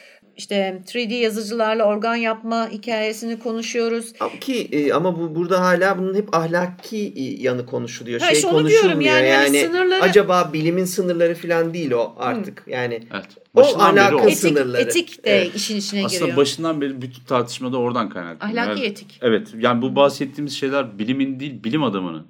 İşte 0.41 0.81
3D 0.87 1.13
yazıcılarla 1.13 1.83
organ 1.83 2.15
yapma 2.15 2.69
hikayesini 2.71 3.39
konuşuyoruz. 3.39 4.13
Ki 4.41 4.67
e, 4.71 4.93
ama 4.93 5.19
bu 5.19 5.35
burada 5.35 5.61
hala 5.61 5.97
bunun 5.97 6.15
hep 6.15 6.35
ahlaki 6.35 7.13
e, 7.15 7.21
yanı 7.23 7.65
konuşuluyor. 7.65 8.19
Ha, 8.21 8.33
şey 8.35 8.41
konuşulmuyor. 8.51 8.99
Yani 9.01 9.27
Yani, 9.27 9.31
hani 9.31 9.57
sınırları- 9.61 10.01
acaba 10.01 10.49
bilimin 10.53 10.85
sınırları 10.85 11.35
falan 11.35 11.73
değil 11.73 11.91
o 11.91 12.15
artık. 12.17 12.63
Yani 12.67 12.93
Evet. 13.13 13.25
O 13.55 13.57
Başından 13.59 13.95
beri 13.95 14.03
o. 14.03 14.17
alakası- 14.19 14.27
Etik, 14.29 14.37
sınırları. 14.39 14.81
etik 14.81 15.25
de 15.25 15.31
Evet. 15.31 15.55
işin 15.55 15.77
içine 15.77 16.05
Aslında 16.05 16.19
giriyor. 16.19 16.37
başından 16.37 16.81
beri 16.81 17.01
bütün 17.01 17.23
tartışmada 17.23 17.77
oradan 17.77 18.09
kaynaklanıyor. 18.09 18.57
Ahlaki 18.61 18.81
Yani- 18.81 18.91
etik. 18.91 19.19
Evet. 19.21 19.47
Yani 19.59 19.81
bu 19.81 19.95
bahsettiğimiz 19.95 20.53
şeyler 20.57 20.99
bilimin 20.99 21.39
değil, 21.39 21.63
bilim 21.63 21.83
adamının 21.83 22.27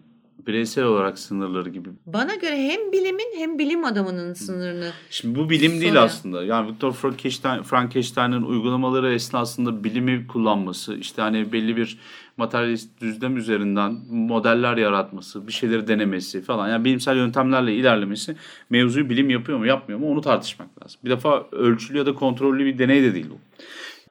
bireysel 0.47 0.83
olarak 0.83 1.19
sınırları 1.19 1.69
gibi. 1.69 1.89
Bana 2.05 2.35
göre 2.35 2.57
hem 2.57 2.91
bilimin 2.91 3.37
hem 3.37 3.59
bilim 3.59 3.85
adamının 3.85 4.33
sınırını. 4.33 4.91
Şimdi 5.09 5.39
bu 5.39 5.49
bilim 5.49 5.71
değil 5.71 5.83
Soruyor. 5.83 6.03
aslında. 6.03 6.43
Yani 6.43 6.71
Viktor 6.71 6.91
Frankenstein, 6.91 7.63
Frankenstein'in 7.63 8.41
uygulamaları 8.41 9.13
esnasında 9.13 9.83
bilimi 9.83 10.27
kullanması, 10.27 10.95
işte 10.95 11.21
hani 11.21 11.51
belli 11.51 11.77
bir 11.77 11.97
materyalist 12.37 13.01
düzlem 13.01 13.37
üzerinden 13.37 13.97
modeller 14.09 14.77
yaratması, 14.77 15.47
bir 15.47 15.51
şeyleri 15.51 15.87
denemesi 15.87 16.41
falan. 16.41 16.69
Yani 16.69 16.85
bilimsel 16.85 17.17
yöntemlerle 17.17 17.75
ilerlemesi 17.75 18.35
mevzuyu 18.69 19.09
bilim 19.09 19.29
yapıyor 19.29 19.57
mu 19.57 19.65
yapmıyor 19.65 19.99
mu 19.99 20.11
onu 20.11 20.21
tartışmak 20.21 20.83
lazım. 20.83 21.01
Bir 21.05 21.09
defa 21.09 21.45
ölçülü 21.51 21.97
ya 21.97 22.05
da 22.05 22.13
kontrollü 22.13 22.65
bir 22.65 22.77
deney 22.77 23.03
de 23.03 23.13
değil 23.13 23.27
bu. 23.29 23.63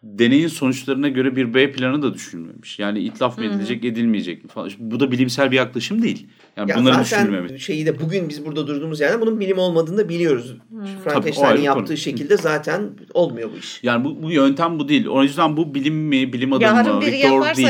Deneyin 0.02 0.48
sonuçlarına 0.48 1.08
göre 1.08 1.36
bir 1.36 1.54
B 1.54 1.72
planı 1.72 2.02
da 2.02 2.14
düşünülmemiş. 2.14 2.78
Yani 2.78 2.98
itlaf 2.98 3.38
mı 3.38 3.44
edilecek, 3.44 3.84
edilmeyecek 3.84 4.44
mi 4.44 4.50
falan. 4.50 4.70
Bu 4.78 5.00
da 5.00 5.12
bilimsel 5.12 5.50
bir 5.50 5.56
yaklaşım 5.56 6.02
değil. 6.02 6.26
Yani 6.56 6.70
Ya 6.70 6.76
bunların 6.76 7.02
zaten 7.02 7.24
düşünülmemesi. 7.24 7.60
şeyi 7.60 7.86
de 7.86 8.00
bugün 8.00 8.28
biz 8.28 8.46
burada 8.46 8.66
durduğumuz 8.66 9.00
yerden 9.00 9.20
bunun 9.20 9.40
bilim 9.40 9.58
olmadığını 9.58 9.98
da 9.98 10.08
biliyoruz. 10.08 10.56
Ayrı 10.82 10.98
Frankenstein'in 11.04 11.56
bir 11.56 11.62
yaptığı 11.62 11.86
konu. 11.86 11.96
şekilde 11.96 12.36
zaten 12.36 12.90
olmuyor 13.14 13.50
bu 13.54 13.58
iş. 13.58 13.80
Yani 13.82 14.04
bu, 14.04 14.22
bu 14.22 14.30
yöntem 14.30 14.78
bu 14.78 14.88
değil. 14.88 15.06
O 15.06 15.22
yüzden 15.22 15.56
bu 15.56 15.74
bilim 15.74 15.94
mi, 15.94 16.32
bilim 16.32 16.52
adamı 16.52 16.78
Yarın 16.78 16.94
mı, 16.94 17.00
biri 17.00 17.12
Victor 17.12 17.56
değil. 17.56 17.68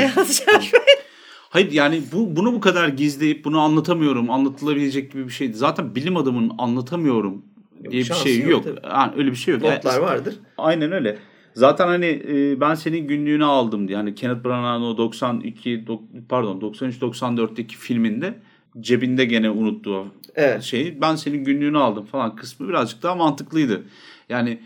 Hayır 1.51 1.73
yani 1.73 2.03
bu 2.13 2.37
bunu 2.37 2.53
bu 2.53 2.61
kadar 2.61 2.89
gizleyip 2.89 3.45
bunu 3.45 3.61
anlatamıyorum, 3.61 4.31
anlatılabilecek 4.31 5.13
gibi 5.13 5.25
bir 5.27 5.33
şeydi. 5.33 5.57
Zaten 5.57 5.95
bilim 5.95 6.17
adamının 6.17 6.53
anlatamıyorum 6.59 7.43
diye 7.91 8.01
bir 8.01 8.05
şansı 8.05 8.23
şey 8.23 8.39
yok 8.39 8.67
yok. 8.67 8.79
Yani 8.85 9.13
öyle 9.17 9.31
bir 9.31 9.37
şey 9.37 9.55
yok. 9.55 9.63
Notlar 9.63 9.99
vardır. 9.99 10.35
Aynen 10.59 10.93
öyle. 10.93 11.19
Zaten 11.55 11.87
hani 11.87 12.23
e, 12.29 12.61
ben 12.61 12.75
senin 12.75 13.07
günlüğünü 13.09 13.45
aldım 13.45 13.89
diye. 13.89 13.97
Hani 13.97 14.15
Kenneth 14.15 14.45
Branagh'ın 14.45 14.83
o 14.83 14.97
92 14.99 15.71
dok- 15.71 16.27
pardon 16.29 16.61
93 16.61 17.03
94'teki 17.03 17.77
filminde 17.77 18.39
cebinde 18.81 19.25
gene 19.25 19.51
unuttuğu 19.51 20.07
Evet. 20.35 20.63
şeyi 20.63 21.01
ben 21.01 21.17
senin 21.17 21.45
günlüğünü 21.45 21.79
aldım 21.79 22.05
falan 22.05 22.37
kısmı 22.37 22.69
birazcık 22.69 23.03
daha 23.03 23.15
mantıklıydı. 23.15 23.85
Yani 24.29 24.61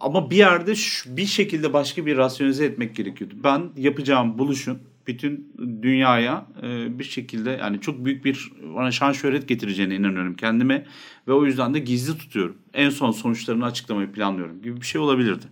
ama 0.00 0.30
bir 0.30 0.36
yerde 0.36 0.74
şu- 0.74 1.16
bir 1.16 1.26
şekilde 1.26 1.72
başka 1.72 2.06
bir 2.06 2.16
rasyonize 2.16 2.64
etmek 2.64 2.96
gerekiyordu. 2.96 3.34
Ben 3.44 3.62
yapacağım 3.76 4.38
buluşun 4.38 4.78
bütün 5.06 5.52
dünyaya 5.82 6.46
e, 6.62 6.98
bir 6.98 7.04
şekilde 7.04 7.50
yani 7.50 7.80
çok 7.80 8.04
büyük 8.04 8.24
bir 8.24 8.52
bana 8.76 8.90
şan 8.92 9.12
şöhret 9.12 9.48
getireceğine 9.48 9.94
inanıyorum 9.94 10.34
kendime 10.36 10.86
ve 11.28 11.32
o 11.32 11.44
yüzden 11.46 11.74
de 11.74 11.78
gizli 11.78 12.18
tutuyorum. 12.18 12.56
En 12.74 12.90
son 12.90 13.10
sonuçlarını 13.10 13.64
açıklamayı 13.64 14.12
planlıyorum 14.12 14.62
gibi 14.62 14.80
bir 14.80 14.86
şey 14.86 15.00
olabilirdi. 15.00 15.46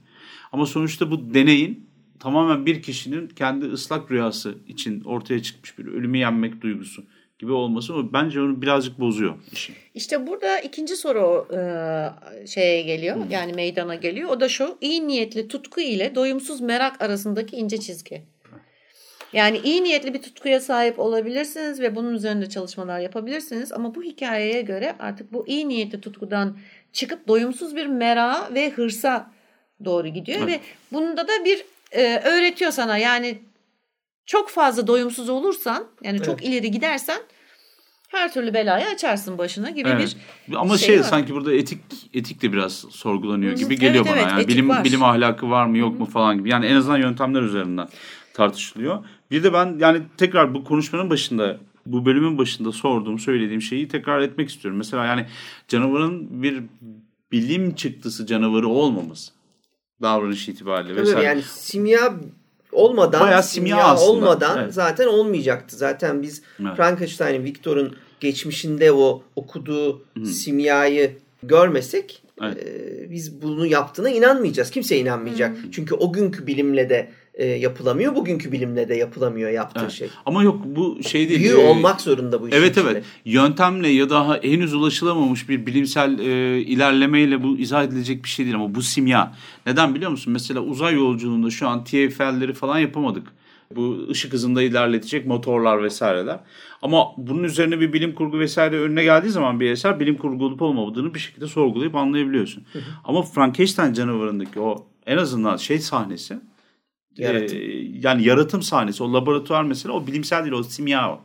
Ama 0.52 0.66
sonuçta 0.66 1.10
bu 1.10 1.34
deneyin 1.34 1.90
tamamen 2.20 2.66
bir 2.66 2.82
kişinin 2.82 3.28
kendi 3.28 3.66
ıslak 3.66 4.10
rüyası 4.10 4.54
için 4.68 5.04
ortaya 5.04 5.42
çıkmış 5.42 5.78
bir 5.78 5.86
ölümü 5.86 6.18
yenmek 6.18 6.60
duygusu 6.60 7.04
gibi 7.38 7.52
olması 7.52 7.94
o 7.94 8.12
bence 8.12 8.40
onu 8.40 8.62
birazcık 8.62 9.00
bozuyor 9.00 9.34
işi. 9.52 9.72
İşte 9.94 10.26
burada 10.26 10.60
ikinci 10.60 10.96
soru 10.96 11.48
e, 11.54 11.60
şeye 12.46 12.82
geliyor. 12.82 13.16
Yani 13.30 13.52
meydana 13.52 13.94
geliyor. 13.94 14.30
O 14.30 14.40
da 14.40 14.48
şu. 14.48 14.78
iyi 14.80 15.06
niyetli 15.06 15.48
tutku 15.48 15.80
ile 15.80 16.14
doyumsuz 16.14 16.60
merak 16.60 17.02
arasındaki 17.02 17.56
ince 17.56 17.80
çizgi. 17.80 18.22
Yani 19.32 19.60
iyi 19.64 19.84
niyetli 19.84 20.14
bir 20.14 20.22
tutkuya 20.22 20.60
sahip 20.60 20.98
olabilirsiniz 20.98 21.80
ve 21.80 21.96
bunun 21.96 22.14
üzerinde 22.14 22.48
çalışmalar 22.48 23.00
yapabilirsiniz 23.00 23.72
ama 23.72 23.94
bu 23.94 24.02
hikayeye 24.02 24.62
göre 24.62 24.96
artık 24.98 25.32
bu 25.32 25.48
iyi 25.48 25.68
niyetli 25.68 26.00
tutkudan 26.00 26.58
çıkıp 26.92 27.28
doyumsuz 27.28 27.76
bir 27.76 27.86
merak 27.86 28.54
ve 28.54 28.70
hırsa 28.70 29.30
doğru 29.84 30.08
gidiyor 30.08 30.46
ve 30.46 30.60
bunda 30.92 31.28
da 31.28 31.44
bir 31.44 31.64
e, 31.92 32.18
öğretiyor 32.18 32.70
sana 32.70 32.98
yani 32.98 33.38
çok 34.26 34.50
fazla 34.50 34.86
doyumsuz 34.86 35.28
olursan 35.28 35.86
yani 36.02 36.22
çok 36.22 36.44
ileri 36.44 36.70
gidersen 36.70 37.20
her 38.08 38.32
türlü 38.32 38.54
belayı 38.54 38.86
açarsın 38.86 39.38
başına 39.38 39.70
gibi 39.70 39.88
Evet. 39.88 40.16
bir 40.48 40.54
Ama 40.54 40.78
şey 40.78 40.86
şey, 40.86 40.98
var. 40.98 41.04
sanki 41.04 41.34
burada 41.34 41.54
etik 41.54 41.78
etik 42.14 42.42
de 42.42 42.52
biraz 42.52 42.72
sorgulanıyor 42.90 43.52
gibi 43.56 43.78
geliyor 43.78 44.04
Evet, 44.08 44.16
bana. 44.16 44.22
evet, 44.22 44.32
yani 44.32 44.48
bilim 44.48 44.68
var. 44.68 44.84
bilim 44.84 45.02
ahlakı 45.02 45.50
var 45.50 45.66
mı 45.66 45.78
yok 45.78 45.98
mu 45.98 46.06
falan 46.06 46.38
gibi. 46.38 46.50
Yani 46.50 46.66
en 46.66 46.76
azından 46.76 46.98
yöntemler 46.98 47.42
üzerinden 47.42 47.88
tartışılıyor. 48.34 49.04
Bir 49.30 49.42
de 49.44 49.52
ben 49.52 49.76
yani 49.78 50.02
tekrar 50.16 50.54
bu 50.54 50.64
konuşmanın 50.64 51.10
başında 51.10 51.58
bu 51.86 52.06
bölümün 52.06 52.38
başında 52.38 52.72
sorduğum, 52.72 53.18
söylediğim 53.18 53.62
şeyi 53.62 53.88
tekrar 53.88 54.20
etmek 54.20 54.48
istiyorum. 54.48 54.78
Mesela 54.78 55.04
yani 55.04 55.26
canavarın 55.68 56.42
bir 56.42 56.62
bilim 57.32 57.74
çıktısı 57.74 58.26
canavarı 58.26 58.68
olmaması 58.68 59.32
davranış 60.02 60.48
itibariyle 60.48 60.94
Tabii 60.94 61.06
vesaire. 61.06 61.26
yani 61.26 61.42
simya 61.42 62.14
olmadan 62.72 63.20
Bayağı 63.20 63.42
simya 63.42 63.76
simya, 63.76 63.84
aslında. 63.84 64.10
olmadan 64.10 64.58
Evet. 64.62 64.74
zaten 64.74 65.06
olmayacaktı. 65.06 65.76
Zaten 65.76 66.22
biz 66.22 66.42
Evet. 66.60 66.76
Frankenstein'in 66.76 67.44
Victor'un 67.44 67.96
geçmişinde 68.20 68.92
o 68.92 69.22
okuduğu 69.36 70.02
simyayı 70.24 71.16
görmesek 71.42 72.22
Evet. 72.42 72.56
e, 72.66 73.10
biz 73.10 73.42
bunu 73.42 73.66
yaptığına 73.66 74.10
inanmayacağız. 74.10 74.70
Kimse 74.70 74.98
inanmayacak. 74.98 75.56
Çünkü 75.72 75.94
o 75.94 76.12
günkü 76.12 76.46
bilimle 76.46 76.88
de 76.90 77.10
e, 77.38 77.46
yapılamıyor. 77.46 78.14
Bugünkü 78.14 78.52
bilimle 78.52 78.88
de 78.88 78.94
yapılamıyor 78.94 79.50
yaptığı 79.50 79.80
Evet. 79.82 79.92
şey. 79.92 80.08
Ama 80.26 80.42
yok 80.42 80.60
bu 80.64 81.02
şey 81.02 81.28
değil. 81.28 81.40
Büyü 81.40 81.52
Ee, 81.52 81.56
olmak 81.56 82.00
zorunda 82.00 82.42
bu 82.42 82.48
işin 82.48 82.56
Evet 82.58 82.70
içinde. 82.76 82.90
evet. 82.90 83.04
Yöntemle 83.24 83.88
ya 83.88 84.10
da 84.10 84.38
henüz 84.42 84.74
ulaşılamamış 84.74 85.48
bir 85.48 85.66
bilimsel 85.66 86.18
e, 86.18 86.58
ilerlemeyle 86.60 87.42
bu 87.42 87.58
izah 87.58 87.84
edilecek 87.84 88.24
bir 88.24 88.28
şey 88.28 88.44
değil 88.46 88.56
ama 88.56 88.74
bu 88.74 88.82
simya. 88.82 89.32
Neden 89.66 89.94
biliyor 89.94 90.10
musun? 90.10 90.32
Mesela 90.32 90.60
uzay 90.60 90.94
yolculuğunda 90.94 91.50
şu 91.50 91.68
an 91.68 91.84
TFL'leri 91.84 92.52
falan 92.52 92.78
yapamadık. 92.78 93.26
Bu 93.76 94.06
ışık 94.10 94.32
hızında 94.32 94.62
ilerletecek 94.62 95.26
motorlar 95.26 95.82
vesaireler. 95.82 96.40
Ama 96.82 97.04
bunun 97.16 97.44
üzerine 97.44 97.80
bir 97.80 97.92
bilim 97.92 98.14
kurgu 98.14 98.38
vesaire 98.38 98.80
önüne 98.80 99.04
geldiği 99.04 99.28
zaman 99.28 99.60
bir 99.60 99.70
eser 99.70 100.00
bilim 100.00 100.16
kurgu 100.16 100.44
olup 100.46 100.62
olmadığını 100.62 101.14
bir 101.14 101.18
şekilde 101.18 101.46
sorgulayıp 101.46 101.94
anlayabiliyorsun. 101.94 102.62
Ama 103.04 103.22
Frankenstein 103.22 103.92
canavarındaki 103.92 104.60
o 104.60 104.86
en 105.06 105.16
azından 105.16 105.56
şey 105.56 105.78
sahnesi 105.78 106.36
Yaratım. 107.22 107.58
e, 107.58 107.62
yani 108.02 108.24
yaratım 108.24 108.62
sahnesi 108.62 109.02
o 109.02 109.12
laboratuvar 109.12 109.62
mesela 109.62 109.94
o 109.94 110.06
bilimsel 110.06 110.42
değil 110.42 110.52
o 110.52 110.62
simya 110.62 111.10
o. 111.10 111.20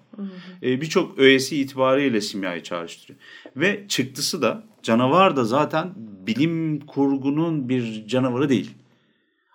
E, 0.64 0.82
Birçok 0.82 1.20
öğesi 1.20 1.62
itibariyle 1.62 2.22
simyayı 2.22 2.64
çağrıştırıyor. 2.64 3.20
Ve 3.56 3.84
çıktısı 3.88 4.42
da 4.42 4.64
canavar 4.84 5.36
da 5.36 5.44
zaten 5.44 5.94
bilim 6.28 6.80
kurgunun 6.80 7.70
bir 7.70 8.08
canavarı 8.08 8.50
değil. 8.50 8.72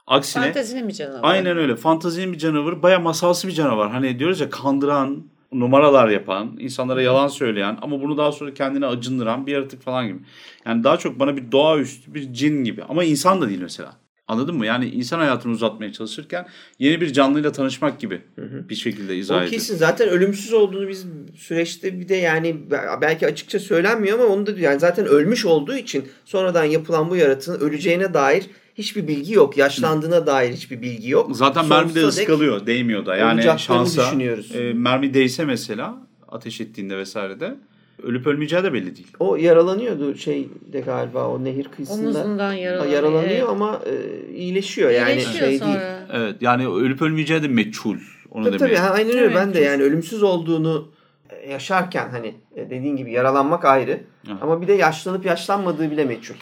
Aksine 0.06 0.44
fantezinin 0.44 0.88
bir 0.88 0.92
canavarı. 0.92 1.22
aynen 1.22 1.56
öyle 1.56 1.76
fantazinin 1.76 2.32
bir 2.32 2.38
canavarı 2.38 2.82
baya 2.82 2.98
masalsı 2.98 3.48
bir 3.48 3.52
canavar. 3.52 3.90
Hani 3.90 4.18
diyoruz 4.18 4.40
ya 4.40 4.50
kandıran, 4.50 5.22
numaralar 5.52 6.08
yapan, 6.08 6.56
insanlara 6.58 7.02
yalan 7.02 7.28
söyleyen 7.28 7.78
ama 7.82 8.00
bunu 8.00 8.16
daha 8.18 8.32
sonra 8.32 8.54
kendine 8.54 8.86
acındıran 8.86 9.46
bir 9.46 9.52
yaratık 9.52 9.82
falan 9.82 10.06
gibi. 10.06 10.18
Yani 10.66 10.84
daha 10.84 10.96
çok 10.96 11.18
bana 11.18 11.36
bir 11.36 11.52
doğaüstü 11.52 12.14
bir 12.14 12.32
cin 12.32 12.64
gibi 12.64 12.84
ama 12.84 13.04
insan 13.04 13.40
da 13.40 13.48
değil 13.48 13.60
mesela. 13.62 13.96
Anladın 14.28 14.56
mı? 14.56 14.66
Yani 14.66 14.86
insan 14.88 15.18
hayatını 15.18 15.52
uzatmaya 15.52 15.92
çalışırken 15.92 16.46
yeni 16.78 17.00
bir 17.00 17.12
canlıyla 17.12 17.52
tanışmak 17.52 18.00
gibi 18.00 18.22
bir 18.38 18.74
şekilde 18.74 19.16
izah 19.16 19.34
O 19.34 19.38
ediyor. 19.38 19.52
kesin 19.52 19.76
zaten 19.76 20.08
ölümsüz 20.08 20.52
olduğunu 20.52 20.88
biz 20.88 21.06
süreçte 21.36 22.00
bir 22.00 22.08
de 22.08 22.14
yani 22.16 22.56
belki 23.00 23.26
açıkça 23.26 23.58
söylenmiyor 23.60 24.18
ama 24.18 24.28
onu 24.28 24.46
da 24.46 24.50
yani 24.60 24.80
zaten 24.80 25.06
ölmüş 25.06 25.44
olduğu 25.46 25.76
için 25.76 26.08
sonradan 26.24 26.64
yapılan 26.64 27.10
bu 27.10 27.16
yaratığın 27.16 27.60
öleceğine 27.60 28.14
dair 28.14 28.46
hiçbir 28.74 29.08
bilgi 29.08 29.34
yok. 29.34 29.56
Yaşlandığına 29.56 30.26
dair 30.26 30.52
hiçbir 30.52 30.82
bilgi 30.82 31.10
yok. 31.10 31.36
Zaten 31.36 31.66
mermi 31.66 31.94
de 31.94 32.00
Sonsuza 32.00 32.20
ıskalıyor, 32.22 32.66
değmiyor 32.66 33.06
da. 33.06 33.16
Yani 33.16 33.42
şansa 33.58 34.02
düşünüyoruz. 34.06 34.56
e, 34.56 34.72
mermi 34.72 35.14
değse 35.14 35.44
mesela 35.44 36.06
ateş 36.28 36.60
ettiğinde 36.60 36.96
vesaire 36.96 37.40
de 37.40 37.54
ölüp 38.02 38.26
ölmeyeceği 38.26 38.62
de 38.62 38.72
belli 38.72 38.96
değil. 38.96 39.12
O 39.20 39.36
yaralanıyordu 39.36 40.14
şeyde 40.14 40.80
galiba 40.80 41.28
o 41.28 41.44
nehir 41.44 41.64
kıyısında. 41.64 42.00
Omuzundan 42.00 42.52
yaralanıyor. 42.52 42.92
Yaralanıyor 42.94 43.30
Evet. 43.30 43.48
ama 43.48 43.80
e, 43.86 43.92
iyileşiyor 44.34 44.90
yani 44.90 45.10
İyileşiyor 45.10 45.34
şey 45.38 45.48
değil. 45.48 45.60
sonra. 45.60 46.06
Evet 46.12 46.36
yani 46.40 46.68
ölüp 46.68 47.02
ölmeyeceği 47.02 47.42
de 47.42 47.48
meçhul. 47.48 47.96
Onu 48.30 48.44
Tabii 48.44 48.58
demeye. 48.58 48.74
tabii 48.74 48.86
ha, 48.86 48.90
aynen 48.94 49.10
öyle 49.10 49.20
Evet, 49.20 49.36
ben 49.36 49.54
de 49.54 49.60
yani 49.60 49.82
ölümsüz 49.82 50.22
olduğunu 50.22 50.92
e, 51.30 51.50
yaşarken 51.50 52.08
hani 52.08 52.34
e, 52.56 52.70
dediğin 52.70 52.96
gibi 52.96 53.12
yaralanmak 53.12 53.64
ayrı 53.64 54.00
Evet. 54.26 54.36
ama 54.42 54.62
bir 54.62 54.68
de 54.68 54.72
yaşlanıp 54.72 55.26
yaşlanmadığı 55.26 55.90
bile 55.90 56.04
meçhul. 56.04 56.34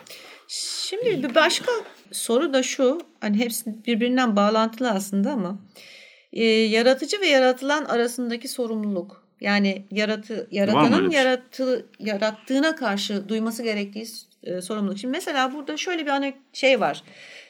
Şimdi 0.48 1.22
bir 1.22 1.34
başka 1.34 1.72
soru 2.12 2.52
da 2.52 2.62
şu. 2.62 3.00
Hani 3.20 3.38
hepsi 3.38 3.84
birbirinden 3.86 4.36
bağlantılı 4.36 4.90
aslında 4.90 5.30
ama 5.30 5.58
e, 6.32 6.44
yaratıcı 6.44 7.20
ve 7.20 7.26
yaratılan 7.26 7.84
arasındaki 7.84 8.48
sorumluluk. 8.48 9.25
Yani 9.40 9.84
yaratı 9.90 10.48
yaratanın 10.50 11.10
şey? 11.10 11.18
yaratı 11.18 11.86
yarattığına 11.98 12.76
karşı 12.76 13.28
duyması 13.28 13.62
gerektiği 13.62 14.06
e, 14.42 14.60
sorumluluk. 14.60 14.98
Şimdi 14.98 15.12
mesela 15.12 15.54
burada 15.54 15.76
şöyle 15.76 16.02
bir 16.04 16.10
hani 16.10 16.34
şey 16.52 16.80
var. 16.80 17.02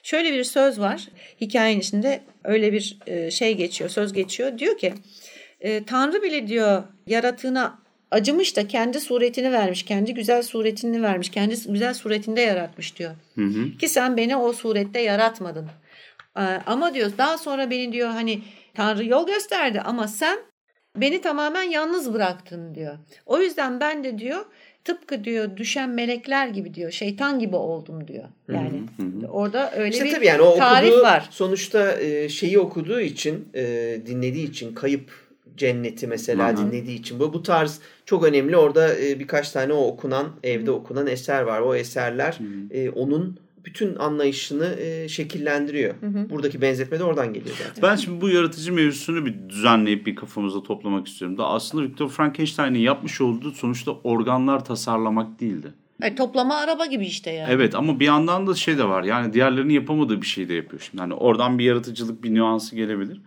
Şöyle 0.02 0.32
bir 0.32 0.44
söz 0.44 0.80
var. 0.80 1.08
Hikayenin 1.40 1.80
içinde 1.80 2.20
öyle 2.44 2.72
bir 2.72 2.98
e, 3.06 3.30
şey 3.30 3.56
geçiyor, 3.56 3.90
söz 3.90 4.12
geçiyor. 4.12 4.58
Diyor 4.58 4.78
ki 4.78 4.94
e, 5.60 5.84
Tanrı 5.84 6.22
bile 6.22 6.46
diyor 6.48 6.82
yaratığına 7.06 7.78
acımış 8.10 8.56
da 8.56 8.68
kendi 8.68 9.00
suretini 9.00 9.52
vermiş, 9.52 9.82
kendi 9.82 10.14
güzel 10.14 10.42
suretini 10.42 11.02
vermiş, 11.02 11.30
kendi 11.30 11.54
güzel 11.68 11.94
suretinde 11.94 12.40
yaratmış 12.40 12.98
diyor. 12.98 13.14
Hı 13.34 13.44
hı. 13.44 13.78
Ki 13.78 13.88
sen 13.88 14.16
beni 14.16 14.36
o 14.36 14.52
surette 14.52 15.00
yaratmadın. 15.00 15.66
Ama 16.66 16.94
diyor 16.94 17.12
daha 17.18 17.38
sonra 17.38 17.70
beni 17.70 17.92
diyor 17.92 18.08
hani 18.08 18.42
Tanrı 18.74 19.04
yol 19.04 19.26
gösterdi 19.26 19.80
ama 19.80 20.08
sen 20.08 20.38
beni 20.96 21.20
tamamen 21.20 21.62
yalnız 21.62 22.14
bıraktın 22.14 22.74
diyor. 22.74 22.94
O 23.26 23.38
yüzden 23.38 23.80
ben 23.80 24.04
de 24.04 24.18
diyor 24.18 24.44
tıpkı 24.84 25.24
diyor 25.24 25.56
düşen 25.56 25.90
melekler 25.90 26.48
gibi 26.48 26.74
diyor 26.74 26.90
şeytan 26.90 27.38
gibi 27.38 27.56
oldum 27.56 28.08
diyor. 28.08 28.24
Yani 28.52 28.82
orada 29.30 29.72
öyle 29.76 29.90
İşte 29.90 30.04
bir 30.04 30.12
tabii 30.12 30.26
yani 30.26 30.42
o 30.42 30.56
tarif 30.56 30.90
okuduğu, 30.90 31.02
var. 31.02 31.28
sonuçta 31.30 32.00
e, 32.00 32.28
şeyi 32.28 32.58
okuduğu 32.58 33.00
için, 33.00 33.48
e, 33.54 33.96
dinlediği 34.06 34.50
için, 34.50 34.74
kayıp 34.74 35.10
cenneti 35.56 36.06
mesela 36.06 36.48
Hı 36.48 36.52
hı. 36.52 36.56
dinlediği 36.56 36.98
için 36.98 37.20
bu 37.20 37.32
bu 37.32 37.42
tarz 37.42 37.80
çok 38.04 38.24
önemli. 38.24 38.56
Orada 38.56 38.98
e, 38.98 39.18
birkaç 39.18 39.50
tane 39.50 39.72
o 39.72 39.86
okunan 39.86 40.26
evde 40.42 40.70
okunan 40.70 41.06
eser 41.06 41.42
var. 41.42 41.60
O 41.60 41.74
eserler 41.74 42.38
e, 42.70 42.90
onun 42.90 43.38
bütün 43.66 43.96
anlayışını 43.96 44.80
e, 44.80 45.08
şekillendiriyor. 45.08 45.94
Buradaki 46.30 46.62
benzetme 46.62 46.98
de 46.98 47.04
oradan 47.04 47.32
geliyor 47.32 47.56
zaten. 47.58 47.82
Ben 47.82 47.96
şimdi 47.96 48.20
bu 48.20 48.28
yaratıcı 48.28 48.72
mevzusunu 48.72 49.26
bir 49.26 49.48
düzenleyip 49.48 50.06
bir 50.06 50.16
kafamızda 50.16 50.62
toplamak 50.62 51.08
istiyorum. 51.08 51.38
Da 51.38 51.46
aslında 51.46 51.84
Victor 51.84 52.08
Frankenstein'in 52.08 52.78
yapmış 52.78 53.20
olduğu 53.20 53.52
sonuçta 53.52 53.92
organlar 54.04 54.64
tasarlamak 54.64 55.40
değildi. 55.40 55.74
E, 56.02 56.14
toplama 56.14 56.56
araba 56.56 56.86
gibi 56.86 57.06
işte 57.06 57.30
yani. 57.30 57.52
Evet 57.52 57.74
ama 57.74 58.00
bir 58.00 58.06
yandan 58.06 58.46
da 58.46 58.54
şey 58.54 58.78
de 58.78 58.84
var. 58.84 59.02
Yani 59.02 59.32
diğerlerinin 59.32 59.74
yapamadığı 59.74 60.22
bir 60.22 60.26
şey 60.26 60.48
de 60.48 60.54
yapıyor 60.54 60.82
şimdi. 60.90 61.00
Hani 61.00 61.14
oradan 61.14 61.58
bir 61.58 61.64
yaratıcılık 61.64 62.22
bir 62.22 62.34
nüansı 62.34 62.76
gelebilir. 62.76 63.20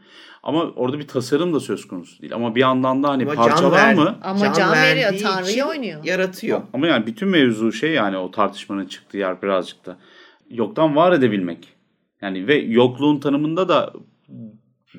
Ama 0.44 0.64
orada 0.64 1.00
bir 1.00 1.08
tasarım 1.08 1.54
da 1.54 1.60
söz 1.60 1.88
konusu 1.88 2.22
değil. 2.22 2.36
Ama 2.36 2.56
bir 2.56 2.62
yandan 2.62 3.04
da 3.04 3.10
hani 3.10 3.24
Ama 3.24 3.36
can 3.36 3.44
parçalar 3.50 3.94
mı? 3.94 4.20
Ama 4.24 4.54
can 4.54 4.72
veriyor, 4.72 5.06
verdiği 5.06 5.24
Tanrı'yı 5.24 5.66
oynuyor. 5.66 6.04
Yaratıyor. 6.04 6.62
Ama 6.74 6.88
yani 6.88 7.08
bütün 7.08 7.28
mevzu 7.28 7.72
şey 7.72 7.92
yani 7.92 8.18
o 8.18 8.32
tartışmanın 8.32 8.86
çıktığı 8.86 9.18
yer 9.18 9.42
birazcık 9.42 9.86
da 9.86 9.98
yoktan 10.50 10.96
var 10.96 11.12
edebilmek. 11.12 11.68
Yani 12.22 12.48
ve 12.48 12.56
yokluğun 12.56 13.20
tanımında 13.20 13.70
da 13.70 13.94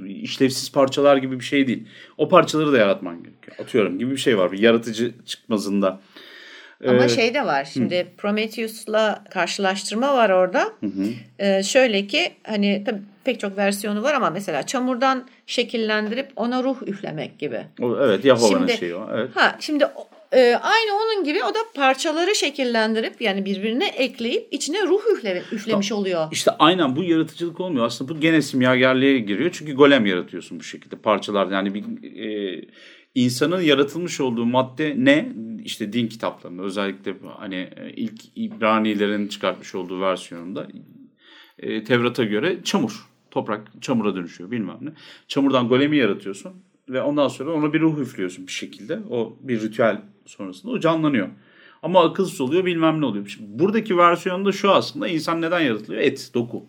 işlevsiz 0.06 0.72
parçalar 0.72 1.16
gibi 1.16 1.40
bir 1.40 1.44
şey 1.44 1.66
değil. 1.66 1.88
O 2.18 2.28
parçaları 2.28 2.72
da 2.72 2.78
yaratman 2.78 3.22
gerekiyor. 3.22 3.56
Atıyorum 3.58 3.98
gibi 3.98 4.10
bir 4.10 4.16
şey 4.16 4.38
var. 4.38 4.52
Bir 4.52 4.58
yaratıcı 4.58 5.14
çıkmazında. 5.26 6.00
Ama 6.86 7.04
Ee, 7.04 7.08
şey 7.08 7.34
de 7.34 7.46
var. 7.46 7.64
Şimdi 7.64 8.06
Prometheus'la 8.18 9.24
karşılaştırma 9.30 10.14
var 10.14 10.30
orada. 10.30 10.60
hı 10.80 10.86
hı. 10.86 11.06
Ee, 11.38 11.62
şöyle 11.62 12.06
ki 12.06 12.32
hani 12.46 12.82
tabii 12.86 13.00
pek 13.24 13.40
çok 13.40 13.56
versiyonu 13.56 14.02
var 14.02 14.14
ama 14.14 14.30
mesela 14.30 14.62
çamurdan 14.66 15.28
şekillendirip 15.46 16.32
ona 16.36 16.62
ruh 16.62 16.76
üflemek 16.86 17.38
gibi. 17.38 17.60
O, 17.80 17.96
evet 18.00 18.24
Yahova'nın 18.24 18.66
şeyi 18.66 18.94
o. 18.94 19.08
Evet. 19.12 19.30
Ha 19.34 19.56
şimdi 19.60 19.86
o- 19.86 20.08
e, 20.32 20.54
aynı 20.54 20.94
onun 20.94 21.24
gibi 21.24 21.44
o 21.44 21.54
da 21.54 21.58
parçaları 21.74 22.34
şekillendirip 22.34 23.20
yani 23.20 23.44
birbirine 23.44 23.88
ekleyip 23.88 24.48
içine 24.50 24.82
ruh 24.86 25.00
üfle, 25.16 25.42
üflemiş 25.52 25.92
oluyor. 25.92 26.28
İşte 26.32 26.50
aynen 26.58 26.96
bu 26.96 27.04
yaratıcılık 27.04 27.60
olmuyor. 27.60 27.86
Aslında 27.86 28.14
bu 28.14 28.20
gene 28.20 28.42
simyagerliğe 28.42 29.18
giriyor. 29.18 29.50
Çünkü 29.52 29.74
golem 29.74 30.06
yaratıyorsun 30.06 30.60
bu 30.60 30.64
şekilde. 30.64 30.96
Parçalar 30.96 31.50
yani 31.50 31.74
bir 31.74 31.84
e, 32.20 32.64
insanın 33.14 33.60
yaratılmış 33.60 34.20
olduğu 34.20 34.46
madde 34.46 34.94
ne? 34.96 35.32
İşte 35.64 35.92
din 35.92 36.06
kitaplarında 36.06 36.62
özellikle 36.62 37.14
hani 37.38 37.70
e, 37.76 37.90
ilk 37.96 38.20
İbranilerin 38.36 39.28
çıkartmış 39.28 39.74
olduğu 39.74 40.00
versiyonunda 40.00 40.68
e, 41.58 41.84
Tevrat'a 41.84 42.24
göre 42.24 42.58
çamur. 42.64 43.10
Toprak 43.30 43.68
çamura 43.80 44.16
dönüşüyor 44.16 44.50
bilmem 44.50 44.78
ne. 44.80 44.90
Çamurdan 45.28 45.68
golemi 45.68 45.96
yaratıyorsun 45.96 46.52
ve 46.88 47.02
ondan 47.02 47.28
sonra 47.28 47.52
ona 47.52 47.72
bir 47.72 47.80
ruh 47.80 47.98
üflüyorsun 47.98 48.46
bir 48.46 48.52
şekilde. 48.52 48.98
O 49.10 49.36
bir 49.40 49.60
ritüel 49.60 50.02
sonrasında 50.26 50.72
o 50.72 50.80
canlanıyor. 50.80 51.28
Ama 51.82 52.04
akılsız 52.04 52.40
oluyor 52.40 52.64
bilmem 52.64 53.00
ne 53.00 53.06
oluyor. 53.06 53.26
Şimdi 53.26 53.58
buradaki 53.58 53.98
versiyonda 53.98 54.52
şu 54.52 54.70
aslında 54.70 55.08
insan 55.08 55.42
neden 55.42 55.60
yaratılıyor? 55.60 56.02
Et, 56.02 56.30
doku. 56.34 56.66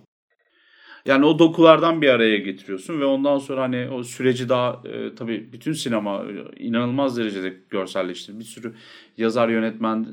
Yani 1.06 1.26
o 1.26 1.40
dokulardan 1.40 2.02
bir 2.02 2.10
araya 2.10 2.38
getiriyorsun 2.38 3.00
ve 3.00 3.06
ondan 3.06 3.38
sonra 3.38 3.62
hani 3.62 3.90
o 3.90 4.04
süreci 4.04 4.50
daha 4.50 4.82
e, 4.86 5.16
tabii 5.16 5.50
bütün 5.54 5.74
sinema 5.74 6.26
e, 6.26 6.64
inanılmaz 6.64 7.18
derecede 7.18 7.54
görselleştirdi. 7.70 8.40
Bir 8.40 8.44
sürü 8.44 8.74
yazar 9.18 9.50
yönetmen 9.50 10.08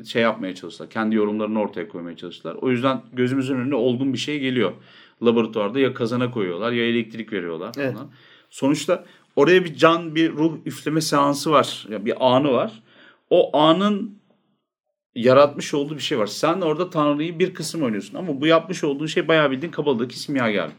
e, 0.00 0.04
şey 0.04 0.22
yapmaya 0.22 0.54
çalıştılar. 0.54 0.90
Kendi 0.90 1.16
yorumlarını 1.16 1.60
ortaya 1.60 1.88
koymaya 1.88 2.16
çalıştılar. 2.16 2.54
O 2.54 2.70
yüzden 2.70 3.02
gözümüzün 3.12 3.56
önüne 3.56 3.74
olgun 3.74 4.12
bir 4.12 4.18
şey 4.18 4.40
geliyor. 4.40 4.72
Laboratuvarda 5.22 5.80
ya 5.80 5.94
kazana 5.94 6.30
koyuyorlar 6.30 6.72
ya 6.72 6.84
elektrik 6.86 7.32
veriyorlar 7.32 7.74
Evet. 7.78 7.94
falan. 7.94 8.10
Sonuçta 8.50 9.04
oraya 9.36 9.64
bir 9.64 9.74
can, 9.74 10.14
bir 10.14 10.32
ruh 10.32 10.58
üfleme 10.66 11.00
seansı 11.00 11.50
var. 11.50 11.86
Ya 11.90 12.04
bir 12.04 12.34
anı 12.34 12.52
var. 12.52 12.82
O 13.30 13.56
anın 13.56 14.22
yaratmış 15.14 15.74
olduğu 15.74 15.94
bir 15.94 16.00
şey 16.00 16.18
var. 16.18 16.26
Sen 16.26 16.60
orada 16.60 16.90
Tanrı'yı 16.90 17.38
bir 17.38 17.54
kısım 17.54 17.82
oynuyorsun 17.82 18.18
ama 18.18 18.40
bu 18.40 18.46
yapmış 18.46 18.84
olduğun 18.84 19.06
şey 19.06 19.28
bayağı 19.28 19.50
bildiğin 19.50 19.72
kabalıdaki 19.72 20.18
simyagerlik. 20.18 20.76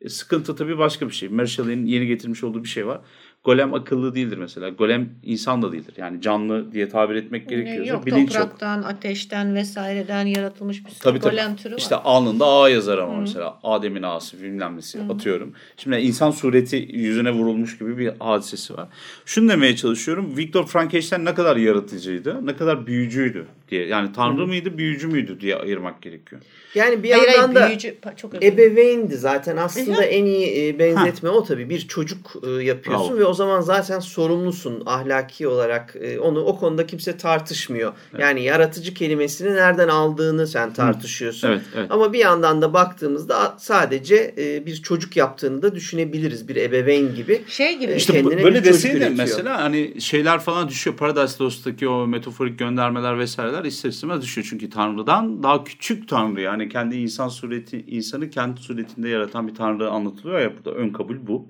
E, 0.00 0.08
sıkıntı 0.08 0.56
tabii 0.56 0.78
başka 0.78 1.08
bir 1.08 1.14
şey. 1.14 1.28
Mary 1.28 1.46
Shelley'nin 1.46 1.86
yeni 1.86 2.06
getirmiş 2.06 2.44
olduğu 2.44 2.64
bir 2.64 2.68
şey 2.68 2.86
var. 2.86 3.00
Golem 3.44 3.74
akıllı 3.74 4.14
değildir 4.14 4.36
mesela. 4.38 4.68
Golem 4.68 5.08
insan 5.22 5.62
da 5.62 5.72
değildir. 5.72 5.94
Yani 5.96 6.20
canlı 6.20 6.72
diye 6.72 6.88
tabir 6.88 7.14
etmek 7.14 7.48
gerekiyorsa 7.48 7.92
Yok 7.92 8.06
bilinç 8.06 8.34
yok. 8.34 8.42
topraktan, 8.42 8.82
ateşten 8.82 9.54
vesaireden 9.54 10.26
yaratılmış 10.26 10.84
bir 10.86 10.90
sürü 10.90 11.00
Tabii 11.02 11.20
tabii. 11.20 11.30
golem 11.30 11.56
türü 11.56 11.72
var. 11.72 11.78
İşte 11.78 11.96
alnında 11.96 12.46
A 12.46 12.68
yazar 12.68 12.98
ama 12.98 13.16
mesela. 13.20 13.58
Adem'in 13.62 14.02
A'sı 14.02 14.42
bilmem 14.42 14.76
nesi 14.76 15.00
atıyorum. 15.10 15.52
Şimdi 15.76 15.96
insan 15.96 16.30
sureti 16.30 16.88
yüzüne 16.92 17.30
vurulmuş 17.30 17.78
gibi 17.78 17.98
bir 17.98 18.12
hadisesi 18.20 18.74
var. 18.76 18.88
Şunu 19.24 19.48
demeye 19.48 19.76
çalışıyorum. 19.76 20.36
Viktor 20.36 20.66
Frankenstein 20.66 21.24
ne 21.24 21.34
kadar 21.34 21.56
yaratıcıydı, 21.56 22.46
ne 22.46 22.56
kadar 22.56 22.86
büyücüydü 22.86 23.46
diye. 23.74 23.86
Yani 23.86 24.12
tanrı 24.12 24.46
mıydı, 24.46 24.78
büyücü 24.78 25.08
müydü 25.08 25.40
diye 25.40 25.56
ayırmak 25.56 26.02
gerekiyor. 26.02 26.42
Yani 26.74 27.02
bir 27.02 27.10
Hayır, 27.10 27.28
yandan 27.28 27.54
hayır, 27.54 27.54
da 27.54 27.68
büyücü, 27.68 27.96
çok 28.16 28.34
özür 28.34 28.46
ebeveyndi 28.46 29.16
zaten. 29.16 29.56
Aslında 29.56 30.04
en 30.04 30.24
iyi 30.24 30.68
e, 30.68 30.78
benzetme 30.78 31.28
o 31.28 31.44
tabii. 31.44 31.70
Bir 31.70 31.88
çocuk 31.88 32.32
e, 32.46 32.50
yapıyorsun 32.50 33.10
Bravo. 33.10 33.18
ve 33.18 33.24
o 33.24 33.34
zaman 33.34 33.60
zaten 33.60 34.00
sorumlusun 34.00 34.82
ahlaki 34.86 35.48
olarak. 35.48 35.96
E, 36.00 36.18
Onu 36.18 36.40
o 36.40 36.58
konuda 36.58 36.86
kimse 36.86 37.16
tartışmıyor. 37.16 37.92
Yani 38.18 38.42
yaratıcı 38.42 38.94
kelimesini 38.94 39.54
nereden 39.54 39.88
aldığını 39.88 40.46
sen 40.46 40.72
tartışıyorsun. 40.72 41.48
Evet, 41.48 41.60
evet. 41.76 41.86
Ama 41.90 42.12
bir 42.12 42.18
yandan 42.18 42.62
da 42.62 42.74
baktığımızda 42.74 43.54
sadece 43.58 44.34
bir 44.66 44.76
çocuk 44.76 45.16
yaptığını 45.16 45.62
da 45.62 45.74
düşünebiliriz. 45.74 46.48
Bir 46.48 46.56
ebeveyn 46.56 47.14
gibi. 47.14 47.42
şey 47.48 47.78
gibi. 47.78 47.92
İşte 47.92 48.24
böyle 48.24 48.38
bir 48.38 48.44
çocuk 48.44 48.64
deseydi 48.64 48.96
üretiyor. 48.96 49.16
mesela 49.16 49.62
hani 49.62 50.00
şeyler 50.00 50.40
falan 50.40 50.68
düşüyor. 50.68 50.96
Paradise 50.96 51.44
Lost'taki 51.44 51.88
o 51.88 52.06
metaforik 52.06 52.58
göndermeler 52.58 53.18
vesaireler 53.18 53.63
ister 53.68 53.88
istemez 53.88 54.22
düşüyor. 54.22 54.46
Çünkü 54.50 54.70
Tanrı'dan 54.70 55.42
daha 55.42 55.64
küçük 55.64 56.08
Tanrı 56.08 56.40
yani 56.40 56.68
kendi 56.68 56.96
insan 56.96 57.28
sureti 57.28 57.84
insanı 57.86 58.30
kendi 58.30 58.60
suretinde 58.60 59.08
yaratan 59.08 59.48
bir 59.48 59.54
Tanrı 59.54 59.90
anlatılıyor 59.90 60.40
ya 60.40 60.52
burada 60.56 60.78
ön 60.78 60.90
kabul 60.90 61.16
bu. 61.26 61.48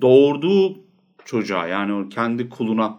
Doğurduğu 0.00 0.78
çocuğa 1.24 1.66
yani 1.66 1.92
o 1.92 2.08
kendi 2.08 2.48
kuluna 2.48 2.98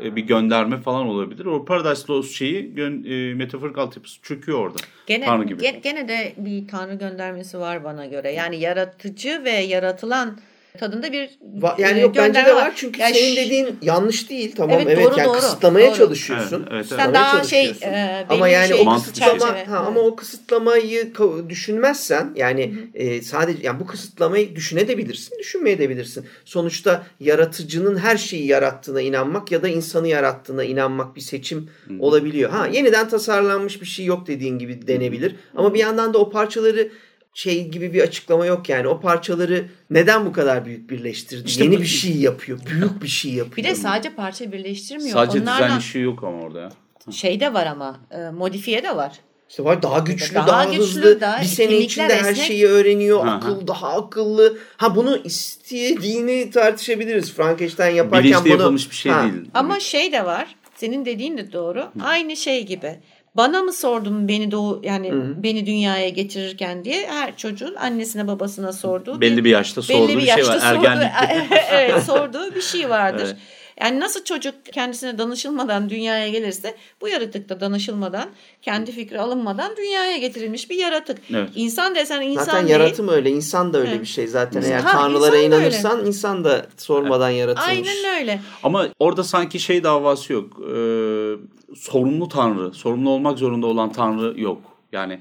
e, 0.00 0.16
bir 0.16 0.22
gönderme 0.22 0.80
falan 0.80 1.06
olabilir. 1.06 1.46
O 1.46 1.64
Paradise 1.64 2.12
Lost 2.12 2.34
şeyi 2.34 2.74
gön, 2.74 3.04
e, 3.04 3.34
metaforik 3.34 3.78
altyapısı 3.78 4.22
çöküyor 4.22 4.58
orada. 4.58 4.78
Gene, 5.06 5.24
Tanrı 5.24 5.44
gibi. 5.44 5.62
ge- 5.62 5.80
gene 5.82 6.08
de 6.08 6.34
bir 6.36 6.68
tanrı 6.68 6.94
göndermesi 6.94 7.58
var 7.58 7.84
bana 7.84 8.06
göre. 8.06 8.32
Yani 8.32 8.60
yaratıcı 8.60 9.42
ve 9.44 9.50
yaratılan 9.50 10.38
tadında 10.78 11.12
bir 11.12 11.30
Va- 11.60 11.80
yani 11.82 11.98
e, 11.98 12.02
yok 12.02 12.16
bence 12.16 12.44
de 12.46 12.54
var 12.56 12.72
çünkü 12.76 13.00
Yani 13.00 13.14
senin 13.14 13.34
ş- 13.34 13.44
dediğin 13.44 13.78
yanlış 13.82 14.30
değil 14.30 14.54
tamam 14.56 14.76
Evet, 14.80 14.86
evet, 14.90 15.06
doğru, 15.06 15.18
yani 15.18 15.26
doğru, 15.28 15.36
kısıtlamaya 15.36 15.88
doğru. 15.88 15.96
çalışıyorsun. 15.96 16.60
Evet, 16.60 16.72
evet, 16.72 16.86
Sen 16.86 16.94
evet. 16.96 17.06
Kısıtlamaya 17.06 17.34
daha 17.34 17.44
şey 17.44 17.72
e, 17.82 18.26
ama 18.28 18.48
yani 18.48 18.68
şey, 18.68 18.86
o 18.86 18.94
kısıtlama 18.94 19.38
çerçeve. 19.38 19.64
ha, 19.64 19.78
ama 19.78 20.00
o 20.00 20.16
kısıtlamayı 20.16 21.02
ka- 21.12 21.48
düşünmezsen 21.50 22.32
yani 22.36 22.74
e, 22.94 23.22
sadece 23.22 23.58
yani 23.62 23.80
bu 23.80 23.86
kısıtlamayı 23.86 24.56
düşünebilirsin, 24.56 25.38
düşünmeyebilirsin. 25.38 26.26
Sonuçta 26.44 27.06
yaratıcının 27.20 27.96
her 27.96 28.16
şeyi 28.16 28.46
yarattığına 28.46 29.00
inanmak 29.00 29.52
ya 29.52 29.62
da 29.62 29.68
insanı 29.68 30.08
yarattığına 30.08 30.64
inanmak 30.64 31.16
bir 31.16 31.20
seçim 31.20 31.70
olabiliyor. 32.00 32.50
Ha 32.50 32.66
yeniden 32.66 33.08
tasarlanmış 33.08 33.80
bir 33.80 33.86
şey 33.86 34.04
yok 34.06 34.26
dediğin 34.26 34.58
gibi 34.58 34.86
denebilir. 34.86 35.36
Ama 35.56 35.74
bir 35.74 35.78
yandan 35.78 36.14
da 36.14 36.18
o 36.18 36.30
parçaları 36.30 36.88
şey 37.34 37.68
gibi 37.68 37.92
bir 37.94 38.02
açıklama 38.02 38.46
yok 38.46 38.68
yani. 38.68 38.88
O 38.88 39.00
parçaları 39.00 39.64
neden 39.90 40.26
bu 40.26 40.32
kadar 40.32 40.64
büyük 40.64 40.90
birleştirdi? 40.90 41.48
İşte 41.48 41.64
Yeni 41.64 41.76
bu- 41.76 41.80
bir 41.80 41.86
şey 41.86 42.16
yapıyor. 42.16 42.58
Büyük 42.66 43.02
bir 43.02 43.08
şey 43.08 43.32
yapıyor. 43.32 43.56
Bir 43.56 43.64
de 43.70 43.74
sadece 43.74 44.10
parça 44.14 44.52
birleştirmiyor. 44.52 45.10
Sadece 45.12 45.40
Onlardan 45.40 45.64
dizayn 45.66 45.78
işi 45.80 45.98
yok 45.98 46.24
ama 46.24 46.40
orada 46.42 46.60
ya. 46.60 46.70
şey 47.12 47.40
de 47.40 47.54
var 47.54 47.66
ama 47.66 48.00
e, 48.10 48.30
modifiye 48.30 48.82
de 48.82 48.96
var. 48.96 49.12
İşte 49.50 49.64
var 49.64 49.82
daha 49.82 49.98
güçlü, 49.98 50.34
Daha 50.34 50.46
daha, 50.46 50.64
güçlü, 50.64 50.78
hızlı. 50.82 51.20
daha 51.20 51.40
bir 51.40 51.46
sene 51.46 51.76
içinde 51.78 52.16
her 52.22 52.30
esnek. 52.30 52.46
şeyi 52.46 52.66
öğreniyor. 52.66 53.26
Hı. 53.26 53.30
Akıl 53.30 53.66
daha 53.66 53.88
akıllı. 53.96 54.58
Ha 54.76 54.96
bunu 54.96 55.16
istediğini 55.24 56.50
tartışabiliriz. 56.50 57.32
Frankenstein 57.32 57.94
yaparken 57.94 58.24
Bilinçli 58.30 58.44
bunu 58.44 58.52
yapılmış 58.60 58.90
bir 58.90 58.96
şey 58.96 59.12
Ha, 59.12 59.22
değil. 59.22 59.44
Ama 59.54 59.80
şey 59.80 60.12
de 60.12 60.24
var. 60.24 60.56
Senin 60.76 61.04
dediğin 61.04 61.38
de 61.38 61.52
doğru. 61.52 61.88
Aynı 62.02 62.36
şey 62.36 62.66
gibi. 62.66 63.00
Bana 63.36 63.62
mı 63.62 63.72
sordun 63.72 64.28
beni 64.28 64.50
doğu 64.50 64.80
yani 64.84 65.12
beni 65.42 65.66
dünyaya 65.66 66.08
getirirken 66.08 66.84
diye 66.84 67.06
her 67.06 67.36
çocuğun 67.36 67.74
annesine 67.74 68.26
babasına 68.26 68.72
sorduğu 68.72 69.20
Belli 69.20 69.44
bir 69.44 69.50
yaşta 69.50 69.82
sorduğu 69.82 70.08
belli 70.08 70.16
bir 70.16 70.22
bir 70.22 70.26
şey 70.26 70.46
var. 70.46 70.58
sorduğu, 70.58 70.64
Ergenlikte. 70.64 71.46
evet, 71.70 72.02
sorduğu 72.02 72.54
bir 72.54 72.60
şey 72.62 72.90
vardır. 72.90 73.26
Evet. 73.26 73.36
Yani 73.80 74.00
nasıl 74.00 74.24
çocuk 74.24 74.54
kendisine 74.72 75.18
danışılmadan 75.18 75.90
dünyaya 75.90 76.28
gelirse 76.28 76.74
bu 77.00 77.08
yaratık 77.08 77.48
da 77.48 77.60
danışılmadan 77.60 78.28
kendi 78.62 78.92
fikri 78.92 79.20
alınmadan 79.20 79.76
dünyaya 79.76 80.16
getirilmiş 80.16 80.70
bir 80.70 80.76
yaratık. 80.76 81.18
Evet. 81.30 81.48
İnsan 81.54 81.94
desen 81.94 82.22
insan 82.22 82.44
Zaten 82.44 82.60
değil. 82.68 82.70
yaratım 82.80 83.08
öyle. 83.08 83.30
insan 83.30 83.72
da 83.72 83.78
öyle 83.78 83.90
Evet. 83.90 84.00
bir 84.00 84.06
şey 84.06 84.26
zaten. 84.26 84.60
Ha, 84.62 84.66
Eğer 84.68 84.78
insan 84.78 84.92
tanrılara 84.92 85.32
da 85.32 85.36
öyle. 85.36 85.46
inanırsan 85.46 86.06
insan 86.06 86.44
da 86.44 86.66
sormadan 86.76 87.30
yaratılmış. 87.30 87.68
Aynen 87.68 88.20
öyle. 88.20 88.40
Ama 88.62 88.86
orada 88.98 89.24
sanki 89.24 89.60
şey 89.60 89.84
davası 89.84 90.32
yok. 90.32 90.60
Ee, 90.60 91.32
sorumlu 91.76 92.28
tanrı, 92.28 92.72
sorumlu 92.74 93.10
olmak 93.10 93.38
zorunda 93.38 93.66
olan 93.66 93.92
tanrı 93.92 94.40
yok. 94.40 94.62
Yani 94.92 95.20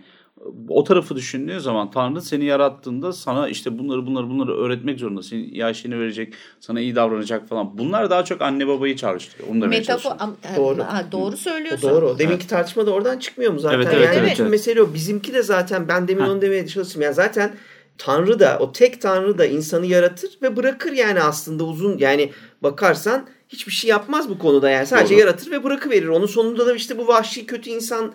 o 0.69 0.83
tarafı 0.83 1.15
düşündüğün 1.15 1.57
zaman 1.57 1.91
Tanrı 1.91 2.21
seni 2.21 2.45
yarattığında 2.45 3.13
sana 3.13 3.49
işte 3.49 3.79
bunları 3.79 4.05
bunları 4.05 4.29
bunları 4.29 4.57
öğretmek 4.57 4.99
zorunda. 4.99 5.23
Senin 5.23 5.53
yaşını 5.53 5.99
verecek, 5.99 6.33
sana 6.59 6.79
iyi 6.79 6.95
davranacak 6.95 7.49
falan. 7.49 7.77
Bunlar 7.77 8.09
daha 8.09 8.25
çok 8.25 8.41
anne 8.41 8.67
babayı 8.67 8.95
çağrıştırıyor. 8.95 9.49
Onu 9.49 9.61
demeye 9.61 9.77
Metafor 9.79 10.11
am- 10.11 10.57
Doğru. 10.57 10.83
ha, 10.83 11.05
doğru 11.11 11.33
O 11.33 11.37
söylüyorsun. 11.37 11.89
doğru. 11.89 12.19
Deminki 12.19 12.47
tartışma 12.47 12.85
da 12.85 12.91
oradan 12.91 13.19
çıkmıyor 13.19 13.53
mu 13.53 13.59
zaten? 13.59 13.77
Evet, 13.77 13.87
evet, 13.93 14.05
yani 14.05 14.17
evet, 14.17 14.39
evet. 14.39 14.51
mesele 14.51 14.81
o. 14.81 14.93
Bizimki 14.93 15.33
de 15.33 15.43
zaten 15.43 15.87
ben 15.87 16.07
demin 16.07 16.23
Ha. 16.23 16.31
onu 16.31 16.41
demeye 16.41 16.67
çalıştım. 16.67 17.01
Yani 17.01 17.13
zaten 17.13 17.55
Tanrı 17.97 18.39
da 18.39 18.57
o 18.59 18.71
tek 18.71 19.01
Tanrı 19.01 19.37
da 19.37 19.45
insanı 19.45 19.85
yaratır 19.85 20.29
ve 20.41 20.55
bırakır 20.55 20.91
yani 20.91 21.21
aslında 21.21 21.63
uzun 21.63 21.97
yani 21.97 22.31
bakarsan 22.63 23.27
hiçbir 23.49 23.71
şey 23.71 23.89
yapmaz 23.89 24.29
bu 24.29 24.37
konuda 24.39 24.69
yani 24.69 24.85
sadece 24.85 25.13
Doğru. 25.13 25.19
yaratır 25.19 25.51
ve 25.51 25.63
bırakıverir. 25.63 26.07
Onun 26.07 26.25
sonunda 26.25 26.65
da 26.67 26.75
işte 26.75 26.97
bu 26.97 27.07
vahşi 27.07 27.45
kötü 27.45 27.69
insan 27.69 28.13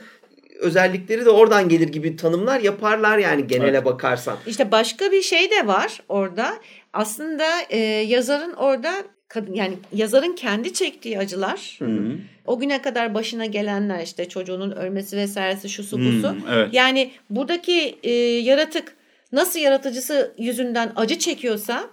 özellikleri 0.58 1.24
de 1.24 1.30
oradan 1.30 1.68
gelir 1.68 1.88
gibi 1.88 2.16
tanımlar 2.16 2.60
yaparlar 2.60 3.18
yani 3.18 3.46
genele 3.46 3.70
Evet. 3.70 3.84
bakarsan. 3.84 4.36
İşte 4.46 4.70
başka 4.72 5.12
bir 5.12 5.22
şey 5.22 5.50
de 5.50 5.66
var 5.66 6.00
orada. 6.08 6.54
Aslında 6.92 7.46
e, 7.70 7.78
yazarın 7.86 8.52
orada 8.52 8.92
kadın 9.28 9.54
yani 9.54 9.74
yazarın 9.92 10.32
kendi 10.34 10.72
çektiği 10.72 11.18
acılar, 11.18 11.76
Hı 11.78 11.84
hı. 11.84 12.16
o 12.46 12.58
güne 12.58 12.82
kadar 12.82 13.14
başına 13.14 13.46
gelenler 13.46 14.02
işte 14.02 14.28
çocuğunun 14.28 14.70
ölmesi 14.70 15.16
vesairesi 15.16 15.68
şu 15.68 15.84
su 15.84 15.98
bu 15.98 16.10
su. 16.20 16.30
Hmm, 16.30 16.52
evet. 16.52 16.68
Yani 16.72 17.10
buradaki 17.30 17.98
e, 18.02 18.10
yaratık 18.20 18.96
nasıl 19.32 19.60
yaratıcısı 19.60 20.34
yüzünden 20.38 20.92
acı 20.96 21.18
çekiyorsa 21.18 21.84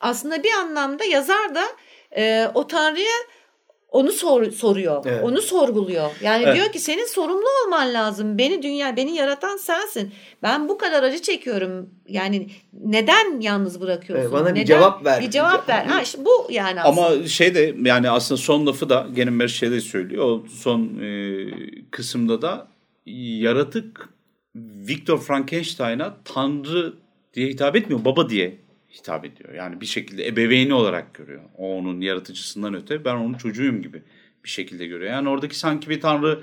aslında 0.00 0.42
bir 0.42 0.52
anlamda 0.52 1.04
yazar 1.04 1.54
da 1.54 1.64
e, 2.16 2.48
o 2.54 2.66
tanrıya 2.66 3.16
onu 3.94 4.12
sor, 4.12 4.50
soruyor. 4.50 5.02
Evet. 5.06 5.24
Onu 5.24 5.42
sorguluyor. 5.42 6.10
Yani 6.22 6.44
Evet. 6.44 6.56
diyor 6.56 6.72
ki 6.72 6.78
senin 6.78 7.06
sorumlu 7.06 7.44
olman 7.64 7.94
lazım. 7.94 8.38
Beni 8.38 8.62
dünya, 8.62 8.96
beni 8.96 9.16
yaratan 9.16 9.56
sensin. 9.56 10.12
Ben 10.42 10.68
bu 10.68 10.78
kadar 10.78 11.02
acı 11.02 11.22
çekiyorum. 11.22 11.90
Yani 12.08 12.48
neden 12.72 13.40
yalnız 13.40 13.80
bırakıyorsun? 13.80 14.24
Evet, 14.24 14.32
bana 14.32 14.46
bir 14.46 14.60
Neden? 14.60 14.64
cevap 14.64 15.04
ver. 15.04 15.20
Bir 15.22 15.30
cevap 15.30 15.68
ver. 15.68 15.84
Ha 15.86 16.02
işte 16.02 16.24
bu 16.24 16.46
yani 16.50 16.82
aslında. 16.82 17.06
Ama 17.06 17.26
şey 17.26 17.54
de 17.54 17.74
yani 17.82 18.10
aslında 18.10 18.40
son 18.40 18.66
lafı 18.66 18.88
da 18.88 19.06
gene 19.14 19.30
Mary 19.30 19.48
Shelley 19.48 19.80
söylüyor. 19.80 20.24
O 20.24 20.44
son 20.48 20.98
e, 21.02 21.46
kısımda 21.90 22.42
da 22.42 22.68
yaratık 23.06 24.08
Victor 24.56 25.18
Frankenstein'a 25.20 26.14
tanrı 26.24 26.94
diye 27.34 27.48
hitap 27.48 27.76
etmiyor. 27.76 28.04
Baba 28.04 28.28
diye 28.28 28.63
hitap 28.98 29.24
ediyor. 29.24 29.54
Yani 29.54 29.80
bir 29.80 29.86
şekilde 29.86 30.28
ebeveyni 30.28 30.74
olarak 30.74 31.14
görüyor. 31.14 31.42
O 31.58 31.78
onun 31.78 32.00
yaratıcısından 32.00 32.74
öte 32.74 33.04
ben 33.04 33.14
onun 33.14 33.34
çocuğuyum 33.34 33.82
gibi 33.82 34.02
bir 34.44 34.48
şekilde 34.48 34.86
görüyor. 34.86 35.10
Yani 35.12 35.28
oradaki 35.28 35.58
sanki 35.58 35.90
bir 35.90 36.00
tanrı 36.00 36.40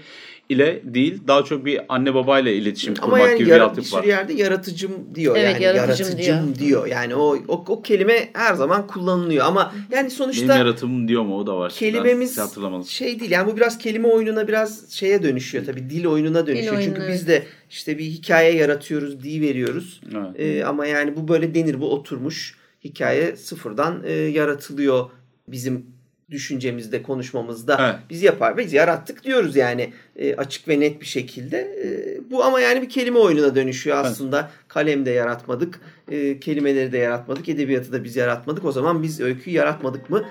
ile 0.49 0.81
değil 0.83 1.19
daha 1.27 1.43
çok 1.43 1.65
bir 1.65 1.81
anne 1.89 2.13
babayla 2.13 2.51
iletişim 2.51 2.93
Ama 3.01 3.05
kurmak 3.11 3.29
yani 3.29 3.37
gibi 3.37 3.45
bir 3.45 3.51
yara- 3.51 3.63
bir 3.63 3.69
altyapı 3.69 3.89
sürü 3.89 3.99
var. 3.99 4.03
yerde 4.03 4.33
yaratıcım 4.33 4.91
diyor. 5.15 5.35
Evet, 5.35 5.61
yani 5.61 5.63
yaratıcım 5.77 6.19
yaratıcım 6.19 6.55
diyor. 6.67 6.87
Yani 6.87 7.15
o, 7.15 7.37
o 7.47 7.65
o 7.67 7.81
kelime 7.81 8.29
her 8.33 8.53
zaman 8.53 8.87
kullanılıyor 8.87 9.45
ama 9.45 9.73
yani 9.91 10.09
sonuçta 10.09 10.47
Benim 10.47 10.57
yaratımım 10.57 11.07
diyor 11.07 11.23
mu 11.23 11.37
o 11.37 11.47
da 11.47 11.57
var. 11.57 11.71
kelimemiz 11.71 12.39
şey 12.87 13.19
değil. 13.19 13.31
Yani 13.31 13.51
bu 13.51 13.57
biraz 13.57 13.77
kelime 13.77 14.07
oyununa 14.07 14.47
biraz 14.47 14.91
şeye 14.91 15.23
dönüşüyor 15.23 15.65
tabii. 15.65 15.89
Dil 15.89 16.05
oyununa 16.05 16.47
dönüşüyor. 16.47 16.73
oyunu, 16.77 16.95
Çünkü 16.95 17.07
biz 17.11 17.27
de 17.27 17.43
işte 17.69 17.97
bir 17.97 18.05
hikaye 18.05 18.55
yaratıyoruz, 18.55 19.23
diye 19.23 19.41
veriyoruz. 19.41 20.01
Evet. 20.15 20.39
Ee, 20.39 20.65
ama 20.65 20.85
yani 20.85 21.15
bu 21.15 21.27
böyle 21.27 21.55
denir, 21.55 21.81
bu 21.81 21.93
oturmuş. 21.93 22.61
Hikaye 22.83 23.35
sıfırdan 23.35 24.03
e, 24.05 24.11
yaratılıyor 24.11 25.09
bizim 25.47 25.85
düşüncemizde, 26.31 27.03
konuşmamızda. 27.03 27.77
Evet. 27.81 27.95
Biz 28.09 28.23
yapar 28.23 28.57
biz 28.57 28.73
yarattık 28.73 29.23
diyoruz 29.23 29.55
yani 29.55 29.93
e, 30.15 30.35
açık 30.35 30.67
ve 30.67 30.79
net 30.79 31.01
bir 31.01 31.05
şekilde. 31.05 31.57
E, 31.57 31.87
bu 32.31 32.43
ama 32.43 32.59
yani 32.59 32.81
bir 32.81 32.89
kelime 32.89 33.19
oyununa 33.19 33.55
dönüşüyor 33.55 33.97
Evet. 33.97 34.05
aslında. 34.05 34.51
Kalem 34.67 35.05
de 35.05 35.11
yaratmadık, 35.11 35.79
e, 36.11 36.39
kelimeleri 36.39 36.91
de 36.91 36.97
yaratmadık, 36.97 37.49
edebiyatı 37.49 37.91
da 37.91 38.03
biz 38.03 38.15
yaratmadık. 38.15 38.65
O 38.65 38.71
zaman 38.71 39.03
biz 39.03 39.19
öyküyü 39.21 39.55
yaratmadık 39.55 40.09
mı? 40.09 40.23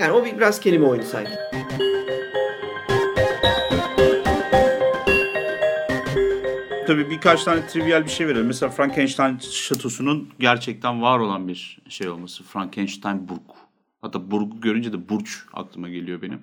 Yani 0.00 0.12
o 0.12 0.24
bir, 0.24 0.36
biraz 0.36 0.60
kelime 0.60 0.86
oyunu 0.86 1.04
sanki. 1.04 1.30
Tabii 6.86 7.10
birkaç 7.10 7.44
tane 7.44 7.66
trivial 7.66 8.04
bir 8.04 8.10
şey 8.10 8.26
verelim. 8.28 8.46
Mesela 8.46 8.70
Frankenstein 8.70 9.38
şatosunun 9.38 10.28
gerçekten 10.38 11.02
var 11.02 11.18
olan 11.18 11.48
bir 11.48 11.78
şey 11.88 12.08
olması. 12.08 12.44
Frankenstein 12.44 13.28
Burg. 13.28 13.65
Hatta 14.06 14.30
Burg'u 14.30 14.60
görünce 14.60 14.92
de 14.92 15.08
Burç 15.08 15.38
aklıma 15.52 15.88
geliyor 15.88 16.22
benim. 16.22 16.38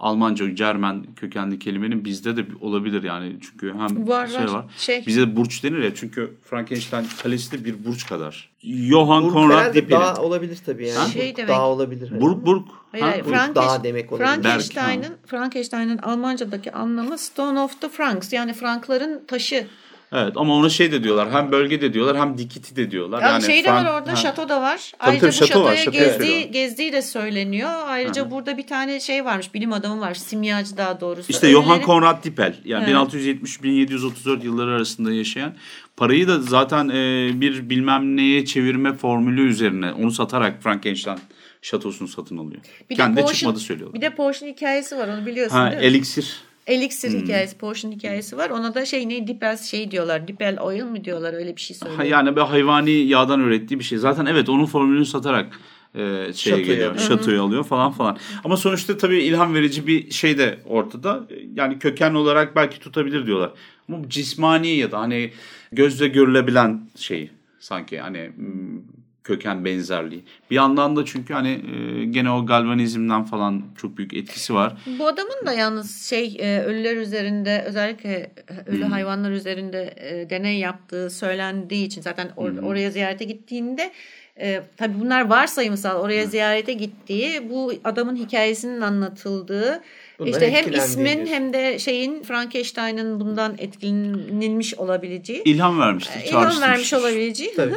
Almanca, 0.00 0.54
Cermen 0.54 1.06
kökenli 1.16 1.58
kelimenin 1.58 2.04
bizde 2.04 2.36
de 2.36 2.44
olabilir 2.60 3.02
yani. 3.02 3.36
Çünkü 3.40 3.74
hem 3.78 4.08
Var, 4.08 4.26
şey 4.26 4.40
var. 4.40 4.48
var. 4.48 4.64
Şey. 4.78 5.06
Bize 5.06 5.20
de 5.20 5.36
Burç 5.36 5.64
denir 5.64 5.82
ya 5.82 5.94
çünkü 5.94 6.34
Frankenstein 6.50 7.06
kalesi 7.22 7.52
de 7.52 7.64
bir 7.64 7.84
burç 7.84 8.06
kadar. 8.06 8.50
Johann 8.62 9.24
Burg 9.24 9.32
Conrad 9.32 9.54
herhalde 9.58 9.74
Dippel'in. 9.74 10.00
dağ 10.00 10.16
olabilir 10.22 10.58
tabii 10.66 10.86
yani. 10.88 10.98
Ha? 10.98 11.04
Burg 11.04 11.12
Şey 11.12 11.36
demek- 11.36 11.48
Dağ 11.48 11.66
olabilir. 11.68 12.20
Burg 12.20 12.46
Burg. 12.46 12.62
Hayır, 12.92 13.04
Ha, 13.04 13.10
hayır, 13.10 13.24
Burg. 13.24 13.32
Frank- 13.34 13.54
dağ 13.54 13.84
demek 13.84 14.12
olabilir. 14.12 14.26
Frankenstein'ın 14.28 15.16
Frankenstein'ın 15.26 15.98
Almanca'daki 15.98 16.72
anlamı 16.72 17.18
Stone 17.18 17.60
of 17.60 17.80
the 17.80 17.88
Franks 17.88 18.32
yani 18.32 18.52
Frankların 18.52 19.24
taşı. 19.28 19.66
Evet 20.12 20.32
ama 20.36 20.54
ona 20.54 20.68
şey 20.68 20.92
de 20.92 21.04
diyorlar. 21.04 21.30
Hem 21.32 21.52
bölge 21.52 21.80
de 21.80 21.92
diyorlar 21.92 22.18
hem 22.18 22.38
dikiti 22.38 22.76
de 22.76 22.90
diyorlar. 22.90 23.22
Yani 23.22 23.42
şey 23.42 23.64
de 23.64 23.72
var 23.72 23.84
orada, 24.00 24.12
Ha. 24.12 24.16
şato 24.16 24.48
da 24.48 24.62
var. 24.62 24.92
Tabii, 24.98 25.10
Ayrıca 25.10 25.20
tabii, 25.20 25.30
bu 25.30 25.46
şato 25.46 25.64
var, 25.64 25.76
şatoya 25.76 25.84
şatoyu 25.84 26.04
gezdiği, 26.04 26.28
söylüyorum. 26.30 26.52
gezdiği 26.52 26.92
de 26.92 27.02
söyleniyor. 27.02 27.70
Ayrıca 27.86 28.30
burada 28.30 28.56
bir 28.58 28.66
tane 28.66 29.00
şey 29.00 29.24
varmış, 29.24 29.54
bilim 29.54 29.72
adamı 29.72 30.00
var, 30.00 30.14
simyacı 30.14 30.76
daha 30.76 31.00
doğrusu. 31.00 31.26
İşte 31.32 31.50
Johann 31.50 31.78
Ölülerin- 31.80 31.86
Conrad 31.86 32.24
Dippel 32.24 32.54
yani 32.64 32.84
Evet. 32.84 32.94
1670-1734 32.94 34.44
yılları 34.44 34.70
arasında 34.70 35.12
yaşayan 35.12 35.54
parayı 35.96 36.28
da 36.28 36.40
zaten 36.40 36.88
e, 36.88 37.30
bir 37.40 37.70
bilmem 37.70 38.16
neye 38.16 38.44
çevirme 38.44 38.92
formülü 38.92 39.48
üzerine 39.48 39.92
onu 39.92 40.10
satarak 40.10 40.62
Frankenstein 40.62 41.18
şatosunu 41.62 42.08
satın 42.08 42.36
alıyor. 42.36 42.60
Bir 42.90 42.96
Kendi 42.96 43.16
de 43.16 43.20
Potion- 43.20 43.32
çıkmadı 43.34 43.58
söylüyorlar. 43.58 43.94
Bir 44.00 44.06
de 44.06 44.10
Potion 44.14 44.48
hikayesi 44.48 44.96
var 44.96 45.08
onu 45.08 45.26
biliyorsun 45.26 45.56
Ha, 45.56 45.70
değil 45.70 45.80
mi? 45.82 45.86
eliksir. 45.86 46.36
Elixir 46.70 47.12
Hmm. 47.12 47.18
hikayesi, 47.20 47.58
Potion 47.58 47.92
hikayesi 47.92 48.36
var. 48.36 48.50
Ona 48.50 48.74
da 48.74 48.84
şey 48.84 49.08
ne 49.08 49.26
Dipel 49.26 49.56
şey 49.56 49.90
diyorlar. 49.90 50.28
Dipel 50.28 50.58
oil 50.60 50.82
mi 50.82 51.04
diyorlar 51.04 51.34
öyle 51.34 51.56
bir 51.56 51.60
şey 51.60 51.76
söylüyor. 51.76 51.98
Ha, 51.98 52.04
yani 52.04 52.36
bir 52.36 52.40
hayvani 52.40 52.90
yağdan 52.90 53.40
ürettiği 53.40 53.78
bir 53.80 53.84
şey. 53.84 53.98
Zaten 53.98 54.26
evet 54.26 54.48
onun 54.48 54.66
formülünü 54.66 55.06
satarak 55.06 55.60
e, 55.94 55.98
şeye 55.98 56.32
Şatoyu 56.32 56.64
geliyor. 56.66 56.90
alıyor. 56.90 57.08
Şatoyu 57.08 57.42
alıyor 57.42 57.64
falan 57.64 57.92
falan. 57.92 58.16
Ama 58.44 58.56
sonuçta 58.56 58.96
tabii 58.96 59.18
ilham 59.22 59.54
verici 59.54 59.86
bir 59.86 60.10
şey 60.10 60.38
de 60.38 60.58
ortada. 60.66 61.24
Yani 61.54 61.78
köken 61.78 62.14
olarak 62.14 62.56
belki 62.56 62.78
tutabilir 62.80 63.26
diyorlar. 63.26 63.50
Ama 63.88 64.08
cismani 64.08 64.68
ya 64.68 64.92
da 64.92 64.98
hani 65.00 65.30
gözle 65.72 66.08
görülebilen 66.08 66.80
şey 66.96 67.30
sanki 67.58 67.98
hani 68.00 68.30
hmm, 68.36 68.80
köken 69.24 69.64
benzerliği. 69.64 70.24
Bir 70.50 70.56
yandan 70.56 70.96
da 70.96 71.04
çünkü 71.04 71.34
hani 71.34 71.48
e, 71.50 72.04
gene 72.04 72.30
o 72.30 72.46
galvanizmden 72.46 73.24
falan 73.24 73.62
çok 73.76 73.96
büyük 73.96 74.14
etkisi 74.14 74.54
var. 74.54 74.76
Bu 74.98 75.06
adamın 75.06 75.46
da 75.46 75.52
yalnız 75.52 76.02
şey 76.08 76.36
e, 76.38 76.62
ölüler 76.62 76.96
üzerinde 76.96 77.64
özellikle 77.66 78.12
e, 78.14 78.32
ölü 78.70 78.82
Hmm. 78.84 78.90
hayvanlar 78.90 79.30
üzerinde 79.30 79.94
e, 79.96 80.30
deney 80.30 80.58
yaptığı 80.58 81.10
söylendiği 81.10 81.86
için 81.86 82.02
zaten 82.02 82.28
or- 82.36 82.56
Hmm. 82.58 82.66
oraya 82.66 82.90
ziyarete 82.90 83.24
gittiğinde 83.24 83.92
e, 84.40 84.62
tabii 84.76 85.00
bunlar 85.00 85.20
varsayımsal 85.28 86.00
oraya 86.00 86.22
Hmm. 86.22 86.30
ziyarete 86.30 86.72
gittiği 86.72 87.50
bu 87.50 87.72
adamın 87.84 88.16
hikayesinin 88.16 88.80
anlatıldığı 88.80 89.82
Bundan 90.18 90.32
işte 90.32 90.52
hem 90.52 90.72
ismin 90.72 91.26
hem 91.26 91.52
de 91.52 91.78
şeyin 91.78 92.22
Frankenstein'ın 92.22 93.20
bundan 93.20 93.54
etkilenilmiş 93.58 94.74
olabileceği 94.74 95.42
İlham 95.44 95.80
vermiştir. 95.80 96.20
ilham 96.20 96.42
çağrıştırmıştır. 96.42 96.68
vermiş 96.72 96.92
olabileceği. 96.94 97.54
Tabii. 97.56 97.74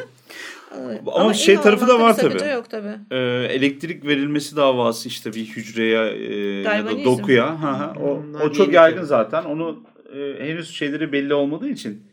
Ama 1.13 1.33
şey 1.33 1.53
ilham 1.53 1.63
tarafı 1.63 1.87
da 1.87 1.99
var 1.99 2.17
tabii. 2.17 2.49
Yok 2.49 2.69
tabii. 2.69 2.95
Ee, 3.11 3.17
elektrik 3.49 4.05
verilmesi 4.05 4.55
davası 4.55 5.07
işte 5.07 5.33
bir 5.33 5.45
hücreye 5.45 6.09
e, 6.11 6.35
ya 6.61 6.85
da 6.85 7.03
dokuya. 7.05 7.61
Ha, 7.61 7.79
ha, 7.79 7.93
o, 8.01 8.23
o 8.43 8.51
çok 8.51 8.73
yaygın 8.73 8.97
tabii. 8.97 9.07
zaten. 9.07 9.43
Onu 9.43 9.83
e, 10.15 10.47
henüz 10.47 10.69
şeyleri 10.69 11.11
belli 11.11 11.33
olmadığı 11.33 11.69
için 11.69 12.03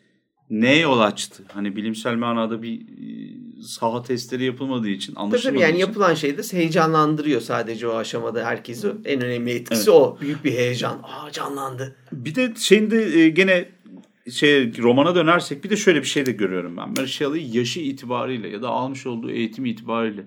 neye 0.51 0.79
yol 0.79 1.01
açtı? 1.01 1.43
Hani 1.53 1.77
bilimsel 1.77 2.15
manada 2.15 2.63
bir 2.63 2.81
e, 2.81 3.63
saha 3.63 4.03
testleri 4.03 4.45
yapılmadığı 4.45 4.89
için 4.89 5.15
anlaşılmadığı 5.17 5.55
tabii 5.55 5.63
yani 5.63 5.77
için. 5.77 5.87
yapılan 5.87 6.15
şey 6.15 6.39
de 6.39 6.43
heyecanlandırıyor 6.53 7.41
sadece 7.41 7.89
o 7.89 7.97
aşamada 7.97 8.45
herkesi. 8.45 8.93
En 9.05 9.21
önemli 9.21 9.51
etkisi 9.51 9.91
Evet. 9.91 10.01
o. 10.01 10.19
Büyük 10.21 10.45
bir 10.45 10.53
heyecan. 10.53 11.01
Aa 11.03 11.31
canlandı. 11.31 11.97
Bir 12.13 12.35
de 12.35 12.53
şeyin 12.57 12.91
de 12.91 13.19
e, 13.19 13.29
gene 13.29 13.69
şey 14.33 14.77
romana 14.79 15.15
dönersek 15.15 15.65
bir 15.65 15.71
de 15.71 15.77
şöyle 15.77 16.01
bir 16.01 16.07
şey 16.07 16.27
de 16.27 16.33
görüyorum 16.33 16.77
ben. 16.77 16.89
Mary 16.89 17.07
Shelley 17.07 17.47
yaşı 17.53 17.81
itibariyle 17.81 18.49
ya 18.49 18.63
da 18.63 18.69
almış 18.69 19.07
olduğu 19.07 19.31
eğitim 19.31 19.67
itibariyle 19.67 20.25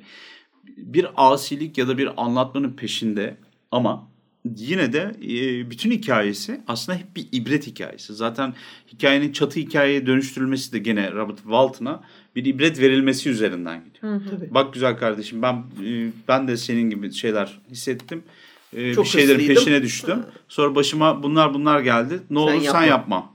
bir 0.77 1.07
asilik 1.15 1.77
ya 1.77 1.87
da 1.87 1.97
bir 1.97 2.23
anlatmanın 2.23 2.71
peşinde 2.71 3.37
ama 3.71 4.07
yine 4.57 4.93
de 4.93 5.11
e, 5.21 5.69
bütün 5.69 5.91
hikayesi 5.91 6.61
aslında 6.67 6.97
hep 6.97 7.15
bir 7.15 7.27
ibret 7.31 7.67
hikayesi. 7.67 8.13
Zaten 8.13 8.53
hikayenin 8.93 9.31
çatı 9.31 9.59
hikayeye 9.59 10.05
dönüştürülmesi 10.05 10.73
de 10.73 10.79
gene 10.79 11.11
Robert 11.11 11.37
Walton'a 11.37 12.03
bir 12.35 12.45
ibret 12.45 12.79
verilmesi 12.79 13.29
üzerinden 13.29 13.83
gidiyor. 13.85 14.21
Tabii. 14.29 14.53
Bak 14.53 14.73
güzel 14.73 14.97
kardeşim 14.97 15.41
ben 15.41 15.63
e, 15.85 16.11
ben 16.27 16.47
de 16.47 16.57
senin 16.57 16.89
gibi 16.89 17.13
şeyler 17.13 17.59
hissettim. 17.71 18.23
E, 18.73 18.93
Çok 18.93 19.05
bir 19.05 19.09
şeylerin 19.09 19.39
hızlıydım. 19.39 19.55
peşine 19.63 19.83
düştüm. 19.83 20.19
Sonra 20.47 20.75
başıma 20.75 21.23
bunlar 21.23 21.53
bunlar 21.53 21.79
geldi. 21.79 22.19
Ne 22.29 22.39
olur 22.39 22.61
sen 22.61 22.83
yapma. 22.83 23.32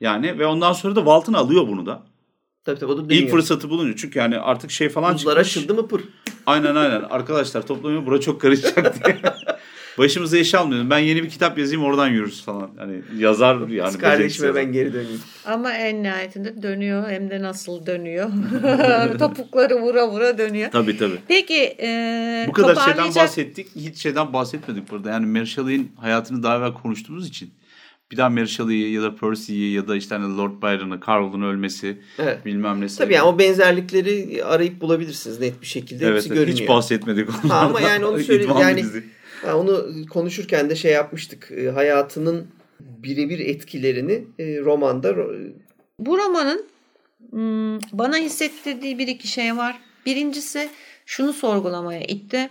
Yani 0.00 0.38
ve 0.38 0.46
ondan 0.46 0.72
sonra 0.72 0.96
da 0.96 1.00
Walton 1.00 1.32
alıyor 1.32 1.68
bunu 1.68 1.86
da. 1.86 2.02
Tabii 2.64 2.78
tabii 2.80 2.92
o 2.92 2.96
da 2.98 3.04
dönüyor. 3.04 3.22
İlk 3.22 3.30
fırsatı 3.30 3.70
bulunca 3.70 3.96
çünkü 3.96 4.18
yani 4.18 4.38
artık 4.38 4.70
şey 4.70 4.88
falan 4.88 5.14
Buzlar 5.14 5.32
çıkmış. 5.32 5.56
aşıldı 5.56 5.74
mı 5.74 5.88
pır. 5.88 6.02
Aynen 6.46 6.74
aynen. 6.74 7.02
Arkadaşlar 7.02 7.66
toplanıyor 7.66 8.06
bura 8.06 8.20
çok 8.20 8.40
karışacak 8.40 9.04
diye. 9.04 9.16
Başımıza 9.98 10.38
iş 10.38 10.54
almayalım. 10.54 10.90
Ben 10.90 10.98
yeni 10.98 11.22
bir 11.22 11.28
kitap 11.28 11.58
yazayım 11.58 11.84
oradan 11.84 12.08
yürürüz 12.08 12.42
falan. 12.44 12.70
Hani 12.78 13.02
yazar 13.18 13.68
yani. 13.68 13.86
Kız 13.90 13.98
kardeşime 13.98 14.54
ben 14.54 14.72
geri 14.72 14.92
döneyim. 14.92 15.20
Ama 15.46 15.72
en 15.72 16.02
nihayetinde 16.02 16.62
dönüyor 16.62 17.08
hem 17.10 17.30
de 17.30 17.42
nasıl 17.42 17.86
dönüyor. 17.86 18.30
Topukları 19.18 19.74
vura 19.80 20.08
vura 20.08 20.38
dönüyor. 20.38 20.70
Tabii 20.70 20.98
tabii. 20.98 21.18
Peki 21.28 21.76
e, 21.80 22.44
Bu 22.48 22.52
kadar 22.52 22.74
şeyden 22.76 22.92
toparlayacak- 22.98 23.16
bahsettik. 23.22 23.66
Hiç 23.76 23.98
şeyden 23.98 24.32
bahsetmedik 24.32 24.90
burada. 24.90 25.10
Yani 25.10 25.26
Mary 25.26 25.46
Shelley'in 25.46 25.92
hayatını 26.00 26.42
daha 26.42 26.56
evvel 26.58 26.72
konuştuğumuz 26.72 27.28
için. 27.28 27.50
Bir 28.10 28.16
daha 28.16 28.28
Mary 28.30 28.46
Shelley'i 28.46 28.92
ya 28.92 29.02
da 29.02 29.14
Percy'yi 29.16 29.72
ya 29.74 29.88
da 29.88 29.96
işte 29.96 30.14
hani 30.14 30.36
Lord 30.36 30.62
Byron'ı, 30.62 31.00
Carl'ın 31.08 31.42
ölmesi 31.42 31.98
Evet. 32.18 32.44
bilmem 32.46 32.80
nesi. 32.80 32.98
Tabii 32.98 33.14
yani 33.14 33.24
o 33.26 33.38
benzerlikleri 33.38 34.44
arayıp 34.44 34.80
bulabilirsiniz 34.80 35.40
net 35.40 35.60
bir 35.60 35.66
şekilde. 35.66 36.04
Evet, 36.06 36.14
Hepsi 36.16 36.28
evet, 36.28 36.38
görünüyor. 36.38 36.58
hiç 36.58 36.68
bahsetmedik 36.68 37.28
ondan. 37.28 37.48
Ha, 37.48 37.60
ama 37.60 37.80
yani 37.80 38.04
onu 38.04 38.18
söyle- 38.18 38.44
İdman 38.44 38.56
bir 38.56 38.62
yani-. 38.62 38.84
Ha, 39.42 39.56
onu 39.56 39.86
konuşurken 40.10 40.70
de 40.70 40.76
şey 40.76 40.92
yapmıştık. 40.92 41.50
E, 41.56 41.70
hayatının 41.70 42.46
birebir 42.80 43.38
etkilerini 43.38 44.24
e, 44.38 44.60
romanda 44.60 45.10
ro- 45.10 45.52
Bu 45.98 46.18
romanın 46.18 46.66
hmm, 47.30 47.78
bana 47.92 48.16
hissettirdiği 48.16 48.98
bir 48.98 49.08
iki 49.08 49.28
şey 49.28 49.56
var. 49.56 49.78
Birincisi 50.06 50.68
şunu 51.06 51.32
sorgulamaya 51.32 52.00
itti. 52.02 52.50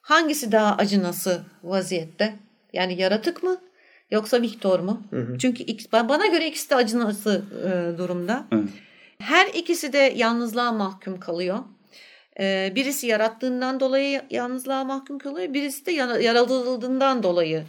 Hangisi 0.00 0.52
daha 0.52 0.76
acınası 0.76 1.42
vaziyette? 1.62 2.36
Yani 2.72 3.00
yaratık 3.00 3.42
mı 3.42 3.56
yoksa 4.10 4.42
Victor 4.42 4.80
mu? 4.80 5.02
Çünkü 5.38 5.62
ik- 5.62 6.08
bana 6.08 6.26
göre 6.26 6.46
ikisi 6.46 6.70
de 6.70 6.74
acınası 6.74 7.44
e, 7.64 7.98
durumda. 7.98 8.44
Evet. 8.52 8.68
Her 9.18 9.46
ikisi 9.46 9.92
de 9.92 9.98
yalnızlığa 10.16 10.72
mahkum 10.72 11.20
kalıyor. 11.20 11.58
E, 12.40 12.72
birisi 12.74 13.06
yarattığından 13.06 13.80
dolayı 13.80 14.22
yalnızlığa 14.30 14.84
mahkum 14.84 15.18
kalıyor. 15.18 15.54
Birisi 15.54 15.86
de 15.86 15.92
yaratıldığından 16.22 17.22
dolayı 17.22 17.64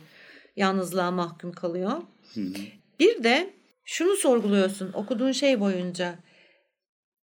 yalnızlığa 0.56 1.12
mahkum 1.12 1.52
kalıyor. 1.52 1.92
Bir 3.00 3.24
de 3.24 3.54
şunu 3.86 4.16
sorguluyorsun 4.16 4.94
okuduğun 4.94 5.32
şey 5.32 5.60
boyunca. 5.60 6.16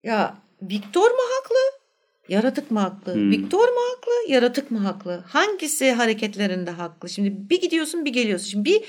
Ya 0.04 0.38
Viktor 0.62 1.12
mu 1.12 1.18
haklı? 1.36 1.83
Yaratık 2.28 2.72
mı 2.72 2.80
haklı? 2.80 3.14
Hmm. 3.14 3.32
Viktor 3.32 3.68
mu 3.68 3.80
haklı? 3.92 4.34
Yaratık 4.34 4.72
mı 4.72 4.80
haklı? 4.80 5.24
Hangisi 5.28 5.92
hareketlerinde 5.92 6.72
haklı? 6.72 7.10
Şimdi 7.10 7.50
bir 7.50 7.62
gidiyorsun 7.62 8.06
bir 8.06 8.14
geliyorsun. 8.14 8.48
Şimdi 8.48 8.66
bir 8.66 8.84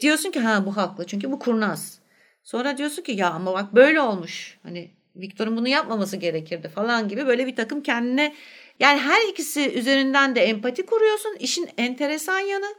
diyorsun 0.00 0.30
ki 0.30 0.40
ha 0.40 0.66
bu 0.66 0.76
haklı 0.76 1.06
çünkü 1.06 1.32
bu 1.32 1.38
kurnaz. 1.38 1.98
Sonra 2.42 2.78
diyorsun 2.78 3.02
ki 3.02 3.12
ya 3.12 3.30
ama 3.30 3.52
bak 3.52 3.74
böyle 3.74 4.00
olmuş. 4.00 4.58
Hani 4.62 4.90
Viktor'un 5.16 5.56
bunu 5.56 5.68
yapmaması 5.68 6.16
gerekirdi 6.16 6.68
falan 6.68 7.08
gibi 7.08 7.26
böyle 7.26 7.46
bir 7.46 7.56
takım 7.56 7.82
kendine 7.82 8.34
yani 8.80 9.00
her 9.00 9.28
ikisi 9.28 9.72
üzerinden 9.72 10.34
de 10.36 10.40
empati 10.40 10.86
kuruyorsun. 10.86 11.36
İşin 11.40 11.68
enteresan 11.78 12.38
yanı 12.38 12.74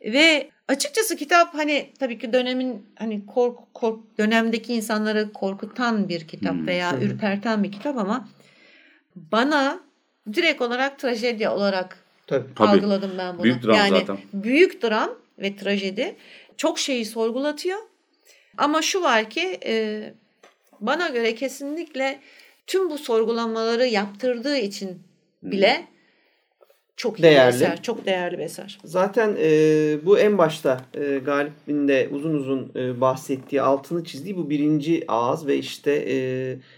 ve 0.00 0.50
açıkçası 0.68 1.16
kitap 1.16 1.54
hani 1.54 1.92
tabii 1.98 2.18
ki 2.18 2.32
dönemin 2.32 2.86
hani 2.98 3.26
kork, 3.26 3.74
kork 3.74 4.18
dönemdeki 4.18 4.74
insanları 4.74 5.32
korkutan 5.32 6.08
bir 6.08 6.28
kitap 6.28 6.54
Hmm. 6.54 6.66
veya 6.66 6.98
ürperten 7.00 7.64
bir 7.64 7.72
kitap 7.72 7.98
ama 7.98 8.28
bana 9.16 9.80
direkt 10.32 10.62
olarak 10.62 10.98
trajedi 10.98 11.48
olarak 11.48 12.04
tabii. 12.26 12.48
Algıladım 12.58 13.10
ben 13.18 13.34
bunu. 13.34 13.44
Büyük 13.44 13.62
dram 13.62 13.76
yani 13.76 13.98
zaten. 13.98 14.18
büyük 14.32 14.82
dram 14.82 15.10
ve 15.38 15.56
trajedi 15.56 16.16
çok 16.56 16.78
şeyi 16.78 17.04
sorgulatıyor. 17.04 17.78
Ama 18.58 18.82
şu 18.82 19.02
var 19.02 19.30
ki 19.30 19.58
e, 19.64 20.02
bana 20.80 21.08
göre 21.08 21.34
kesinlikle 21.34 22.20
tüm 22.66 22.90
bu 22.90 22.98
sorgulamaları 22.98 23.86
yaptırdığı 23.86 24.56
için 24.56 25.02
bile 25.42 25.88
çok 26.98 27.20
iyi 27.20 27.22
Değerli. 27.22 27.50
bir 27.52 27.56
eser. 27.56 27.82
Çok 27.82 28.06
değerli 28.06 28.38
bir 28.38 28.42
eser. 28.42 28.78
Zaten 28.84 29.36
e, 29.40 29.50
bu 30.04 30.18
en 30.18 30.38
başta 30.38 30.80
e, 30.94 31.18
Galip'in 31.18 31.88
de 31.88 32.08
uzun 32.12 32.34
uzun 32.34 32.72
e, 32.76 33.00
bahsettiği, 33.00 33.62
altını 33.62 34.04
çizdiği 34.04 34.36
bu 34.36 34.50
birinci 34.50 35.04
ağız 35.08 35.46
ve 35.46 35.56
işte 35.56 35.92
e, 36.08 36.16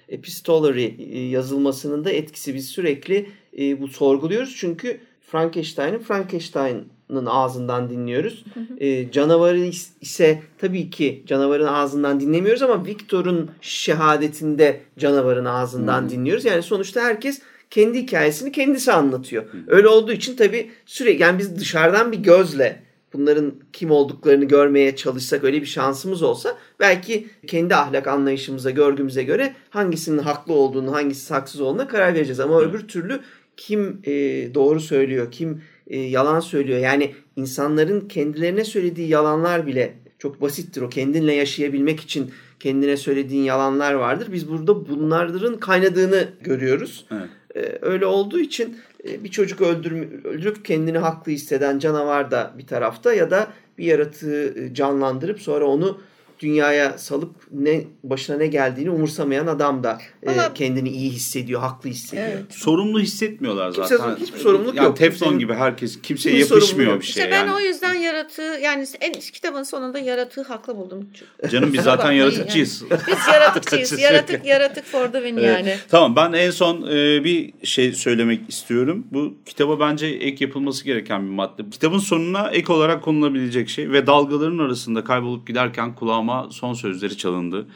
epistolary 0.09 0.85
e, 1.13 1.29
yazılmasının 1.29 2.05
da 2.05 2.11
etkisi. 2.11 2.55
Biz 2.55 2.67
sürekli 2.69 3.27
e, 3.59 3.81
bu 3.81 3.89
sorguluyoruz 3.89 4.57
çünkü 4.57 5.01
Frankenstein'ı 5.21 5.99
Frankenstein'ın 5.99 7.27
ağzından 7.27 7.91
dinliyoruz. 7.91 8.45
E, 8.81 9.11
canavarı 9.11 9.59
is- 9.59 9.89
ise 10.01 10.43
tabii 10.59 10.91
ki 10.91 11.23
canavarın 11.27 11.67
ağzından 11.67 12.21
dinlemiyoruz 12.21 12.63
ama 12.63 12.87
Victor'un 12.87 13.51
şehadetinde 13.61 14.81
canavarın 14.99 15.45
ağzından 15.45 16.11
dinliyoruz. 16.11 16.45
Yani 16.45 16.63
sonuçta 16.63 17.01
herkes 17.03 17.43
kendi 17.71 17.99
hikayesini 17.99 18.53
kendisi 18.53 18.93
anlatıyor. 18.93 19.45
Öyle 19.67 19.89
olduğu 19.89 20.13
için 20.13 20.37
tabii 20.37 20.71
sürekli 20.87 21.23
yani 21.23 21.39
biz 21.39 21.59
dışarıdan 21.59 22.13
bir 22.13 22.19
gözle 22.19 22.83
bunların 23.13 23.55
kim 23.73 23.91
olduklarını 23.91 24.45
görmeye 24.45 24.97
çalışsak 24.97 25.45
öyle 25.45 25.61
bir 25.61 25.67
şansımız 25.67 26.23
olsa 26.23 26.59
belki 26.81 27.27
kendi 27.47 27.75
ahlak 27.75 28.07
anlayışımıza, 28.07 28.71
görgümüze 28.71 29.23
göre 29.23 29.55
hangisinin 29.71 30.19
haklı 30.19 30.55
olduğunu, 30.55 30.93
hangisi 30.93 31.35
haksız 31.35 31.61
olduğuna 31.61 31.89
karar 31.89 32.15
vereceğiz. 32.15 32.41
Ama 32.41 32.61
öbür 32.61 32.89
türlü 32.89 33.21
kim 33.57 34.01
e, 34.05 34.13
doğru 34.55 34.81
söylüyor, 34.81 35.31
kim 35.31 35.63
e, 35.87 35.99
yalan 35.99 36.41
söylüyor. 36.41 36.79
Yani 36.79 37.15
insanların 37.37 38.09
kendilerine 38.09 38.65
söylediği 38.65 39.09
yalanlar 39.09 39.67
bile 39.67 39.95
çok 40.19 40.41
basittir. 40.41 40.83
O 40.83 40.89
kendinle 40.89 41.35
yaşayabilmek 41.35 42.01
için 42.01 42.31
kendine 42.61 42.97
söylediğin 42.97 43.43
yalanlar 43.43 43.93
vardır. 43.95 44.29
Biz 44.33 44.49
burada 44.49 44.89
bunların 44.89 45.61
kaynadığını 45.61 46.29
görüyoruz. 46.41 47.07
Evet. 47.11 47.29
Ee, 47.57 47.79
öyle 47.83 48.07
olduğu 48.07 48.39
için 48.39 48.77
e, 49.09 49.25
bir 49.25 49.31
çocuk 49.31 49.61
öldürüp 49.61 50.65
kendini 50.65 50.99
haklı 50.99 51.33
hisseden 51.33 51.79
canavar 51.79 52.31
da 52.31 52.55
bir 52.59 52.67
tarafta 52.67 53.15
ya 53.15 53.31
da 53.31 53.53
bir 53.79 53.85
yaratığı 53.85 54.65
e, 54.65 54.75
canlandırıp 54.75 55.41
sonra 55.41 55.67
onu 55.67 56.01
dünyaya 56.41 56.99
salıp 56.99 57.35
ne 57.53 57.85
başına 58.05 58.37
ne 58.37 58.47
geldiğini 58.47 58.91
umursamayan 58.91 59.47
adam 59.47 59.85
da 59.85 59.99
e, 60.23 60.31
kendini 60.55 60.89
iyi 60.89 61.11
hissediyor, 61.11 61.61
haklı 61.61 61.91
hissediyor. 61.91 62.29
Evet. 62.29 62.45
Sorumlu 62.55 63.01
hissetmiyorlar 63.01 63.73
Kimse- 63.73 63.97
zaten. 63.97 64.17
hiçbir 64.17 64.39
sorumluluk 64.39 64.75
yani 64.75 64.87
yok. 64.87 64.97
Teflon 64.97 65.39
gibi 65.39 65.55
herkes 65.55 66.03
kimseye 66.03 66.39
yapışmıyor 66.39 67.01
bir 67.01 67.05
şey 67.07 67.23
İşte 67.23 67.33
ben 67.33 67.47
yani. 67.47 67.53
o 67.53 67.61
yüzden 67.61 67.95
yaratığı 67.95 68.59
yani 68.63 68.87
en 69.01 69.13
kitabın 69.13 69.63
sonunda 69.63 69.99
yaratığı 69.99 70.43
haklı 70.43 70.77
buldum. 70.77 71.09
Canım 71.51 71.73
biz 71.73 71.81
zaten 71.83 72.13
yaratıkçıyız. 72.13 72.85
Biz 72.91 73.19
yaratıkçıyız. 73.33 73.99
yaratık 74.01 74.47
yaratık 74.47 74.85
for 74.85 75.07
the 75.07 75.19
win 75.23 75.37
Evet. 75.37 75.47
yani. 75.59 75.75
Tamam 75.91 76.17
ben 76.17 76.33
en 76.33 76.51
son 76.51 76.83
e, 76.83 77.25
bir 77.25 77.53
şey 77.67 77.93
söylemek 77.93 78.41
istiyorum. 78.49 79.07
Bu 79.13 79.35
kitaba 79.47 79.81
bence 79.81 80.07
ek 80.07 80.45
yapılması 80.45 80.85
gereken 80.85 81.23
bir 81.27 81.31
madde. 81.31 81.71
Kitabın 81.71 81.99
sonuna 81.99 82.51
ek 82.51 82.73
olarak 82.73 83.03
konulabilecek 83.03 83.69
şey 83.69 83.91
ve 83.91 84.07
dalgaların 84.07 84.59
arasında 84.59 85.05
kaybolup 85.05 85.47
giderken 85.47 85.95
kulağıma 85.95 86.30
son 86.51 86.75
sözleri 86.75 87.17
çalındı. 87.17 87.67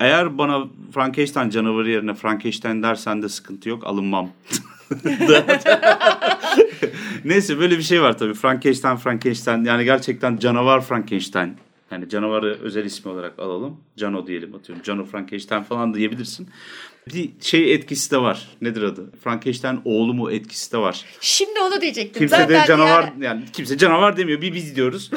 Eğer 0.00 0.38
bana 0.38 0.64
Frankenstein 0.94 1.50
canavarı 1.50 1.90
yerine 1.90 2.14
Frankenstein 2.14 2.82
dersen 2.82 3.22
de 3.22 3.28
sıkıntı 3.28 3.68
yok 3.68 3.86
alınmam. 3.86 4.30
Neyse 7.24 7.58
böyle 7.58 7.78
bir 7.78 7.82
şey 7.82 8.02
var 8.02 8.18
tabii. 8.18 8.34
Frankenstein, 8.34 8.96
Frankenstein 8.96 9.64
yani 9.64 9.84
gerçekten 9.84 10.36
canavar 10.36 10.80
Frankenstein. 10.80 11.56
Yani 11.90 12.08
canavarı 12.08 12.58
özel 12.62 12.84
ismi 12.84 13.10
olarak 13.10 13.38
alalım. 13.38 13.76
Cano 13.96 14.26
diyelim 14.26 14.54
atıyorum. 14.54 14.82
Cano 14.82 15.04
Frankenstein 15.04 15.62
falan 15.62 15.94
diyebilirsin. 15.94 16.48
Bir 17.14 17.30
şey 17.40 17.74
etkisi 17.74 18.10
de 18.10 18.18
var. 18.18 18.48
Nedir 18.60 18.82
adı? 18.82 19.10
Frankenstein 19.24 19.80
oğlu 19.84 20.14
mu 20.14 20.30
etkisi 20.30 20.72
de 20.72 20.78
var. 20.78 21.04
Şimdi 21.20 21.60
onu 21.60 21.80
diyecektim. 21.80 22.18
Kimse 22.20 22.36
de 22.36 22.40
Zaten 22.42 22.66
canavar 22.66 23.02
yani- 23.02 23.24
yani. 23.24 23.44
kimse 23.52 23.78
canavar 23.78 24.16
demiyor. 24.16 24.40
Bir 24.40 24.54
biz 24.54 24.76
diyoruz. 24.76 25.10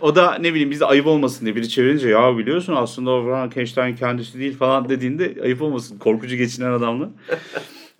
o 0.00 0.16
da 0.16 0.34
ne 0.34 0.50
bileyim 0.52 0.70
bizde 0.70 0.84
ayıp 0.86 1.06
olmasın 1.06 1.44
diye 1.44 1.56
biri 1.56 1.68
çevirince 1.68 2.08
ya 2.08 2.38
biliyorsun 2.38 2.74
aslında 2.76 3.22
Frankenstein 3.22 3.96
kendisi 3.96 4.38
değil 4.38 4.56
falan 4.56 4.88
dediğinde 4.88 5.36
ayıp 5.42 5.62
olmasın. 5.62 5.98
Korkucu 5.98 6.36
geçinen 6.36 6.70
adamla. 6.72 7.10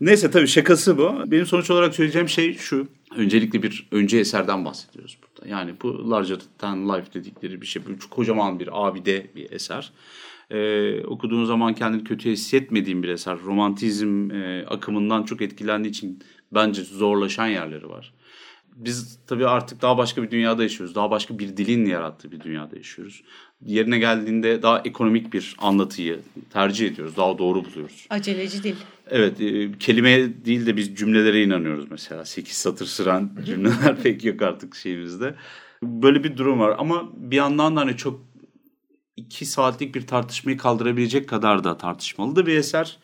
Neyse 0.00 0.30
tabii 0.30 0.48
şakası 0.48 0.98
bu. 0.98 1.14
Benim 1.26 1.46
sonuç 1.46 1.70
olarak 1.70 1.94
söyleyeceğim 1.94 2.28
şey 2.28 2.56
şu. 2.56 2.88
Öncelikle 3.16 3.62
bir 3.62 3.86
önce 3.92 4.18
eserden 4.18 4.64
bahsediyoruz 4.64 5.18
burada. 5.22 5.48
Yani 5.48 5.70
bu 5.82 6.10
larger 6.10 6.38
than 6.58 6.88
life 6.88 7.12
dedikleri 7.14 7.60
bir 7.60 7.66
şey. 7.66 7.82
Bu 7.86 8.08
kocaman 8.10 8.60
bir 8.60 8.68
abide 8.72 9.26
bir 9.36 9.52
eser. 9.52 9.92
Ee, 10.50 11.04
okuduğun 11.04 11.44
zaman 11.44 11.74
kendini 11.74 12.04
kötü 12.04 12.30
hissetmediğin 12.30 13.02
bir 13.02 13.08
eser. 13.08 13.38
Romantizm 13.44 14.30
e, 14.30 14.66
akımından 14.66 15.22
çok 15.22 15.42
etkilendiği 15.42 15.90
için 15.90 16.22
bence 16.52 16.82
zorlaşan 16.84 17.46
yerleri 17.46 17.88
var. 17.88 18.12
Biz 18.76 19.18
tabii 19.26 19.46
artık 19.46 19.82
daha 19.82 19.98
başka 19.98 20.22
bir 20.22 20.30
dünyada 20.30 20.62
yaşıyoruz. 20.62 20.94
Daha 20.94 21.10
başka 21.10 21.38
bir 21.38 21.56
dilin 21.56 21.86
yarattığı 21.86 22.32
bir 22.32 22.40
dünyada 22.40 22.76
yaşıyoruz. 22.76 23.22
Yerine 23.66 23.98
geldiğinde 23.98 24.62
daha 24.62 24.82
ekonomik 24.84 25.32
bir 25.32 25.56
anlatıyı 25.58 26.20
tercih 26.52 26.86
ediyoruz. 26.86 27.16
Daha 27.16 27.38
doğru 27.38 27.64
buluyoruz. 27.64 28.06
Aceleci 28.10 28.62
değil. 28.62 28.76
Evet 29.10 29.40
e, 29.40 29.72
kelime 29.78 30.44
değil 30.44 30.66
de 30.66 30.76
biz 30.76 30.96
cümlelere 30.96 31.42
inanıyoruz 31.42 31.90
mesela. 31.90 32.24
8 32.24 32.56
satır 32.56 32.86
süren 32.86 33.30
cümleler 33.46 33.96
pek 34.02 34.24
yok 34.24 34.42
artık 34.42 34.74
şeyimizde. 34.76 35.34
Böyle 35.82 36.24
bir 36.24 36.36
durum 36.36 36.60
var 36.60 36.76
ama 36.78 37.08
bir 37.16 37.36
yandan 37.36 37.76
da 37.76 37.80
hani 37.80 37.96
çok 37.96 38.29
iki 39.20 39.46
saatlik 39.46 39.94
bir 39.94 40.06
tartışmayı 40.06 40.56
kaldırabilecek 40.58 41.28
kadar 41.28 41.64
da 41.64 41.78
tartışmalı 41.78 42.36
da 42.36 42.46
bir 42.46 42.54
eser. 42.54 42.98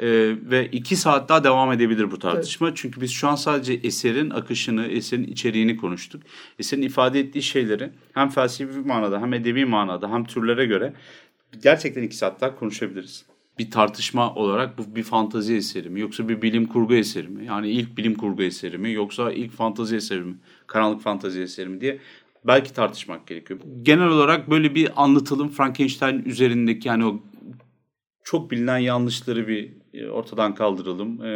Ee, 0.00 0.36
ve 0.42 0.66
iki 0.66 0.96
saat 0.96 1.28
daha 1.28 1.44
devam 1.44 1.72
edebilir 1.72 2.10
bu 2.10 2.18
tartışma. 2.18 2.68
Evet. 2.68 2.76
Çünkü 2.76 3.00
biz 3.00 3.10
şu 3.10 3.28
an 3.28 3.34
sadece 3.34 3.72
eserin 3.72 4.30
akışını, 4.30 4.86
eserin 4.86 5.24
içeriğini 5.24 5.76
konuştuk. 5.76 6.22
Eserin 6.58 6.82
ifade 6.82 7.20
ettiği 7.20 7.42
şeyleri 7.42 7.90
hem 8.14 8.28
felsefi 8.28 8.78
manada 8.78 9.20
hem 9.20 9.34
edebi 9.34 9.64
manada 9.64 10.10
hem 10.10 10.24
türlere 10.24 10.66
göre 10.66 10.92
gerçekten 11.62 12.02
iki 12.02 12.16
saat 12.16 12.40
daha 12.40 12.56
konuşabiliriz. 12.56 13.24
Bir 13.58 13.70
tartışma 13.70 14.34
olarak 14.34 14.78
bu 14.78 14.96
bir 14.96 15.02
fantazi 15.02 15.56
eseri 15.56 15.90
mi 15.90 16.00
yoksa 16.00 16.28
bir 16.28 16.42
bilim 16.42 16.66
kurgu 16.66 16.94
eseri 16.94 17.28
mi? 17.28 17.46
Yani 17.46 17.70
ilk 17.70 17.96
bilim 17.96 18.14
kurgu 18.14 18.42
eseri 18.42 18.78
mi 18.78 18.92
yoksa 18.92 19.32
ilk 19.32 19.52
fantazi 19.52 19.96
eseri 19.96 20.20
mi? 20.20 20.34
Karanlık 20.66 21.02
fantazi 21.02 21.40
eseri 21.40 21.68
mi 21.68 21.80
diye 21.80 21.98
belki 22.46 22.72
tartışmak 22.72 23.26
gerekiyor. 23.26 23.60
Genel 23.82 24.08
olarak 24.08 24.50
böyle 24.50 24.74
bir 24.74 24.90
anlatalım 24.96 25.48
Frankenstein 25.48 26.22
üzerindeki 26.24 26.88
yani 26.88 27.04
o 27.04 27.20
çok 28.24 28.50
bilinen 28.50 28.78
yanlışları 28.78 29.48
bir 29.48 29.72
e, 29.94 30.08
ortadan 30.08 30.54
kaldıralım. 30.54 31.24
E, 31.24 31.26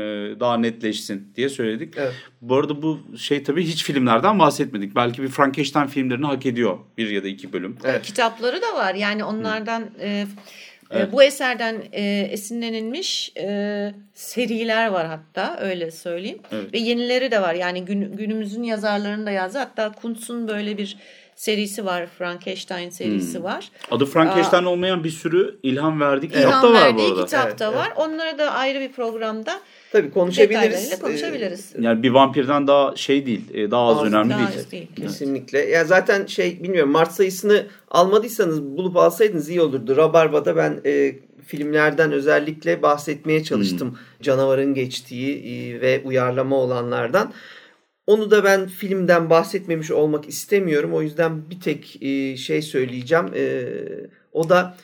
daha 0.40 0.56
netleşsin 0.56 1.32
diye 1.36 1.48
söyledik. 1.48 1.94
Evet. 1.96 2.14
Bu 2.40 2.56
arada 2.56 2.82
bu 2.82 3.00
şey 3.18 3.42
tabii 3.42 3.64
hiç 3.64 3.84
filmlerden 3.84 4.38
bahsetmedik. 4.38 4.96
Belki 4.96 5.22
bir 5.22 5.28
Frankenstein 5.28 5.86
filmlerini 5.86 6.26
hak 6.26 6.46
ediyor 6.46 6.78
bir 6.98 7.10
ya 7.10 7.24
da 7.24 7.28
iki 7.28 7.52
bölüm. 7.52 7.76
Evet. 7.84 8.02
Kitapları 8.02 8.62
da 8.62 8.74
var. 8.74 8.94
Yani 8.94 9.24
onlardan 9.24 9.90
e, 10.00 10.26
Evet. 10.90 11.12
Bu 11.12 11.22
eserden 11.22 11.82
e, 11.92 12.28
esinlenilmiş 12.30 13.32
e, 13.38 13.94
seriler 14.14 14.86
var 14.86 15.06
hatta 15.06 15.58
öyle 15.60 15.90
söyleyeyim. 15.90 16.38
Evet. 16.52 16.74
Ve 16.74 16.78
yenileri 16.78 17.30
de 17.30 17.42
var. 17.42 17.54
Yani 17.54 17.84
gün, 17.84 18.16
günümüzün 18.16 18.62
yazarlarının 18.62 19.26
da 19.26 19.30
yazdı. 19.30 19.58
Hatta 19.58 19.92
Kuntz'un 19.92 20.48
böyle 20.48 20.78
bir 20.78 20.96
serisi 21.36 21.84
var. 21.84 22.06
Frankenstein 22.18 22.90
serisi 22.90 23.38
hmm. 23.38 23.44
var. 23.44 23.68
Adı 23.90 24.06
Frankenstein 24.06 24.64
Aa, 24.64 24.68
olmayan 24.68 25.04
bir 25.04 25.10
sürü 25.10 25.58
ilham 25.62 26.00
verdiği 26.00 26.28
kitap 26.28 26.62
da 26.62 26.72
var 26.72 26.96
bu 26.96 27.02
arada. 27.02 27.24
kitap 27.24 27.58
da 27.58 27.64
evet, 27.64 27.76
var. 27.76 27.86
Evet. 27.86 27.98
Onları 27.98 28.38
da 28.38 28.50
ayrı 28.50 28.80
bir 28.80 28.92
programda 28.92 29.60
Tabii 29.92 30.10
konuşabiliriz. 30.10 30.98
konuşabiliriz. 30.98 31.72
Ee, 31.74 31.82
yani 31.82 32.02
bir 32.02 32.10
vampirden 32.10 32.66
daha 32.66 32.96
şey 32.96 33.26
değil, 33.26 33.54
e, 33.54 33.70
daha 33.70 33.86
az, 33.86 33.98
az 33.98 34.04
önemli 34.04 34.30
daha 34.30 34.52
değil. 34.52 34.70
değil. 34.70 34.88
Kesinlikle. 34.96 35.58
Ya 35.58 35.84
zaten 35.84 36.26
şey 36.26 36.62
bilmiyorum 36.62 36.90
Mart 36.90 37.12
sayısını 37.12 37.66
almadıysanız 37.90 38.62
bulup 38.62 38.96
alsaydınız 38.96 39.48
iyi 39.48 39.60
olurdu. 39.60 39.96
Rabarba'da 39.96 40.56
ben 40.56 40.80
e, 40.86 41.14
filmlerden 41.46 42.12
özellikle 42.12 42.82
bahsetmeye 42.82 43.44
çalıştım. 43.44 43.88
Hmm. 43.90 43.98
Canavarın 44.22 44.74
geçtiği 44.74 45.36
e, 45.36 45.80
ve 45.80 46.02
uyarlama 46.04 46.56
olanlardan. 46.56 47.32
Onu 48.06 48.30
da 48.30 48.44
ben 48.44 48.66
filmden 48.66 49.30
bahsetmemiş 49.30 49.90
olmak 49.90 50.28
istemiyorum. 50.28 50.94
O 50.94 51.02
yüzden 51.02 51.50
bir 51.50 51.60
tek 51.60 52.02
e, 52.02 52.36
şey 52.36 52.62
söyleyeceğim. 52.62 53.26
E, 53.34 53.64
o 54.32 54.48
da 54.48 54.76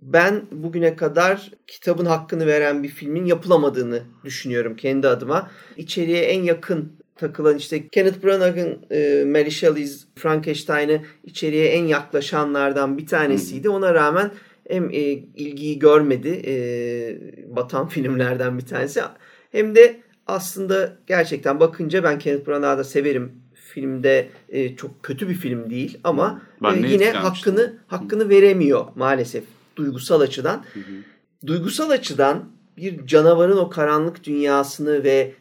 ben 0.00 0.42
bugüne 0.52 0.96
kadar 0.96 1.50
kitabın 1.66 2.04
hakkını 2.04 2.46
veren 2.46 2.82
bir 2.82 2.88
filmin 2.88 3.24
yapılamadığını 3.24 4.02
düşünüyorum 4.24 4.76
kendi 4.76 5.08
adıma. 5.08 5.50
İçeriye 5.76 6.22
en 6.22 6.42
yakın 6.42 6.92
takılan 7.16 7.56
işte 7.56 7.88
Kenneth 7.88 8.24
Branagh'ın 8.24 8.78
e, 8.90 9.24
Mary 9.24 9.50
Shelley's 9.50 10.06
Frankenstein'ı 10.14 11.00
içeriye 11.24 11.66
en 11.66 11.84
yaklaşanlardan 11.84 12.98
bir 12.98 13.06
tanesiydi. 13.06 13.68
Ona 13.68 13.94
rağmen 13.94 14.30
hem 14.68 14.90
e, 14.90 15.00
ilgiyi 15.36 15.78
görmedi 15.78 16.42
e, 16.46 16.56
batan 17.56 17.88
filmlerden 17.88 18.58
bir 18.58 18.66
tanesi 18.66 19.00
hem 19.52 19.74
de 19.74 20.05
aslında 20.26 20.96
gerçekten 21.06 21.60
bakınca 21.60 22.04
ben 22.04 22.18
Kenneth 22.18 22.48
Branagh'ı 22.48 22.78
da 22.78 22.84
severim. 22.84 23.32
Filmde 23.54 24.28
e, 24.48 24.76
çok 24.76 25.02
kötü 25.02 25.28
bir 25.28 25.34
film 25.34 25.70
değil 25.70 25.98
ama 26.04 26.42
e, 26.64 26.88
yine 26.88 27.10
hakkını 27.10 27.78
hakkını 27.86 28.28
veremiyor 28.28 28.84
maalesef 28.94 29.44
duygusal 29.76 30.20
açıdan. 30.20 30.64
Hı 30.74 30.80
hı. 30.80 31.46
Duygusal 31.46 31.90
açıdan 31.90 32.44
bir 32.76 33.06
canavarın 33.06 33.56
o 33.56 33.70
karanlık 33.70 34.24
dünyasını 34.24 35.04
ve 35.04 35.32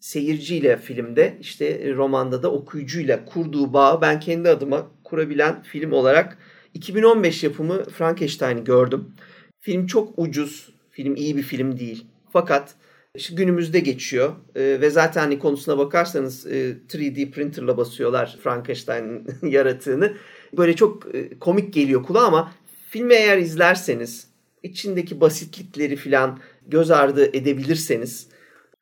seyirciyle 0.00 0.76
filmde 0.76 1.36
işte 1.40 1.94
romanda 1.94 2.42
da 2.42 2.52
okuyucuyla 2.52 3.24
kurduğu 3.24 3.72
bağı 3.72 4.00
ben 4.00 4.20
kendi 4.20 4.48
adıma 4.48 4.86
kurabilen 5.04 5.62
film 5.62 5.92
olarak 5.92 6.38
2015 6.74 7.44
yapımı 7.44 7.84
Frankenstein'i 7.84 8.64
gördüm. 8.64 9.12
Film 9.60 9.86
çok 9.86 10.12
ucuz. 10.16 10.70
Film 10.90 11.16
iyi 11.16 11.36
bir 11.36 11.42
film 11.42 11.78
değil. 11.78 12.06
Fakat 12.32 12.74
işte 13.14 13.34
günümüzde 13.34 13.80
geçiyor 13.80 14.32
e, 14.54 14.60
ve 14.80 14.90
zaten 14.90 15.20
hani 15.20 15.38
konusuna 15.38 15.78
bakarsanız 15.78 16.46
e, 16.46 16.70
3D 16.88 17.30
printerla 17.30 17.76
basıyorlar 17.76 18.38
Frankenstein 18.42 19.26
yaratığını. 19.42 20.12
Böyle 20.56 20.76
çok 20.76 21.14
e, 21.14 21.38
komik 21.38 21.74
geliyor 21.74 22.02
kulağa 22.02 22.26
ama 22.26 22.52
Filmi 22.88 23.14
eğer 23.14 23.38
izlerseniz 23.38 24.28
içindeki 24.62 25.20
basitlikleri 25.20 25.96
filan 25.96 26.38
göz 26.66 26.90
ardı 26.90 27.36
edebilirseniz 27.36 28.28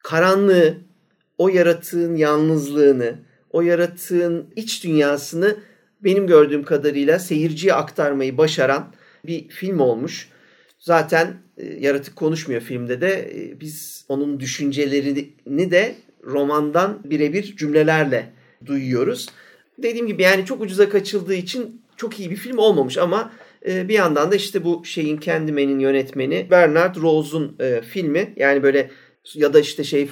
karanlığı, 0.04 0.76
o 1.38 1.48
yaratığın 1.48 2.16
yalnızlığını, 2.16 3.18
o 3.50 3.60
yaratığın 3.62 4.52
iç 4.56 4.84
dünyasını 4.84 5.56
benim 6.04 6.26
gördüğüm 6.26 6.62
kadarıyla 6.62 7.18
seyirciye 7.18 7.74
aktarmayı 7.74 8.38
başaran 8.38 8.92
bir 9.26 9.48
film 9.48 9.80
olmuş. 9.80 10.28
Zaten 10.78 11.36
e, 11.56 11.66
yaratık 11.66 12.16
konuşmuyor 12.16 12.60
filmde 12.60 13.00
de. 13.00 13.30
E, 13.34 13.60
biz 13.60 14.04
onun 14.08 14.40
düşüncelerini 14.40 15.70
de 15.70 15.94
romandan 16.24 17.00
birebir 17.04 17.56
cümlelerle 17.56 18.32
duyuyoruz. 18.66 19.28
Dediğim 19.78 20.06
gibi 20.06 20.22
yani 20.22 20.44
çok 20.44 20.60
ucuza 20.60 20.88
kaçıldığı 20.88 21.34
için 21.34 21.82
çok 21.96 22.20
iyi 22.20 22.30
bir 22.30 22.36
film 22.36 22.58
olmamış 22.58 22.98
ama 22.98 23.32
e, 23.66 23.88
bir 23.88 23.94
yandan 23.94 24.30
da 24.30 24.36
işte 24.36 24.64
bu 24.64 24.84
şeyin 24.84 25.20
Candyman'in 25.20 25.78
yönetmeni 25.78 26.46
Bernard 26.50 26.96
Rose'un 26.96 27.58
filmi. 27.82 28.32
Yani 28.36 28.62
böyle 28.62 28.90
ya 29.34 29.52
da 29.52 29.60
işte 29.60 29.84
şey 29.84 30.08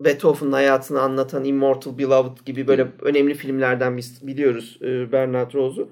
Beethoven'ın 0.00 0.52
hayatını 0.52 1.00
anlatan 1.00 1.44
Immortal 1.44 1.98
Beloved 1.98 2.46
gibi 2.46 2.66
böyle 2.66 2.86
önemli 3.02 3.34
filmlerden 3.34 3.96
biz 3.96 4.26
biliyoruz 4.26 4.78
Bernard 5.12 5.54
Rose'u. 5.54 5.88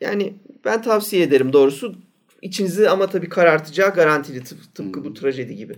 Yani 0.00 0.34
ben 0.64 0.82
tavsiye 0.82 1.22
ederim 1.22 1.52
doğrusu. 1.52 1.94
İçinizi 2.42 2.88
ama 2.88 3.06
tabii 3.06 3.28
karartacağı 3.28 3.94
garantili 3.94 4.44
tıp, 4.44 4.74
tıpkı 4.74 5.04
bu 5.04 5.14
trajedi 5.14 5.56
gibi. 5.56 5.74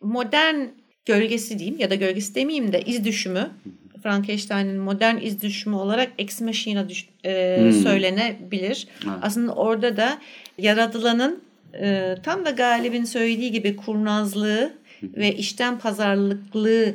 Modern 0.00 0.56
gölgesi 1.06 1.58
diyeyim 1.58 1.78
ya 1.78 1.90
da 1.90 1.94
gölgesi 1.94 2.34
demeyeyim 2.34 2.72
de 2.72 2.82
iz 2.82 3.04
düşümü 3.04 3.50
Frankenstein'in 4.02 4.76
modern 4.76 5.16
iz 5.16 5.42
düşümü 5.42 5.76
olarak 5.76 6.12
Ex 6.18 6.40
Machina 6.40 6.88
düş, 6.88 7.08
e, 7.24 7.56
hmm. 7.60 7.72
söylenebilir. 7.72 8.88
Evet. 9.04 9.16
Aslında 9.22 9.54
orada 9.54 9.96
da 9.96 10.18
yaratılanın 10.58 11.42
e, 11.80 12.16
tam 12.22 12.44
da 12.44 12.50
Galip'in 12.50 13.04
söylediği 13.04 13.52
gibi 13.52 13.76
kurnazlığı 13.76 14.72
ve 15.02 15.34
işten 15.34 15.78
pazarlıklığı 15.78 16.94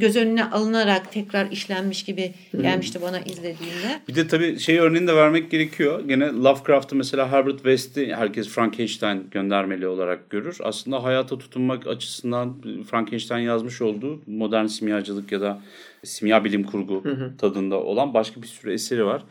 göz 0.00 0.16
önüne 0.16 0.44
alınarak 0.44 1.12
tekrar 1.12 1.50
işlenmiş 1.50 2.02
gibi 2.02 2.32
gelmişti 2.62 3.02
bana 3.02 3.18
izlediğimde. 3.20 4.00
Bir 4.08 4.14
de 4.14 4.28
tabii 4.28 4.58
şey 4.58 4.78
örneğini 4.78 5.08
de 5.08 5.16
vermek 5.16 5.50
gerekiyor. 5.50 6.08
Gene 6.08 6.26
Lovecraft'ı 6.26 6.96
mesela 6.96 7.32
Herbert 7.32 7.56
West'i 7.56 8.14
herkes 8.14 8.48
Frankenstein 8.48 9.26
göndermeli 9.30 9.88
olarak 9.88 10.30
görür. 10.30 10.56
Aslında 10.62 11.04
hayata 11.04 11.38
tutunmak 11.38 11.86
açısından 11.86 12.62
Frankenstein 12.90 13.42
yazmış 13.44 13.82
olduğu 13.82 14.20
modern 14.26 14.66
simyacılık 14.66 15.32
ya 15.32 15.40
da 15.40 15.62
simya 16.04 16.44
bilim 16.44 16.64
kurgu 16.64 17.02
tadında 17.38 17.80
olan 17.80 18.14
başka 18.14 18.42
bir 18.42 18.46
sürü 18.46 18.72
eseri 18.72 19.04
var. 19.04 19.24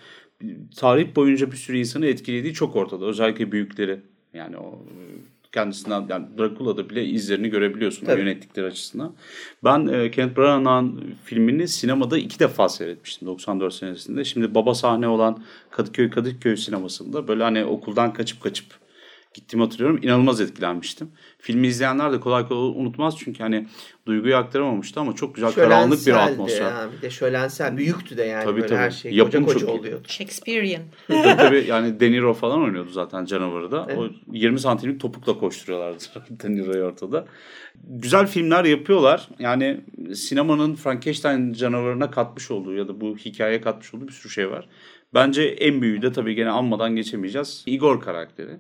Tarih 0.76 1.16
boyunca 1.16 1.52
bir 1.52 1.58
sürü 1.58 1.78
insanı 1.78 2.08
etkilediği 2.08 2.54
çok 2.54 2.76
ortada. 2.76 3.06
Özellikle 3.06 3.52
büyükleri. 3.52 4.00
Yani 4.34 4.58
o 4.58 4.86
kendisinden 5.56 6.06
yani 6.10 6.26
Dracula'da 6.38 6.89
bile 6.89 7.06
izlerini 7.06 7.49
görebiliyorsun 7.49 8.06
Tabii. 8.06 8.22
yönettikleri 8.22 8.66
açısından. 8.66 9.14
Ben 9.64 9.88
e, 9.88 10.12
Kenneth 10.12 10.38
Branagh'ın 10.38 11.16
filmini 11.26 11.68
sinemada 11.68 12.18
iki 12.18 12.39
defa 12.39 12.70
seyretmiştim 12.70 13.28
94 13.28 13.74
senesinde. 13.74 14.24
Şimdi 14.24 14.56
baba 14.56 14.74
sahne 14.74 15.08
olan 15.08 15.43
Kadıköy 15.72 16.10
Kadıköy 16.10 16.58
sinemasında 16.58 17.28
böyle 17.28 17.43
hani 17.43 17.66
okuldan 17.66 18.14
kaçıp 18.14 18.41
kaçıp 18.41 18.84
gittiğimi 19.36 19.63
hatırlıyorum. 19.63 19.99
İnanılmaz 20.03 20.41
etkilenmiştim. 20.41 21.11
Filmi 21.39 21.67
izleyenler 21.67 22.11
de 22.11 22.19
kolay 22.19 22.47
kolay 22.47 22.81
unutmaz 22.81 23.15
çünkü 23.17 23.43
hani 23.43 23.67
duyguyu 24.05 24.36
aktaramamıştı 24.36 24.99
ama 24.99 25.15
çok 25.15 25.36
güzel 25.36 25.51
karanlık 25.51 26.07
bir 26.07 26.13
atmosfer. 26.13 26.71
Ya, 26.71 26.89
bir 26.97 27.01
de 27.01 27.09
şölensel. 27.09 27.77
Büyüktü 27.77 28.17
de 28.17 28.23
yani 28.23 28.43
tabii, 28.43 28.55
böyle 28.55 28.67
tabii. 28.67 28.79
her 28.79 28.91
şey. 28.91 29.13
Yapım 29.13 29.45
koca 29.45 29.53
koca 29.53 29.65
çok 29.65 29.79
oluyordu. 29.79 30.07
Shakespearean. 30.07 30.81
tabii 31.07 31.38
tabii 31.38 31.65
yani 31.67 31.99
De 31.99 32.11
Niro 32.11 32.33
falan 32.33 32.61
oynuyordu 32.61 32.89
zaten 32.89 33.25
canavarı 33.25 33.71
da. 33.71 33.86
Evet. 33.89 33.97
O 33.99 34.09
20 34.31 34.59
santimlik 34.59 34.99
topukla 34.99 35.39
koşturuyorlardı 35.39 36.03
De 36.29 36.55
Niro'yu 36.55 36.83
ortada. 36.83 37.25
Güzel 37.83 38.27
filmler 38.27 38.65
yapıyorlar. 38.65 39.29
Yani 39.39 39.81
sinemanın 40.13 40.75
Frankenstein 40.75 41.53
canavarına 41.53 42.11
katmış 42.11 42.51
olduğu 42.51 42.73
ya 42.73 42.88
da 42.88 43.01
bu 43.01 43.17
hikayeye 43.17 43.61
katmış 43.61 43.93
olduğu 43.93 44.07
bir 44.07 44.13
sürü 44.13 44.33
şey 44.33 44.51
var. 44.51 44.67
Bence 45.13 45.43
en 45.43 45.81
büyüğü 45.81 46.01
de 46.01 46.11
tabii 46.11 46.36
gene 46.36 46.49
anmadan 46.49 46.95
geçemeyeceğiz. 46.95 47.63
Igor 47.65 48.01
karakteri 48.01 48.57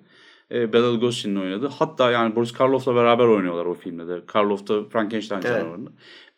e, 0.51 0.73
Bela 0.73 0.93
Lugosi'nin 0.93 1.35
oynadı. 1.35 1.69
Hatta 1.79 2.11
yani 2.11 2.35
Boris 2.35 2.51
Karloff'la 2.51 2.95
beraber 2.95 3.25
oynuyorlar 3.25 3.65
o 3.65 3.73
filmde 3.73 4.07
de. 4.07 4.25
Karloff 4.25 4.67
da 4.67 4.83
Frankenstein 4.83 5.41
evet. 5.45 5.47
canavarını. 5.47 5.89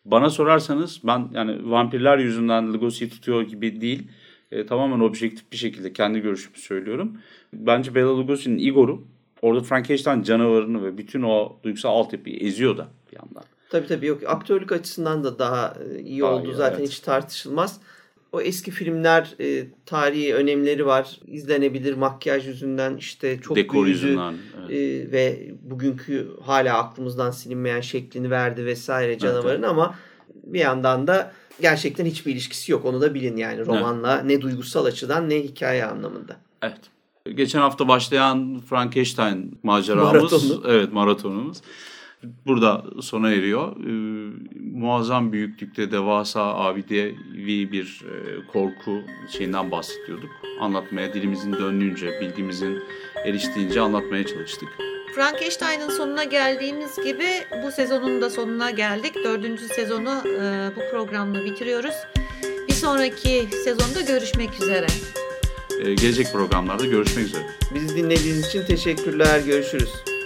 Bana 0.06 0.30
sorarsanız 0.30 1.02
ben 1.04 1.30
yani 1.34 1.72
vampirler 1.72 2.18
yüzünden 2.18 2.74
Lugosi'yi 2.74 3.10
tutuyor 3.10 3.42
gibi 3.42 3.82
değil. 3.82 4.08
E, 4.52 4.66
tamamen 4.66 5.00
objektif 5.00 5.52
bir 5.52 5.58
şekilde 5.58 5.94
kendi 5.94 6.20
görüşümü 6.20 6.58
söylüyorum. 6.58 7.18
Bence 7.54 7.96
Bela 7.96 8.18
Lugosi'nin 8.18 8.58
Igor'u 8.58 9.08
orada 9.42 9.64
Frankenstein 9.64 10.24
canavarını 10.24 10.84
ve 10.84 10.98
bütün 10.98 11.22
o 11.22 11.60
duygusal 11.64 11.90
altyapıyı 11.90 12.38
eziyor 12.40 12.78
da 12.78 12.88
bir 13.12 13.18
yandan. 13.18 13.44
Tabii 13.70 13.88
tabii 13.88 14.06
yok. 14.06 14.22
Aktörlük 14.28 14.72
açısından 14.72 15.24
da 15.24 15.40
daha 15.40 15.78
e, 15.96 16.00
iyi 16.00 16.22
Daha 16.22 16.34
oldu 16.34 16.48
iyi, 16.48 16.56
zaten 16.56 16.80
evet. 16.80 16.90
hiç 16.90 17.00
tartışılmaz. 17.00 17.82
O 18.38 18.42
eski 18.42 18.72
filmler 18.72 19.36
e, 19.40 19.68
tarihi 19.86 20.36
önemleri 20.36 20.86
var. 20.86 21.20
İzlenebilir 21.28 21.94
makyaj 21.94 22.48
yüzünden 22.48 22.98
işte 22.98 23.42
çok 23.42 23.58
Dekor 23.58 23.86
büyüdü. 23.86 24.06
yüzünden. 24.06 24.34
Evet. 24.60 24.72
E, 24.72 25.12
ve 25.12 25.52
bugünkü 25.62 26.28
hala 26.46 26.78
aklımızdan 26.78 27.32
silinmeyen 27.32 27.82
şeklini 27.82 28.32
verdi 28.32 28.66
vesaire 28.66 29.18
canavarın 29.18 29.64
ama 29.64 29.96
bir 30.44 30.60
yandan 30.60 31.08
da 31.08 31.32
gerçekten 31.62 32.06
hiçbir 32.06 32.32
ilişkisi 32.32 32.72
yok. 32.72 32.86
Onu 32.86 33.02
da 33.02 33.14
bilin 33.14 33.38
yani 33.38 33.66
romanla 33.66 34.22
ne 34.22 34.42
duygusal 34.42 34.86
açıdan 34.86 35.30
ne 35.30 35.36
hikaye 35.44 35.86
anlamında. 35.86 36.38
Evet. 36.62 36.82
Geçen 37.36 37.60
hafta 37.60 37.88
başlayan 37.88 38.62
Frankenstein 38.70 39.60
maceramız, 39.64 40.14
Maratonu. 40.14 40.64
evet 40.68 40.94
maratonumuz 40.94 41.58
burada 42.46 42.86
sona 43.02 43.32
eriyor. 43.32 43.76
Ee, 43.76 44.32
muazzam 44.74 45.32
büyüklükte 45.32 45.92
devasa 45.92 46.56
abidevi 46.56 47.72
bir 47.72 48.02
e, 48.06 48.48
korku 48.48 49.02
şeyinden 49.30 49.72
bahsediyorduk. 49.72 50.30
Anlatmaya 50.60 51.14
dilimizin 51.14 51.54
döndüğünce, 51.54 52.22
bilgimizin 52.22 52.80
eriştiğince 53.26 53.82
anlatmaya 53.82 54.26
çalıştık. 54.26 54.70
Frankenstein'ın 55.16 55.90
sonuna 55.90 56.24
geldiğimiz 56.24 56.96
gibi 57.04 57.28
bu 57.64 57.72
sezonun 57.72 58.22
da 58.22 58.30
sonuna 58.30 58.72
geldik. 58.72 59.16
Dördüncü 59.24 59.64
sezonu 59.64 60.24
e, 60.28 60.72
bu 60.76 60.92
programla 60.92 61.46
bitiriyoruz. 61.46 61.96
Bir 62.68 62.74
sonraki 62.74 63.48
sezonda 63.64 64.02
görüşmek 64.02 64.62
üzere. 64.62 64.88
Ee, 65.80 65.94
gelecek 65.94 66.28
programlarda 66.34 66.86
görüşmek 66.86 67.26
üzere. 67.26 67.44
Bizi 67.74 67.96
dinlediğiniz 67.96 68.48
için 68.48 68.66
teşekkürler. 68.66 69.40
Görüşürüz. 69.40 70.17